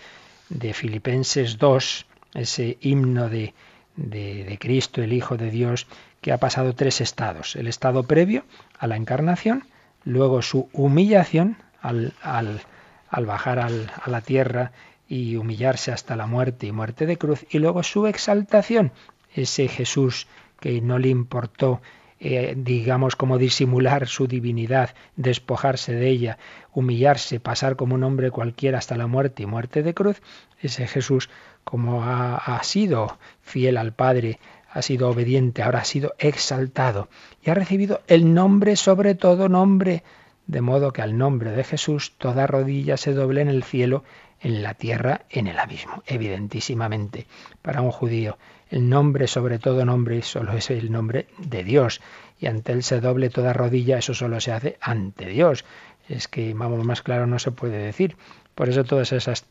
de 0.52 0.74
Filipenses 0.74 1.58
2, 1.58 2.06
ese 2.34 2.78
himno 2.80 3.28
de, 3.28 3.54
de, 3.96 4.58
Cristo, 4.60 5.02
el 5.02 5.12
Hijo 5.12 5.36
de 5.36 5.50
Dios, 5.50 5.86
que 6.20 6.32
ha 6.32 6.38
pasado 6.38 6.74
tres 6.74 7.00
estados. 7.00 7.56
El 7.56 7.66
estado 7.66 8.04
previo 8.04 8.44
a 8.78 8.86
la 8.86 8.96
encarnación, 8.96 9.64
luego 10.04 10.42
su 10.42 10.68
humillación 10.72 11.56
al, 11.80 12.14
al, 12.22 12.60
al 13.08 13.26
bajar 13.26 13.58
a 13.58 13.70
la 14.06 14.20
tierra 14.20 14.72
y 15.08 15.36
humillarse 15.36 15.92
hasta 15.92 16.16
la 16.16 16.26
muerte 16.26 16.66
y 16.66 16.72
muerte 16.72 17.06
de 17.06 17.18
cruz, 17.18 17.44
y 17.50 17.58
luego 17.58 17.82
su 17.82 18.06
exaltación, 18.06 18.92
ese 19.34 19.68
Jesús 19.68 20.26
que 20.60 20.80
no 20.80 20.98
le 20.98 21.08
importó 21.08 21.80
eh, 22.24 22.54
digamos, 22.56 23.16
como 23.16 23.36
disimular 23.36 24.06
su 24.06 24.28
divinidad, 24.28 24.94
despojarse 25.16 25.92
de 25.92 26.08
ella, 26.08 26.38
humillarse, 26.72 27.40
pasar 27.40 27.74
como 27.74 27.96
un 27.96 28.04
hombre 28.04 28.30
cualquiera 28.30 28.78
hasta 28.78 28.96
la 28.96 29.08
muerte 29.08 29.42
y 29.42 29.46
muerte 29.46 29.82
de 29.82 29.92
cruz, 29.92 30.22
ese 30.60 30.86
Jesús, 30.86 31.30
como 31.64 32.04
ha, 32.04 32.36
ha 32.36 32.62
sido 32.62 33.18
fiel 33.40 33.76
al 33.76 33.92
Padre, 33.92 34.38
ha 34.70 34.82
sido 34.82 35.08
obediente, 35.10 35.64
ahora 35.64 35.80
ha 35.80 35.84
sido 35.84 36.14
exaltado 36.20 37.08
y 37.42 37.50
ha 37.50 37.54
recibido 37.54 38.02
el 38.06 38.32
nombre 38.32 38.76
sobre 38.76 39.16
todo 39.16 39.48
nombre, 39.48 40.04
de 40.46 40.60
modo 40.60 40.92
que 40.92 41.02
al 41.02 41.18
nombre 41.18 41.50
de 41.50 41.64
Jesús 41.64 42.12
toda 42.18 42.46
rodilla 42.46 42.98
se 42.98 43.14
doble 43.14 43.40
en 43.40 43.48
el 43.48 43.64
cielo, 43.64 44.04
en 44.40 44.62
la 44.62 44.74
tierra, 44.74 45.22
en 45.28 45.48
el 45.48 45.58
abismo. 45.58 46.04
Evidentísimamente, 46.06 47.26
para 47.62 47.82
un 47.82 47.90
judío 47.90 48.38
el 48.72 48.88
nombre, 48.88 49.26
sobre 49.26 49.58
todo 49.58 49.84
nombre, 49.84 50.22
solo 50.22 50.54
es 50.54 50.70
el 50.70 50.90
nombre 50.90 51.26
de 51.36 51.62
Dios. 51.62 52.00
Y 52.40 52.46
ante 52.46 52.72
él 52.72 52.82
se 52.82 53.00
doble 53.00 53.28
toda 53.28 53.52
rodilla, 53.52 53.98
eso 53.98 54.14
solo 54.14 54.40
se 54.40 54.50
hace 54.50 54.78
ante 54.80 55.26
Dios. 55.26 55.66
Es 56.08 56.26
que, 56.26 56.54
vamos, 56.54 56.82
más 56.84 57.02
claro 57.02 57.26
no 57.26 57.38
se 57.38 57.52
puede 57.52 57.76
decir. 57.76 58.16
Por 58.54 58.70
eso 58.70 58.84
todas 58.84 59.12
esas 59.12 59.44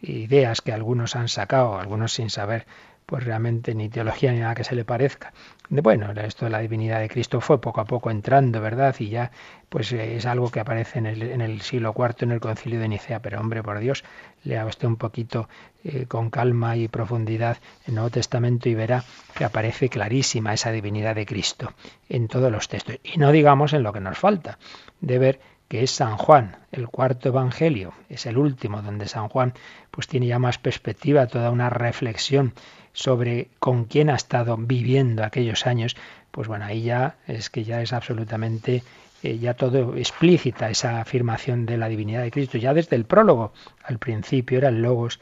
ideas 0.00 0.60
que 0.60 0.72
algunos 0.72 1.16
han 1.16 1.28
sacado, 1.28 1.76
algunos 1.76 2.12
sin 2.12 2.30
saber 2.30 2.66
pues 3.04 3.24
realmente 3.24 3.74
ni 3.74 3.88
teología 3.88 4.32
ni 4.32 4.40
nada 4.40 4.54
que 4.54 4.64
se 4.64 4.76
le 4.76 4.84
parezca. 4.84 5.32
Bueno, 5.70 6.12
esto 6.12 6.46
de 6.46 6.50
la 6.50 6.60
divinidad 6.60 6.98
de 6.98 7.10
Cristo 7.10 7.42
fue 7.42 7.60
poco 7.60 7.82
a 7.82 7.84
poco 7.84 8.10
entrando, 8.10 8.62
¿verdad? 8.62 8.96
Y 9.00 9.10
ya 9.10 9.30
pues 9.68 9.92
eh, 9.92 10.16
es 10.16 10.24
algo 10.24 10.50
que 10.50 10.60
aparece 10.60 10.98
en 10.98 11.04
el, 11.04 11.22
en 11.22 11.42
el 11.42 11.60
siglo 11.60 11.94
IV 11.94 12.14
en 12.20 12.30
el 12.32 12.40
concilio 12.40 12.80
de 12.80 12.88
Nicea, 12.88 13.20
pero 13.20 13.38
hombre, 13.38 13.62
por 13.62 13.78
Dios, 13.78 14.02
lea 14.44 14.64
usted 14.64 14.88
un 14.88 14.96
poquito 14.96 15.46
eh, 15.84 16.06
con 16.06 16.30
calma 16.30 16.76
y 16.76 16.88
profundidad 16.88 17.58
el 17.86 17.96
Nuevo 17.96 18.08
Testamento 18.08 18.70
y 18.70 18.74
verá 18.74 19.04
que 19.34 19.44
aparece 19.44 19.90
clarísima 19.90 20.54
esa 20.54 20.72
divinidad 20.72 21.14
de 21.14 21.26
Cristo 21.26 21.74
en 22.08 22.28
todos 22.28 22.50
los 22.50 22.68
textos. 22.68 22.96
Y 23.04 23.18
no 23.18 23.30
digamos 23.30 23.74
en 23.74 23.82
lo 23.82 23.92
que 23.92 24.00
nos 24.00 24.16
falta, 24.16 24.58
de 25.02 25.18
ver 25.18 25.40
que 25.68 25.82
es 25.82 25.90
San 25.90 26.16
Juan, 26.16 26.56
el 26.72 26.88
cuarto 26.88 27.28
evangelio, 27.28 27.92
es 28.08 28.24
el 28.24 28.38
último 28.38 28.80
donde 28.80 29.06
San 29.06 29.28
Juan 29.28 29.52
pues 29.90 30.06
tiene 30.06 30.26
ya 30.26 30.38
más 30.38 30.56
perspectiva, 30.56 31.26
toda 31.26 31.50
una 31.50 31.68
reflexión 31.68 32.54
sobre 32.98 33.46
con 33.60 33.84
quién 33.84 34.10
ha 34.10 34.16
estado 34.16 34.56
viviendo 34.56 35.22
aquellos 35.22 35.68
años, 35.68 35.96
pues 36.32 36.48
bueno, 36.48 36.64
ahí 36.64 36.82
ya 36.82 37.14
es 37.28 37.48
que 37.48 37.62
ya 37.62 37.80
es 37.80 37.92
absolutamente 37.92 38.82
eh, 39.22 39.38
ya 39.38 39.54
todo 39.54 39.94
explícita 39.96 40.68
esa 40.68 41.00
afirmación 41.00 41.64
de 41.64 41.76
la 41.76 41.88
divinidad 41.88 42.22
de 42.22 42.32
Cristo, 42.32 42.58
ya 42.58 42.74
desde 42.74 42.96
el 42.96 43.04
prólogo, 43.04 43.52
al 43.84 43.98
principio 43.98 44.58
era 44.58 44.70
el 44.70 44.82
Logos, 44.82 45.20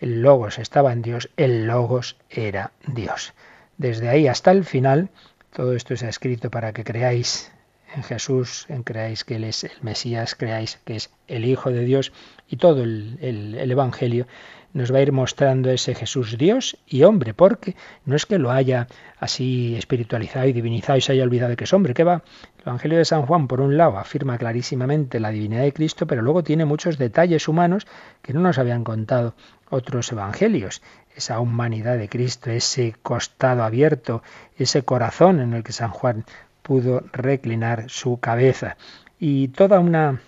el 0.00 0.22
Logos 0.22 0.58
estaba 0.58 0.90
en 0.90 1.02
Dios, 1.02 1.28
el 1.36 1.66
Logos 1.66 2.16
era 2.30 2.72
Dios. 2.86 3.34
Desde 3.76 4.08
ahí 4.08 4.26
hasta 4.26 4.50
el 4.50 4.64
final, 4.64 5.10
todo 5.52 5.74
esto 5.74 5.96
se 5.98 6.06
ha 6.06 6.08
escrito 6.08 6.50
para 6.50 6.72
que 6.72 6.82
creáis 6.82 7.52
en 7.94 8.02
Jesús, 8.02 8.66
en 8.68 8.82
creáis 8.82 9.24
que 9.24 9.36
Él 9.36 9.44
es 9.44 9.64
el 9.64 9.72
Mesías, 9.82 10.34
creáis 10.34 10.78
que 10.84 10.96
es 10.96 11.10
el 11.26 11.44
Hijo 11.44 11.70
de 11.70 11.84
Dios 11.84 12.12
y 12.48 12.56
todo 12.56 12.82
el, 12.82 13.18
el 13.20 13.70
Evangelio 13.70 14.26
nos 14.72 14.92
va 14.92 14.98
a 14.98 15.02
ir 15.02 15.12
mostrando 15.12 15.70
ese 15.70 15.94
Jesús 15.94 16.36
Dios 16.36 16.76
y 16.86 17.02
hombre, 17.02 17.34
porque 17.34 17.74
no 18.04 18.16
es 18.16 18.26
que 18.26 18.38
lo 18.38 18.50
haya 18.50 18.86
así 19.18 19.74
espiritualizado 19.76 20.46
y 20.46 20.52
divinizado 20.52 20.98
y 20.98 21.00
se 21.00 21.12
haya 21.12 21.22
olvidado 21.22 21.50
de 21.50 21.56
que 21.56 21.64
es 21.64 21.72
hombre, 21.72 21.94
¿qué 21.94 22.04
va? 22.04 22.22
El 22.58 22.68
Evangelio 22.68 22.98
de 22.98 23.04
San 23.04 23.22
Juan, 23.22 23.48
por 23.48 23.60
un 23.60 23.76
lado, 23.76 23.98
afirma 23.98 24.36
clarísimamente 24.36 25.20
la 25.20 25.30
divinidad 25.30 25.62
de 25.62 25.72
Cristo, 25.72 26.06
pero 26.06 26.22
luego 26.22 26.44
tiene 26.44 26.64
muchos 26.64 26.98
detalles 26.98 27.48
humanos 27.48 27.86
que 28.22 28.34
no 28.34 28.40
nos 28.40 28.58
habían 28.58 28.84
contado 28.84 29.34
otros 29.70 30.12
evangelios. 30.12 30.82
Esa 31.16 31.40
humanidad 31.40 31.98
de 31.98 32.08
Cristo, 32.08 32.50
ese 32.50 32.94
costado 33.02 33.64
abierto, 33.64 34.22
ese 34.56 34.82
corazón 34.82 35.40
en 35.40 35.54
el 35.54 35.64
que 35.64 35.72
San 35.72 35.90
Juan 35.90 36.24
pudo 36.68 37.02
reclinar 37.12 37.86
su 37.88 38.20
cabeza. 38.20 38.76
Y 39.18 39.48
toda 39.48 39.80
una 39.80 40.20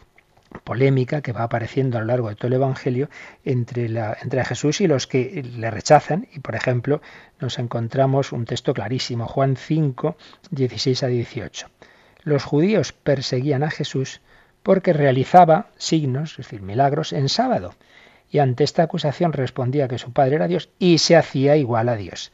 polémica 0.64 1.20
que 1.20 1.32
va 1.32 1.42
apareciendo 1.42 1.98
a 1.98 2.00
lo 2.00 2.06
largo 2.06 2.30
de 2.30 2.34
todo 2.34 2.48
el 2.48 2.54
Evangelio 2.54 3.10
entre, 3.44 3.90
la, 3.90 4.16
entre 4.22 4.42
Jesús 4.46 4.80
y 4.80 4.86
los 4.86 5.06
que 5.06 5.42
le 5.42 5.70
rechazan. 5.70 6.26
Y, 6.32 6.40
por 6.40 6.54
ejemplo, 6.54 7.02
nos 7.40 7.58
encontramos 7.58 8.32
un 8.32 8.46
texto 8.46 8.72
clarísimo, 8.72 9.26
Juan 9.28 9.56
5, 9.56 10.16
16 10.50 11.02
a 11.02 11.06
18. 11.08 11.66
Los 12.22 12.42
judíos 12.44 12.92
perseguían 12.92 13.62
a 13.62 13.70
Jesús 13.70 14.22
porque 14.62 14.94
realizaba 14.94 15.68
signos, 15.76 16.32
es 16.32 16.36
decir, 16.38 16.62
milagros, 16.62 17.12
en 17.12 17.28
sábado. 17.28 17.74
Y 18.30 18.38
ante 18.38 18.64
esta 18.64 18.82
acusación 18.82 19.34
respondía 19.34 19.88
que 19.88 19.98
su 19.98 20.12
padre 20.14 20.36
era 20.36 20.48
Dios 20.48 20.70
y 20.78 20.98
se 20.98 21.16
hacía 21.16 21.56
igual 21.56 21.90
a 21.90 21.96
Dios. 21.96 22.32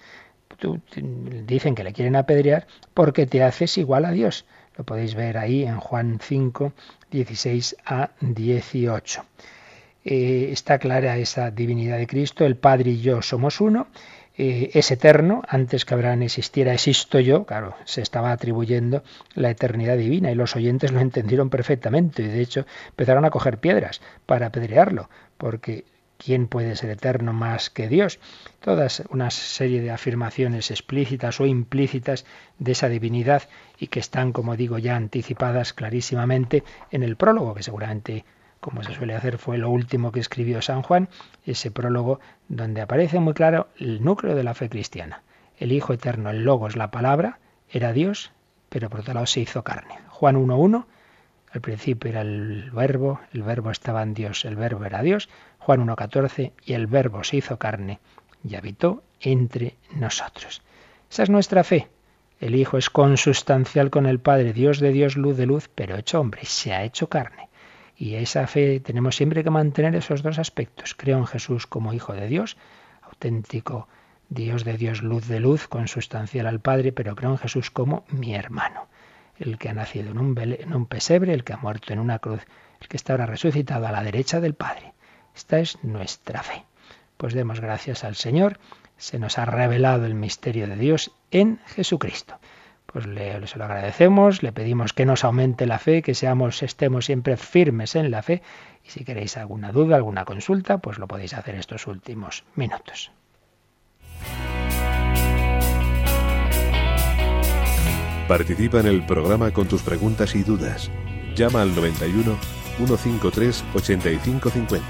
Dicen 1.46 1.74
que 1.74 1.84
le 1.84 1.92
quieren 1.92 2.16
apedrear 2.16 2.66
porque 2.94 3.26
te 3.26 3.42
haces 3.42 3.78
igual 3.78 4.04
a 4.04 4.10
Dios. 4.10 4.44
Lo 4.76 4.84
podéis 4.84 5.14
ver 5.14 5.38
ahí 5.38 5.64
en 5.64 5.78
Juan 5.78 6.18
5, 6.20 6.72
16 7.10 7.76
a 7.86 8.10
18. 8.20 9.24
Eh, 10.04 10.50
está 10.52 10.78
clara 10.78 11.16
esa 11.16 11.50
divinidad 11.50 11.98
de 11.98 12.06
Cristo, 12.06 12.44
el 12.44 12.56
Padre 12.56 12.90
y 12.90 13.00
yo 13.00 13.22
somos 13.22 13.60
uno, 13.60 13.88
eh, 14.38 14.70
es 14.74 14.90
eterno, 14.90 15.42
antes 15.48 15.84
que 15.84 15.94
Abraham 15.94 16.22
existiera, 16.22 16.74
existo 16.74 17.18
yo, 17.20 17.44
claro, 17.44 17.74
se 17.86 18.02
estaba 18.02 18.32
atribuyendo 18.32 19.02
la 19.34 19.50
eternidad 19.50 19.96
divina 19.96 20.30
y 20.30 20.34
los 20.34 20.54
oyentes 20.54 20.92
lo 20.92 21.00
entendieron 21.00 21.48
perfectamente 21.48 22.22
y 22.22 22.28
de 22.28 22.40
hecho 22.40 22.66
empezaron 22.90 23.24
a 23.24 23.30
coger 23.30 23.58
piedras 23.58 24.02
para 24.26 24.46
apedrearlo, 24.46 25.08
porque 25.38 25.84
¿quién 26.18 26.46
puede 26.46 26.76
ser 26.76 26.90
eterno 26.90 27.32
más 27.32 27.70
que 27.70 27.88
Dios? 27.88 28.18
Todas 28.60 29.02
una 29.10 29.30
serie 29.30 29.80
de 29.80 29.90
afirmaciones 29.90 30.70
explícitas 30.70 31.40
o 31.40 31.46
implícitas 31.46 32.24
de 32.58 32.72
esa 32.72 32.88
divinidad 32.88 33.48
y 33.78 33.88
que 33.88 34.00
están, 34.00 34.32
como 34.32 34.56
digo, 34.56 34.78
ya 34.78 34.96
anticipadas 34.96 35.72
clarísimamente 35.72 36.64
en 36.90 37.02
el 37.02 37.16
prólogo, 37.16 37.54
que 37.54 37.62
seguramente, 37.62 38.24
como 38.60 38.82
se 38.82 38.94
suele 38.94 39.14
hacer, 39.14 39.38
fue 39.38 39.58
lo 39.58 39.70
último 39.70 40.12
que 40.12 40.20
escribió 40.20 40.62
San 40.62 40.82
Juan, 40.82 41.08
ese 41.44 41.70
prólogo 41.70 42.20
donde 42.48 42.80
aparece 42.80 43.20
muy 43.20 43.34
claro 43.34 43.68
el 43.78 44.02
núcleo 44.02 44.34
de 44.34 44.44
la 44.44 44.54
fe 44.54 44.68
cristiana. 44.68 45.22
El 45.58 45.72
Hijo 45.72 45.92
Eterno, 45.92 46.30
el 46.30 46.44
Logos, 46.44 46.76
la 46.76 46.90
palabra, 46.90 47.38
era 47.70 47.92
Dios, 47.92 48.32
pero 48.68 48.90
por 48.90 49.00
otro 49.00 49.14
lado 49.14 49.26
se 49.26 49.40
hizo 49.40 49.64
carne. 49.64 49.98
Juan 50.08 50.36
1.1, 50.36 50.84
al 51.52 51.60
principio 51.60 52.10
era 52.10 52.20
el 52.20 52.70
verbo, 52.70 53.20
el 53.32 53.42
verbo 53.42 53.70
estaba 53.70 54.02
en 54.02 54.14
Dios, 54.14 54.44
el 54.44 54.56
verbo 54.56 54.84
era 54.84 55.02
Dios. 55.02 55.28
Juan 55.58 55.86
1.14, 55.86 56.52
y 56.64 56.72
el 56.74 56.86
verbo 56.86 57.24
se 57.24 57.38
hizo 57.38 57.58
carne 57.58 57.98
y 58.44 58.54
habitó 58.54 59.02
entre 59.20 59.76
nosotros. 59.94 60.62
Esa 61.10 61.22
es 61.22 61.30
nuestra 61.30 61.64
fe. 61.64 61.88
El 62.38 62.54
Hijo 62.54 62.76
es 62.76 62.90
consustancial 62.90 63.90
con 63.90 64.06
el 64.06 64.20
Padre, 64.20 64.52
Dios 64.52 64.78
de 64.78 64.92
Dios, 64.92 65.16
luz 65.16 65.36
de 65.36 65.46
luz, 65.46 65.70
pero 65.74 65.96
hecho 65.96 66.20
hombre, 66.20 66.44
se 66.44 66.74
ha 66.74 66.84
hecho 66.84 67.08
carne. 67.08 67.48
Y 67.96 68.16
esa 68.16 68.46
fe 68.46 68.80
tenemos 68.80 69.16
siempre 69.16 69.42
que 69.42 69.48
mantener 69.48 69.96
esos 69.96 70.22
dos 70.22 70.38
aspectos. 70.38 70.94
Creo 70.94 71.16
en 71.16 71.26
Jesús 71.26 71.66
como 71.66 71.94
Hijo 71.94 72.12
de 72.12 72.26
Dios, 72.26 72.58
auténtico 73.00 73.88
Dios 74.28 74.64
de 74.64 74.76
Dios, 74.76 75.02
luz 75.02 75.26
de 75.28 75.40
luz, 75.40 75.66
consustancial 75.66 76.46
al 76.46 76.60
Padre, 76.60 76.92
pero 76.92 77.14
creo 77.14 77.30
en 77.30 77.38
Jesús 77.38 77.70
como 77.70 78.04
mi 78.08 78.34
hermano, 78.34 78.88
el 79.38 79.58
que 79.58 79.68
ha 79.68 79.74
nacido 79.74 80.10
en 80.10 80.18
un, 80.18 80.86
pesebre, 80.86 81.34
el 81.34 81.44
que 81.44 81.52
ha 81.52 81.58
muerto 81.58 81.92
en 81.92 81.98
una 81.98 82.18
cruz, 82.18 82.46
el 82.80 82.88
que 82.88 82.96
está 82.96 83.12
ahora 83.12 83.26
resucitado 83.26 83.86
a 83.86 83.92
la 83.92 84.02
derecha 84.02 84.40
del 84.40 84.54
Padre. 84.54 84.92
Esta 85.34 85.58
es 85.58 85.82
nuestra 85.82 86.42
fe. 86.42 86.64
Pues 87.16 87.34
demos 87.34 87.60
gracias 87.60 88.04
al 88.04 88.16
Señor, 88.16 88.58
se 88.96 89.18
nos 89.18 89.38
ha 89.38 89.44
revelado 89.44 90.06
el 90.06 90.14
misterio 90.14 90.66
de 90.66 90.76
Dios 90.76 91.12
en 91.30 91.60
Jesucristo. 91.66 92.38
pues 92.86 93.06
le, 93.06 93.46
se 93.46 93.58
lo 93.58 93.64
agradecemos, 93.64 94.42
le 94.42 94.52
pedimos 94.52 94.92
que 94.92 95.04
nos 95.04 95.24
aumente 95.24 95.66
la 95.66 95.78
fe, 95.78 96.02
que 96.02 96.14
seamos, 96.14 96.62
estemos 96.62 97.04
siempre 97.04 97.36
firmes 97.36 97.94
en 97.94 98.10
la 98.10 98.22
fe. 98.22 98.42
Y 98.84 98.90
si 98.90 99.04
queréis 99.04 99.36
alguna 99.36 99.72
duda, 99.72 99.96
alguna 99.96 100.24
consulta, 100.24 100.78
pues 100.78 100.98
lo 100.98 101.06
podéis 101.06 101.34
hacer 101.34 101.56
estos 101.56 101.86
últimos 101.86 102.44
minutos. 102.54 103.10
Participa 108.28 108.80
en 108.80 108.86
el 108.86 109.06
programa 109.06 109.52
con 109.52 109.68
tus 109.68 109.82
preguntas 109.82 110.34
y 110.34 110.42
dudas. 110.42 110.90
Llama 111.36 111.62
al 111.62 111.76
91 111.76 112.36
153 112.76 113.64
8550. 113.72 114.84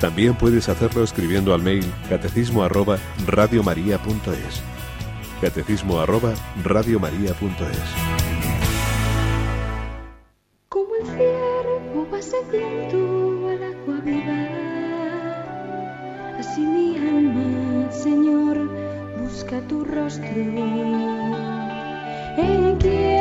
También 0.00 0.34
puedes 0.34 0.68
hacerlo 0.68 1.04
escribiendo 1.04 1.54
al 1.54 1.62
mail 1.62 1.84
catecismo 2.08 2.64
arroba 2.64 2.98
radiomaria.es. 3.24 4.62
Catecismo 5.40 6.00
arroba 6.00 6.34
radiomaria.es. 6.64 7.78
Como 10.68 10.96
el 10.96 11.06
ciervo 11.06 12.08
va 12.12 12.20
sediento 12.20 13.48
al 13.48 13.62
agua 13.62 14.00
viva, 14.04 14.48
así 16.40 16.62
mi 16.62 16.98
alma, 16.98 17.92
Señor, 17.92 18.58
busca 19.20 19.60
tu 19.68 19.84
rostro. 19.84 21.55
E 22.38 22.42
inquieta 22.42 23.15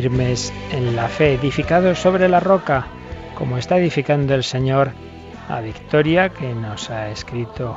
firmes 0.00 0.52
en 0.70 0.94
la 0.94 1.08
fe, 1.08 1.34
edificados 1.34 1.98
sobre 1.98 2.28
la 2.28 2.38
roca, 2.38 2.86
como 3.34 3.58
está 3.58 3.78
edificando 3.78 4.32
el 4.32 4.44
Señor 4.44 4.92
a 5.48 5.60
Victoria, 5.60 6.28
que 6.28 6.54
nos 6.54 6.88
ha 6.88 7.10
escrito 7.10 7.76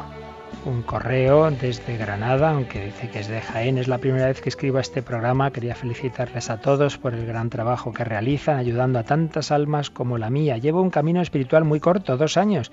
un 0.65 0.83
correo 0.83 1.49
desde 1.49 1.97
Granada, 1.97 2.51
aunque 2.51 2.85
dice 2.85 3.09
que 3.09 3.21
es 3.21 3.27
de 3.27 3.41
Jaén. 3.41 3.79
Es 3.79 3.87
la 3.87 3.97
primera 3.97 4.27
vez 4.27 4.39
que 4.39 4.49
escribo 4.49 4.77
este 4.77 5.01
programa. 5.01 5.49
Quería 5.49 5.73
felicitarles 5.73 6.51
a 6.51 6.57
todos 6.61 6.99
por 6.99 7.15
el 7.15 7.25
gran 7.25 7.49
trabajo 7.49 7.91
que 7.91 8.03
realizan, 8.03 8.59
ayudando 8.59 8.99
a 8.99 9.03
tantas 9.03 9.51
almas 9.51 9.89
como 9.89 10.19
la 10.19 10.29
mía. 10.29 10.59
Llevo 10.59 10.83
un 10.83 10.91
camino 10.91 11.23
espiritual 11.23 11.63
muy 11.63 11.79
corto, 11.79 12.17
dos 12.17 12.37
años, 12.37 12.71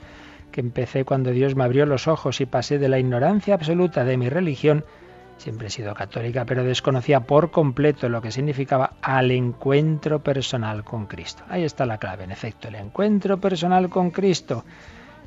que 0.53 0.61
empecé 0.61 1.07
cuando 1.07 1.31
Dios 1.31 1.55
me 1.55 1.65
abrió 1.65 1.87
los 1.87 2.07
ojos 2.07 2.43
y 2.43 2.45
pasé 2.45 2.79
de 2.79 2.91
la 2.91 2.99
ignorancia 2.99 3.55
absoluta 3.55 4.05
de 4.05 4.19
mi 4.19 4.29
religión 4.29 4.85
Siempre 5.39 5.69
he 5.69 5.71
sido 5.71 5.95
católica, 5.95 6.45
pero 6.45 6.65
desconocía 6.65 7.21
por 7.21 7.53
completo 7.53 8.09
lo 8.09 8.21
que 8.21 8.33
significaba 8.33 8.95
al 9.01 9.31
encuentro 9.31 10.23
personal 10.23 10.83
con 10.83 11.07
Cristo. 11.07 11.45
Ahí 11.49 11.63
está 11.63 11.87
la 11.87 11.99
clave, 11.99 12.25
en 12.25 12.33
efecto, 12.33 12.67
el 12.69 12.75
encuentro 12.75 13.41
personal 13.41 13.89
con 13.89 14.11
Cristo. 14.11 14.65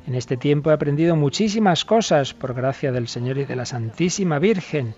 En 0.06 0.14
este 0.14 0.36
tiempo 0.36 0.70
he 0.70 0.74
aprendido 0.74 1.16
muchísimas 1.16 1.86
cosas 1.86 2.34
por 2.34 2.52
gracia 2.52 2.92
del 2.92 3.08
Señor 3.08 3.38
y 3.38 3.46
de 3.46 3.56
la 3.56 3.64
Santísima 3.64 4.38
Virgen. 4.38 4.94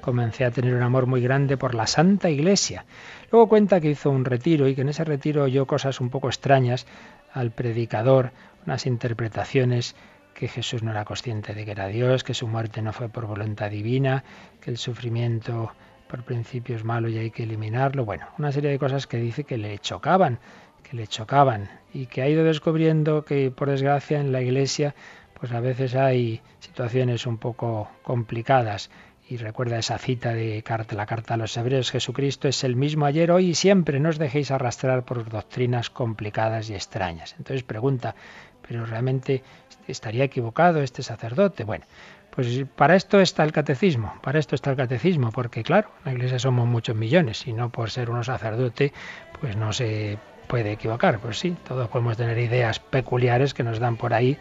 Comencé 0.00 0.44
a 0.44 0.50
tener 0.50 0.74
un 0.74 0.82
amor 0.82 1.06
muy 1.06 1.20
grande 1.20 1.56
por 1.56 1.74
la 1.74 1.86
Santa 1.86 2.28
Iglesia. 2.28 2.86
Luego 3.30 3.48
cuenta 3.48 3.80
que 3.80 3.90
hizo 3.90 4.10
un 4.10 4.24
retiro 4.24 4.66
y 4.66 4.74
que 4.74 4.80
en 4.80 4.88
ese 4.88 5.04
retiro 5.04 5.44
oyó 5.44 5.66
cosas 5.66 6.00
un 6.00 6.10
poco 6.10 6.28
extrañas 6.28 6.86
al 7.32 7.52
predicador, 7.52 8.32
unas 8.66 8.86
interpretaciones 8.86 9.94
que 10.36 10.48
Jesús 10.48 10.82
no 10.82 10.90
era 10.90 11.06
consciente 11.06 11.54
de 11.54 11.64
que 11.64 11.70
era 11.70 11.86
Dios, 11.88 12.22
que 12.22 12.34
su 12.34 12.46
muerte 12.46 12.82
no 12.82 12.92
fue 12.92 13.08
por 13.08 13.26
voluntad 13.26 13.70
divina, 13.70 14.22
que 14.60 14.70
el 14.70 14.76
sufrimiento 14.76 15.72
por 16.08 16.24
principio 16.24 16.76
es 16.76 16.84
malo 16.84 17.08
y 17.08 17.16
hay 17.16 17.30
que 17.30 17.44
eliminarlo. 17.44 18.04
Bueno, 18.04 18.26
una 18.38 18.52
serie 18.52 18.70
de 18.70 18.78
cosas 18.78 19.06
que 19.06 19.16
dice 19.16 19.44
que 19.44 19.56
le 19.56 19.78
chocaban, 19.78 20.38
que 20.82 20.94
le 20.94 21.06
chocaban 21.06 21.70
y 21.94 22.06
que 22.06 22.20
ha 22.20 22.28
ido 22.28 22.44
descubriendo 22.44 23.24
que 23.24 23.50
por 23.50 23.70
desgracia 23.70 24.20
en 24.20 24.30
la 24.30 24.42
iglesia 24.42 24.94
pues 25.40 25.52
a 25.52 25.60
veces 25.60 25.94
hay 25.94 26.42
situaciones 26.60 27.26
un 27.26 27.38
poco 27.38 27.90
complicadas 28.02 28.90
y 29.28 29.38
recuerda 29.38 29.78
esa 29.78 29.98
cita 29.98 30.32
de 30.32 30.62
carta, 30.62 30.94
la 30.94 31.06
carta 31.06 31.34
a 31.34 31.36
los 31.36 31.56
hebreos, 31.56 31.90
Jesucristo 31.90 32.46
es 32.46 32.62
el 32.62 32.76
mismo 32.76 33.06
ayer, 33.06 33.32
hoy 33.32 33.48
y 33.48 33.54
siempre, 33.54 33.98
no 33.98 34.10
os 34.10 34.18
dejéis 34.18 34.50
arrastrar 34.50 35.04
por 35.04 35.28
doctrinas 35.28 35.90
complicadas 35.90 36.70
y 36.70 36.74
extrañas. 36.74 37.34
Entonces 37.38 37.64
pregunta, 37.64 38.14
pero 38.66 38.86
realmente 38.86 39.42
estaría 39.92 40.24
equivocado 40.24 40.82
este 40.82 41.02
sacerdote. 41.02 41.64
Bueno, 41.64 41.84
pues 42.36 42.66
para 42.76 42.96
esto 42.96 43.18
está 43.18 43.44
el 43.44 43.52
catecismo, 43.52 44.12
para 44.22 44.38
esto 44.38 44.54
está 44.54 44.70
el 44.70 44.76
catecismo, 44.76 45.32
porque 45.32 45.62
claro, 45.62 45.88
en 46.00 46.04
la 46.04 46.12
iglesia 46.12 46.38
somos 46.38 46.66
muchos 46.68 46.94
millones 46.94 47.46
y 47.46 47.54
no 47.54 47.70
por 47.70 47.90
ser 47.90 48.10
uno 48.10 48.22
sacerdote, 48.24 48.92
pues 49.40 49.56
no 49.56 49.72
se 49.72 50.18
puede 50.46 50.72
equivocar. 50.72 51.18
Pues 51.18 51.38
sí, 51.38 51.56
todos 51.66 51.88
podemos 51.88 52.18
tener 52.18 52.36
ideas 52.38 52.78
peculiares 52.78 53.54
que 53.54 53.62
nos 53.62 53.78
dan 53.78 53.96
por 53.96 54.12
ahí 54.12 54.36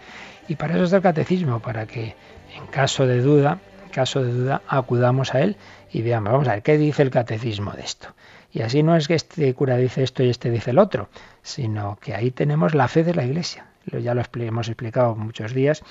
y 0.49 0.55
para 0.55 0.75
eso 0.75 0.83
está 0.83 0.97
el 0.97 1.03
catecismo, 1.03 1.61
para 1.61 1.85
que 1.85 2.15
en 2.55 2.67
caso 2.67 3.07
de 3.07 3.21
duda, 3.21 3.59
en 3.85 3.91
caso 3.91 4.21
de 4.23 4.33
duda, 4.33 4.61
acudamos 4.67 5.33
a 5.33 5.41
él 5.41 5.55
y 5.91 6.01
veamos, 6.01 6.33
vamos 6.33 6.47
a 6.49 6.55
ver, 6.55 6.63
¿qué 6.63 6.77
dice 6.77 7.01
el 7.01 7.11
catecismo 7.11 7.71
de 7.71 7.83
esto? 7.83 8.09
Y 8.51 8.61
así 8.61 8.83
no 8.83 8.97
es 8.97 9.07
que 9.07 9.15
este 9.15 9.53
cura 9.53 9.77
dice 9.77 10.03
esto 10.03 10.21
y 10.21 10.29
este 10.29 10.49
dice 10.49 10.71
el 10.71 10.79
otro, 10.79 11.07
sino 11.43 11.97
que 12.01 12.13
ahí 12.13 12.31
tenemos 12.31 12.75
la 12.75 12.89
fe 12.89 13.05
de 13.05 13.13
la 13.13 13.23
Iglesia 13.23 13.65
ya 13.87 14.13
lo 14.13 14.23
hemos 14.35 14.67
explicado 14.67 15.15
muchos 15.15 15.53
días, 15.53 15.83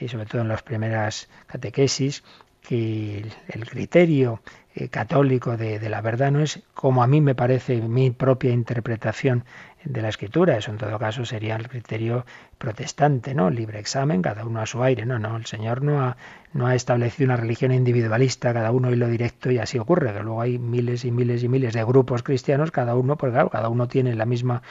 y 0.00 0.08
sobre 0.08 0.26
todo 0.26 0.42
en 0.42 0.48
las 0.48 0.62
primeras 0.62 1.28
catequesis, 1.46 2.22
que 2.60 3.24
el 3.48 3.68
criterio 3.68 4.42
eh, 4.74 4.88
católico 4.88 5.56
de, 5.56 5.78
de, 5.78 5.88
la 5.88 6.00
verdad 6.00 6.30
no 6.30 6.40
es 6.40 6.60
como 6.74 7.02
a 7.02 7.06
mí 7.06 7.20
me 7.20 7.34
parece 7.34 7.80
mi 7.80 8.10
propia 8.10 8.52
interpretación 8.52 9.44
de 9.88 10.02
la 10.02 10.08
escritura, 10.08 10.56
eso 10.56 10.70
en 10.70 10.76
todo 10.76 10.98
caso 10.98 11.24
sería 11.24 11.56
el 11.56 11.68
criterio 11.68 12.26
protestante, 12.58 13.34
¿no? 13.34 13.48
Libre 13.48 13.78
examen, 13.78 14.20
cada 14.20 14.44
uno 14.44 14.60
a 14.60 14.66
su 14.66 14.82
aire, 14.82 15.06
no, 15.06 15.18
no, 15.18 15.36
el 15.36 15.46
Señor 15.46 15.82
no 15.82 16.02
ha, 16.02 16.16
no 16.52 16.66
ha 16.66 16.74
establecido 16.74 17.26
una 17.26 17.36
religión 17.36 17.72
individualista, 17.72 18.52
cada 18.52 18.70
uno 18.70 18.90
lo 18.90 19.08
directo 19.08 19.50
y 19.50 19.58
así 19.58 19.78
ocurre, 19.78 20.12
que 20.12 20.22
luego 20.22 20.42
hay 20.42 20.58
miles 20.58 21.04
y 21.04 21.10
miles 21.10 21.42
y 21.42 21.48
miles 21.48 21.72
de 21.72 21.84
grupos 21.84 22.22
cristianos, 22.22 22.70
cada 22.70 22.94
uno, 22.94 23.16
pues 23.16 23.32
claro, 23.32 23.48
cada 23.48 23.68
uno 23.68 23.88
tiene 23.88 24.14
la 24.14 24.26
misma 24.26 24.62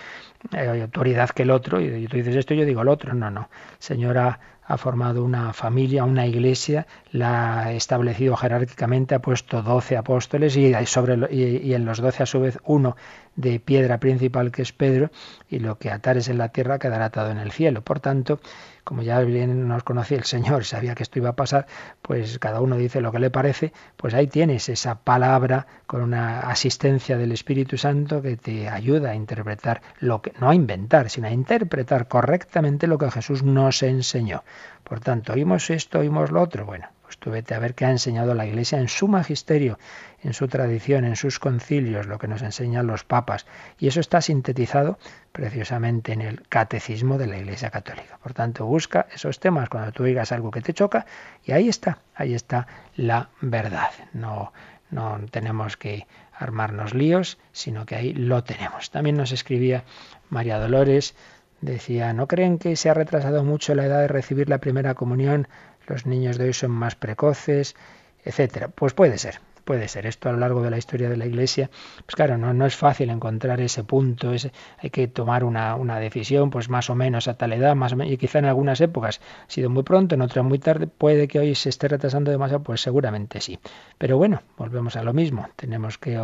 eh, 0.55 0.81
autoridad 0.81 1.29
que 1.29 1.43
el 1.43 1.51
otro, 1.51 1.81
y 1.81 2.07
tú 2.07 2.17
dices 2.17 2.35
esto, 2.35 2.53
yo 2.53 2.65
digo 2.65 2.81
el 2.81 2.87
otro, 2.87 3.13
no, 3.13 3.31
no, 3.31 3.49
el 3.51 3.77
Señor 3.79 4.17
ha, 4.17 4.39
formado 4.77 5.23
una 5.23 5.53
familia, 5.53 6.03
una 6.03 6.27
iglesia, 6.27 6.87
la 7.13 7.59
ha 7.59 7.71
establecido 7.71 8.35
jerárquicamente, 8.35 9.15
ha 9.15 9.19
puesto 9.19 9.61
doce 9.61 9.95
apóstoles 9.95 10.57
y, 10.57 10.73
sobre, 10.85 11.33
y, 11.33 11.73
en 11.73 11.85
los 11.85 11.99
doce 11.99 12.23
a 12.23 12.25
su 12.25 12.41
vez 12.41 12.59
uno 12.65 12.97
de 13.37 13.61
piedra 13.61 13.97
principal 13.99 14.51
que 14.51 14.63
es 14.63 14.73
Pedro, 14.73 15.06
y 15.49 15.59
lo 15.59 15.77
que 15.77 15.91
atares 15.91 16.27
en 16.29 16.37
la 16.37 16.49
tierra 16.49 16.79
quedará 16.79 17.05
atado 17.05 17.31
en 17.31 17.37
el 17.37 17.51
cielo. 17.51 17.81
Por 17.83 17.99
tanto, 17.99 18.39
como 18.83 19.01
ya 19.01 19.19
bien 19.19 19.67
nos 19.67 19.83
conocía 19.83 20.17
el 20.17 20.23
Señor, 20.23 20.63
sabía 20.65 20.95
que 20.95 21.03
esto 21.03 21.19
iba 21.19 21.29
a 21.29 21.35
pasar, 21.35 21.67
pues 22.01 22.39
cada 22.39 22.61
uno 22.61 22.77
dice 22.77 23.01
lo 23.01 23.11
que 23.11 23.19
le 23.19 23.29
parece, 23.29 23.73
pues 23.97 24.13
ahí 24.13 24.27
tienes 24.27 24.69
esa 24.69 24.99
palabra 24.99 25.67
con 25.85 26.01
una 26.01 26.41
asistencia 26.41 27.17
del 27.17 27.31
Espíritu 27.31 27.77
Santo 27.77 28.21
que 28.21 28.37
te 28.37 28.69
ayuda 28.69 29.11
a 29.11 29.15
interpretar 29.15 29.81
lo 29.99 30.21
que, 30.21 30.33
no 30.39 30.49
a 30.49 30.55
inventar, 30.55 31.09
sino 31.09 31.27
a 31.27 31.31
interpretar 31.31 32.07
correctamente 32.07 32.87
lo 32.87 32.97
que 32.97 33.11
Jesús 33.11 33.43
nos 33.43 33.83
enseñó. 33.83 34.43
Por 34.83 35.01
tanto, 35.01 35.33
oímos 35.33 35.69
esto, 35.69 35.99
oímos 35.99 36.31
lo 36.31 36.41
otro. 36.41 36.65
Bueno, 36.65 36.87
pues 37.07 37.19
tú 37.19 37.31
vete 37.31 37.55
a 37.55 37.59
ver 37.59 37.73
qué 37.73 37.85
ha 37.85 37.89
enseñado 37.89 38.33
la 38.33 38.45
Iglesia 38.45 38.79
en 38.79 38.89
su 38.89 39.07
magisterio, 39.07 39.79
en 40.23 40.33
su 40.33 40.49
tradición, 40.49 41.05
en 41.05 41.15
sus 41.15 41.39
concilios, 41.39 42.05
lo 42.05 42.17
que 42.19 42.27
nos 42.27 42.41
enseñan 42.41 42.85
los 42.85 43.05
papas. 43.05 43.45
Y 43.79 43.87
eso 43.87 44.01
está 44.01 44.19
sintetizado 44.19 44.99
preciosamente 45.31 46.11
en 46.11 46.19
el 46.19 46.45
catecismo 46.49 47.17
de 47.17 47.27
la 47.27 47.37
Iglesia 47.37 47.69
Católica. 47.69 48.19
Por 48.21 48.33
tanto, 48.33 48.65
busca 48.65 49.07
esos 49.15 49.39
temas 49.39 49.69
cuando 49.69 49.93
tú 49.93 50.03
oigas 50.03 50.33
algo 50.33 50.51
que 50.51 50.59
te 50.59 50.73
choca 50.73 51.05
y 51.45 51.53
ahí 51.53 51.69
está, 51.69 51.99
ahí 52.13 52.33
está 52.33 52.67
la 52.97 53.29
verdad. 53.39 53.91
No, 54.11 54.51
no 54.91 55.17
tenemos 55.31 55.77
que 55.77 56.07
armarnos 56.33 56.93
líos, 56.93 57.37
sino 57.53 57.85
que 57.85 57.95
ahí 57.95 58.13
lo 58.13 58.43
tenemos. 58.43 58.91
También 58.91 59.15
nos 59.15 59.31
escribía 59.31 59.85
María 60.29 60.59
Dolores, 60.59 61.15
decía, 61.61 62.11
¿no 62.11 62.27
creen 62.27 62.59
que 62.59 62.75
se 62.75 62.89
ha 62.89 62.93
retrasado 62.93 63.45
mucho 63.45 63.75
la 63.75 63.85
edad 63.85 64.01
de 64.01 64.09
recibir 64.09 64.49
la 64.49 64.57
primera 64.57 64.93
comunión? 64.93 65.47
Los 65.87 66.05
niños 66.05 66.37
de 66.37 66.45
hoy 66.45 66.53
son 66.53 66.71
más 66.71 66.95
precoces, 66.95 67.75
etcétera. 68.23 68.67
Pues 68.67 68.93
puede 68.93 69.17
ser, 69.17 69.39
puede 69.67 69.89
ser 69.89 70.07
esto 70.07 70.29
a 70.29 70.31
lo 70.31 70.39
largo 70.39 70.61
de 70.61 70.71
la 70.71 70.77
historia 70.77 71.09
de 71.09 71.17
la 71.17 71.25
Iglesia. 71.25 71.69
Pues 72.05 72.15
claro, 72.15 72.37
no, 72.37 72.65
es 72.65 72.75
fácil 72.75 73.09
encontrar 73.09 73.59
ese 73.59 73.83
punto, 73.83 74.31
hay 74.31 74.89
que 74.89 75.07
tomar 75.09 75.43
una, 75.43 75.75
una, 75.75 75.99
decisión, 75.99 76.49
pues 76.49 76.69
más 76.69 76.89
o 76.89 76.95
menos 76.95 77.27
a 77.27 77.35
tal 77.35 77.51
edad, 77.51 77.75
más 77.75 77.93
y 78.05 78.17
quizá 78.17 78.39
en 78.39 78.45
algunas 78.45 78.79
épocas 78.79 79.19
ha 79.45 79.51
sido 79.51 79.69
muy 79.69 79.83
pronto, 79.83 80.15
en 80.15 80.21
otras 80.21 80.45
muy 80.45 80.57
tarde, 80.57 80.87
puede 80.87 81.27
que 81.27 81.39
hoy 81.39 81.53
se 81.53 81.69
esté 81.69 81.89
retrasando 81.89 82.31
demasiado, 82.31 82.63
pues 82.63 82.81
seguramente 82.81 83.41
sí. 83.41 83.59
Pero 83.97 84.17
bueno, 84.17 84.41
volvemos 84.57 84.95
a 84.95 85.03
lo 85.03 85.13
mismo, 85.13 85.49
tenemos 85.57 85.97
que, 85.97 86.17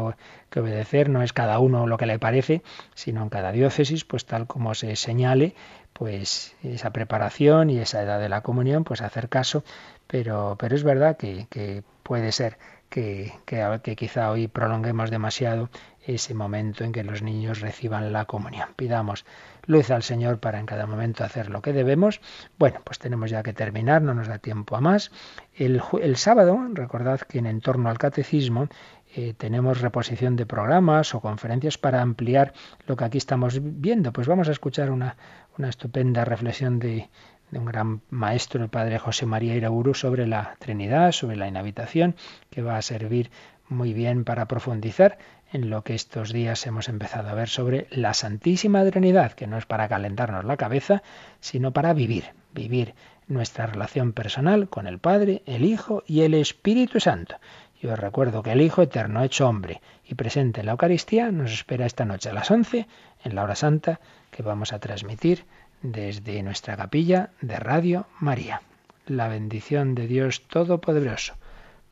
que 0.50 0.60
obedecer, 0.62 1.10
no 1.10 1.22
es 1.22 1.34
cada 1.34 1.60
uno 1.60 1.86
lo 1.86 1.98
que 1.98 2.06
le 2.06 2.20
parece, 2.20 2.64
sino 2.96 3.22
en 3.24 3.30
cada 3.30 3.52
diócesis, 3.52 4.06
pues 4.06 4.26
tal 4.26 4.48
como 4.48 4.74
se 4.74 4.96
señale, 4.96 5.54
pues 5.94 6.56
esa 6.64 6.92
preparación 6.92 7.70
y 7.70 7.80
esa 7.80 8.02
edad 8.02 8.20
de 8.20 8.30
la 8.30 8.42
comunión, 8.42 8.84
pues 8.84 9.02
hacer 9.02 9.30
caso, 9.30 9.64
pero, 10.08 10.56
pero 10.60 10.76
es 10.76 10.84
verdad 10.84 11.18
que, 11.18 11.48
que 11.50 11.84
puede 12.04 12.32
ser 12.32 12.58
que, 12.94 13.34
que, 13.46 13.96
quizá 13.96 14.30
hoy 14.30 14.48
prolonguemos 14.48 15.10
demasiado 15.10 15.72
ese 16.06 16.36
momento 16.36 16.84
en 16.84 16.92
que 16.92 17.04
los 17.04 17.24
niños 17.24 17.60
reciban 17.60 18.14
la 18.14 18.26
comunión. 18.26 18.70
Pidamos 18.76 19.26
luz 19.66 19.90
al 19.90 20.04
Señor 20.04 20.40
para 20.40 20.60
en 20.60 20.68
cada 20.68 20.86
momento 20.86 21.24
hacer 21.24 21.50
lo 21.50 21.64
que 21.64 21.74
debemos. 21.74 22.22
Bueno, 22.60 22.82
pues 22.84 23.00
tenemos 23.00 23.32
ya 23.32 23.42
que 23.42 23.52
terminar, 23.52 24.04
no 24.04 24.14
nos 24.14 24.28
da 24.28 24.38
tiempo 24.38 24.76
a 24.76 24.82
más. 24.82 25.12
El, 25.56 25.82
el 26.04 26.18
sábado, 26.18 26.60
recordad 26.74 27.22
que 27.22 27.40
en 27.40 27.62
torno 27.62 27.90
al 27.90 27.98
catecismo 27.98 28.68
eh, 29.16 29.34
tenemos 29.38 29.82
reposición 29.82 30.36
de 30.36 30.48
programas 30.48 31.14
o 31.14 31.22
conferencias 31.22 31.78
para 31.78 32.02
ampliar 32.02 32.54
lo 32.88 32.96
que 32.96 33.06
aquí 33.06 33.20
estamos 33.20 33.60
viendo. 33.62 34.12
Pues 34.12 34.28
vamos 34.28 34.50
a 34.50 34.52
escuchar 34.52 34.90
una, 34.90 35.18
estupenda 35.60 36.26
reflexión 36.26 36.80
de, 36.80 37.10
un 37.52 37.66
gran 37.66 38.02
maestro, 38.10 38.64
el 38.64 38.70
padre 38.70 38.98
José 38.98 39.28
María 39.28 39.56
Iraburu, 39.56 39.94
sobre 39.94 40.26
la 40.26 40.56
Trinidad, 40.58 41.12
sobre 41.12 41.36
la 41.36 41.48
inhabitación, 41.48 42.16
que 42.50 42.64
va 42.64 42.78
a 42.78 42.82
servir 42.82 43.30
muy 43.70 43.94
bien 43.94 44.24
para 44.24 44.48
profundizar 44.48 45.20
en 45.52 45.70
lo 45.70 45.84
que 45.84 45.94
estos 45.94 46.34
días 46.34 46.66
hemos 46.66 46.90
empezado 46.90 47.30
a 47.30 47.36
ver 47.36 47.50
sobre 47.50 47.86
la 47.92 48.16
Santísima 48.16 48.84
Trinidad, 48.90 49.34
que 49.34 49.46
no 49.46 49.60
es 49.60 49.68
para 49.68 49.88
calentarnos 49.88 50.44
la 50.44 50.58
cabeza, 50.58 51.04
sino 51.40 51.72
para 51.72 51.94
vivir, 51.94 52.32
vivir 52.52 52.96
nuestra 53.28 53.68
relación 53.68 54.14
personal 54.14 54.70
con 54.70 54.88
el 54.88 55.00
Padre, 55.00 55.44
el 55.46 55.64
Hijo 55.66 56.04
y 56.08 56.22
el 56.22 56.34
Espíritu 56.34 57.00
Santo. 57.00 57.36
Yo 57.84 57.92
os 57.92 58.00
recuerdo 58.00 58.44
que 58.44 58.54
el 58.54 58.62
Hijo 58.62 58.82
Eterno 58.82 59.22
hecho 59.24 59.46
hombre 59.46 59.82
y 60.06 60.16
presente 60.16 60.62
en 60.62 60.68
la 60.68 60.72
Eucaristía 60.72 61.34
nos 61.34 61.52
espera 61.52 61.86
esta 61.86 62.06
noche 62.06 62.30
a 62.30 62.34
las 62.34 62.50
11 62.50 62.88
en 63.26 63.36
la 63.36 63.44
hora 63.44 63.56
santa 63.56 64.00
que 64.32 64.42
vamos 64.42 64.72
a 64.72 64.80
transmitir 64.80 65.44
desde 65.82 66.42
nuestra 66.44 66.78
capilla 66.78 67.32
de 67.42 67.58
Radio 67.58 68.08
María. 68.22 68.62
La 69.06 69.28
bendición 69.28 69.96
de 69.96 70.08
Dios 70.08 70.48
Todopoderoso, 70.48 71.34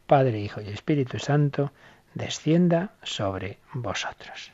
Padre, 0.07 0.39
Hijo 0.39 0.61
y 0.61 0.69
Espíritu 0.69 1.19
Santo, 1.19 1.73
descienda 2.13 2.91
sobre 3.03 3.57
vosotros. 3.73 4.53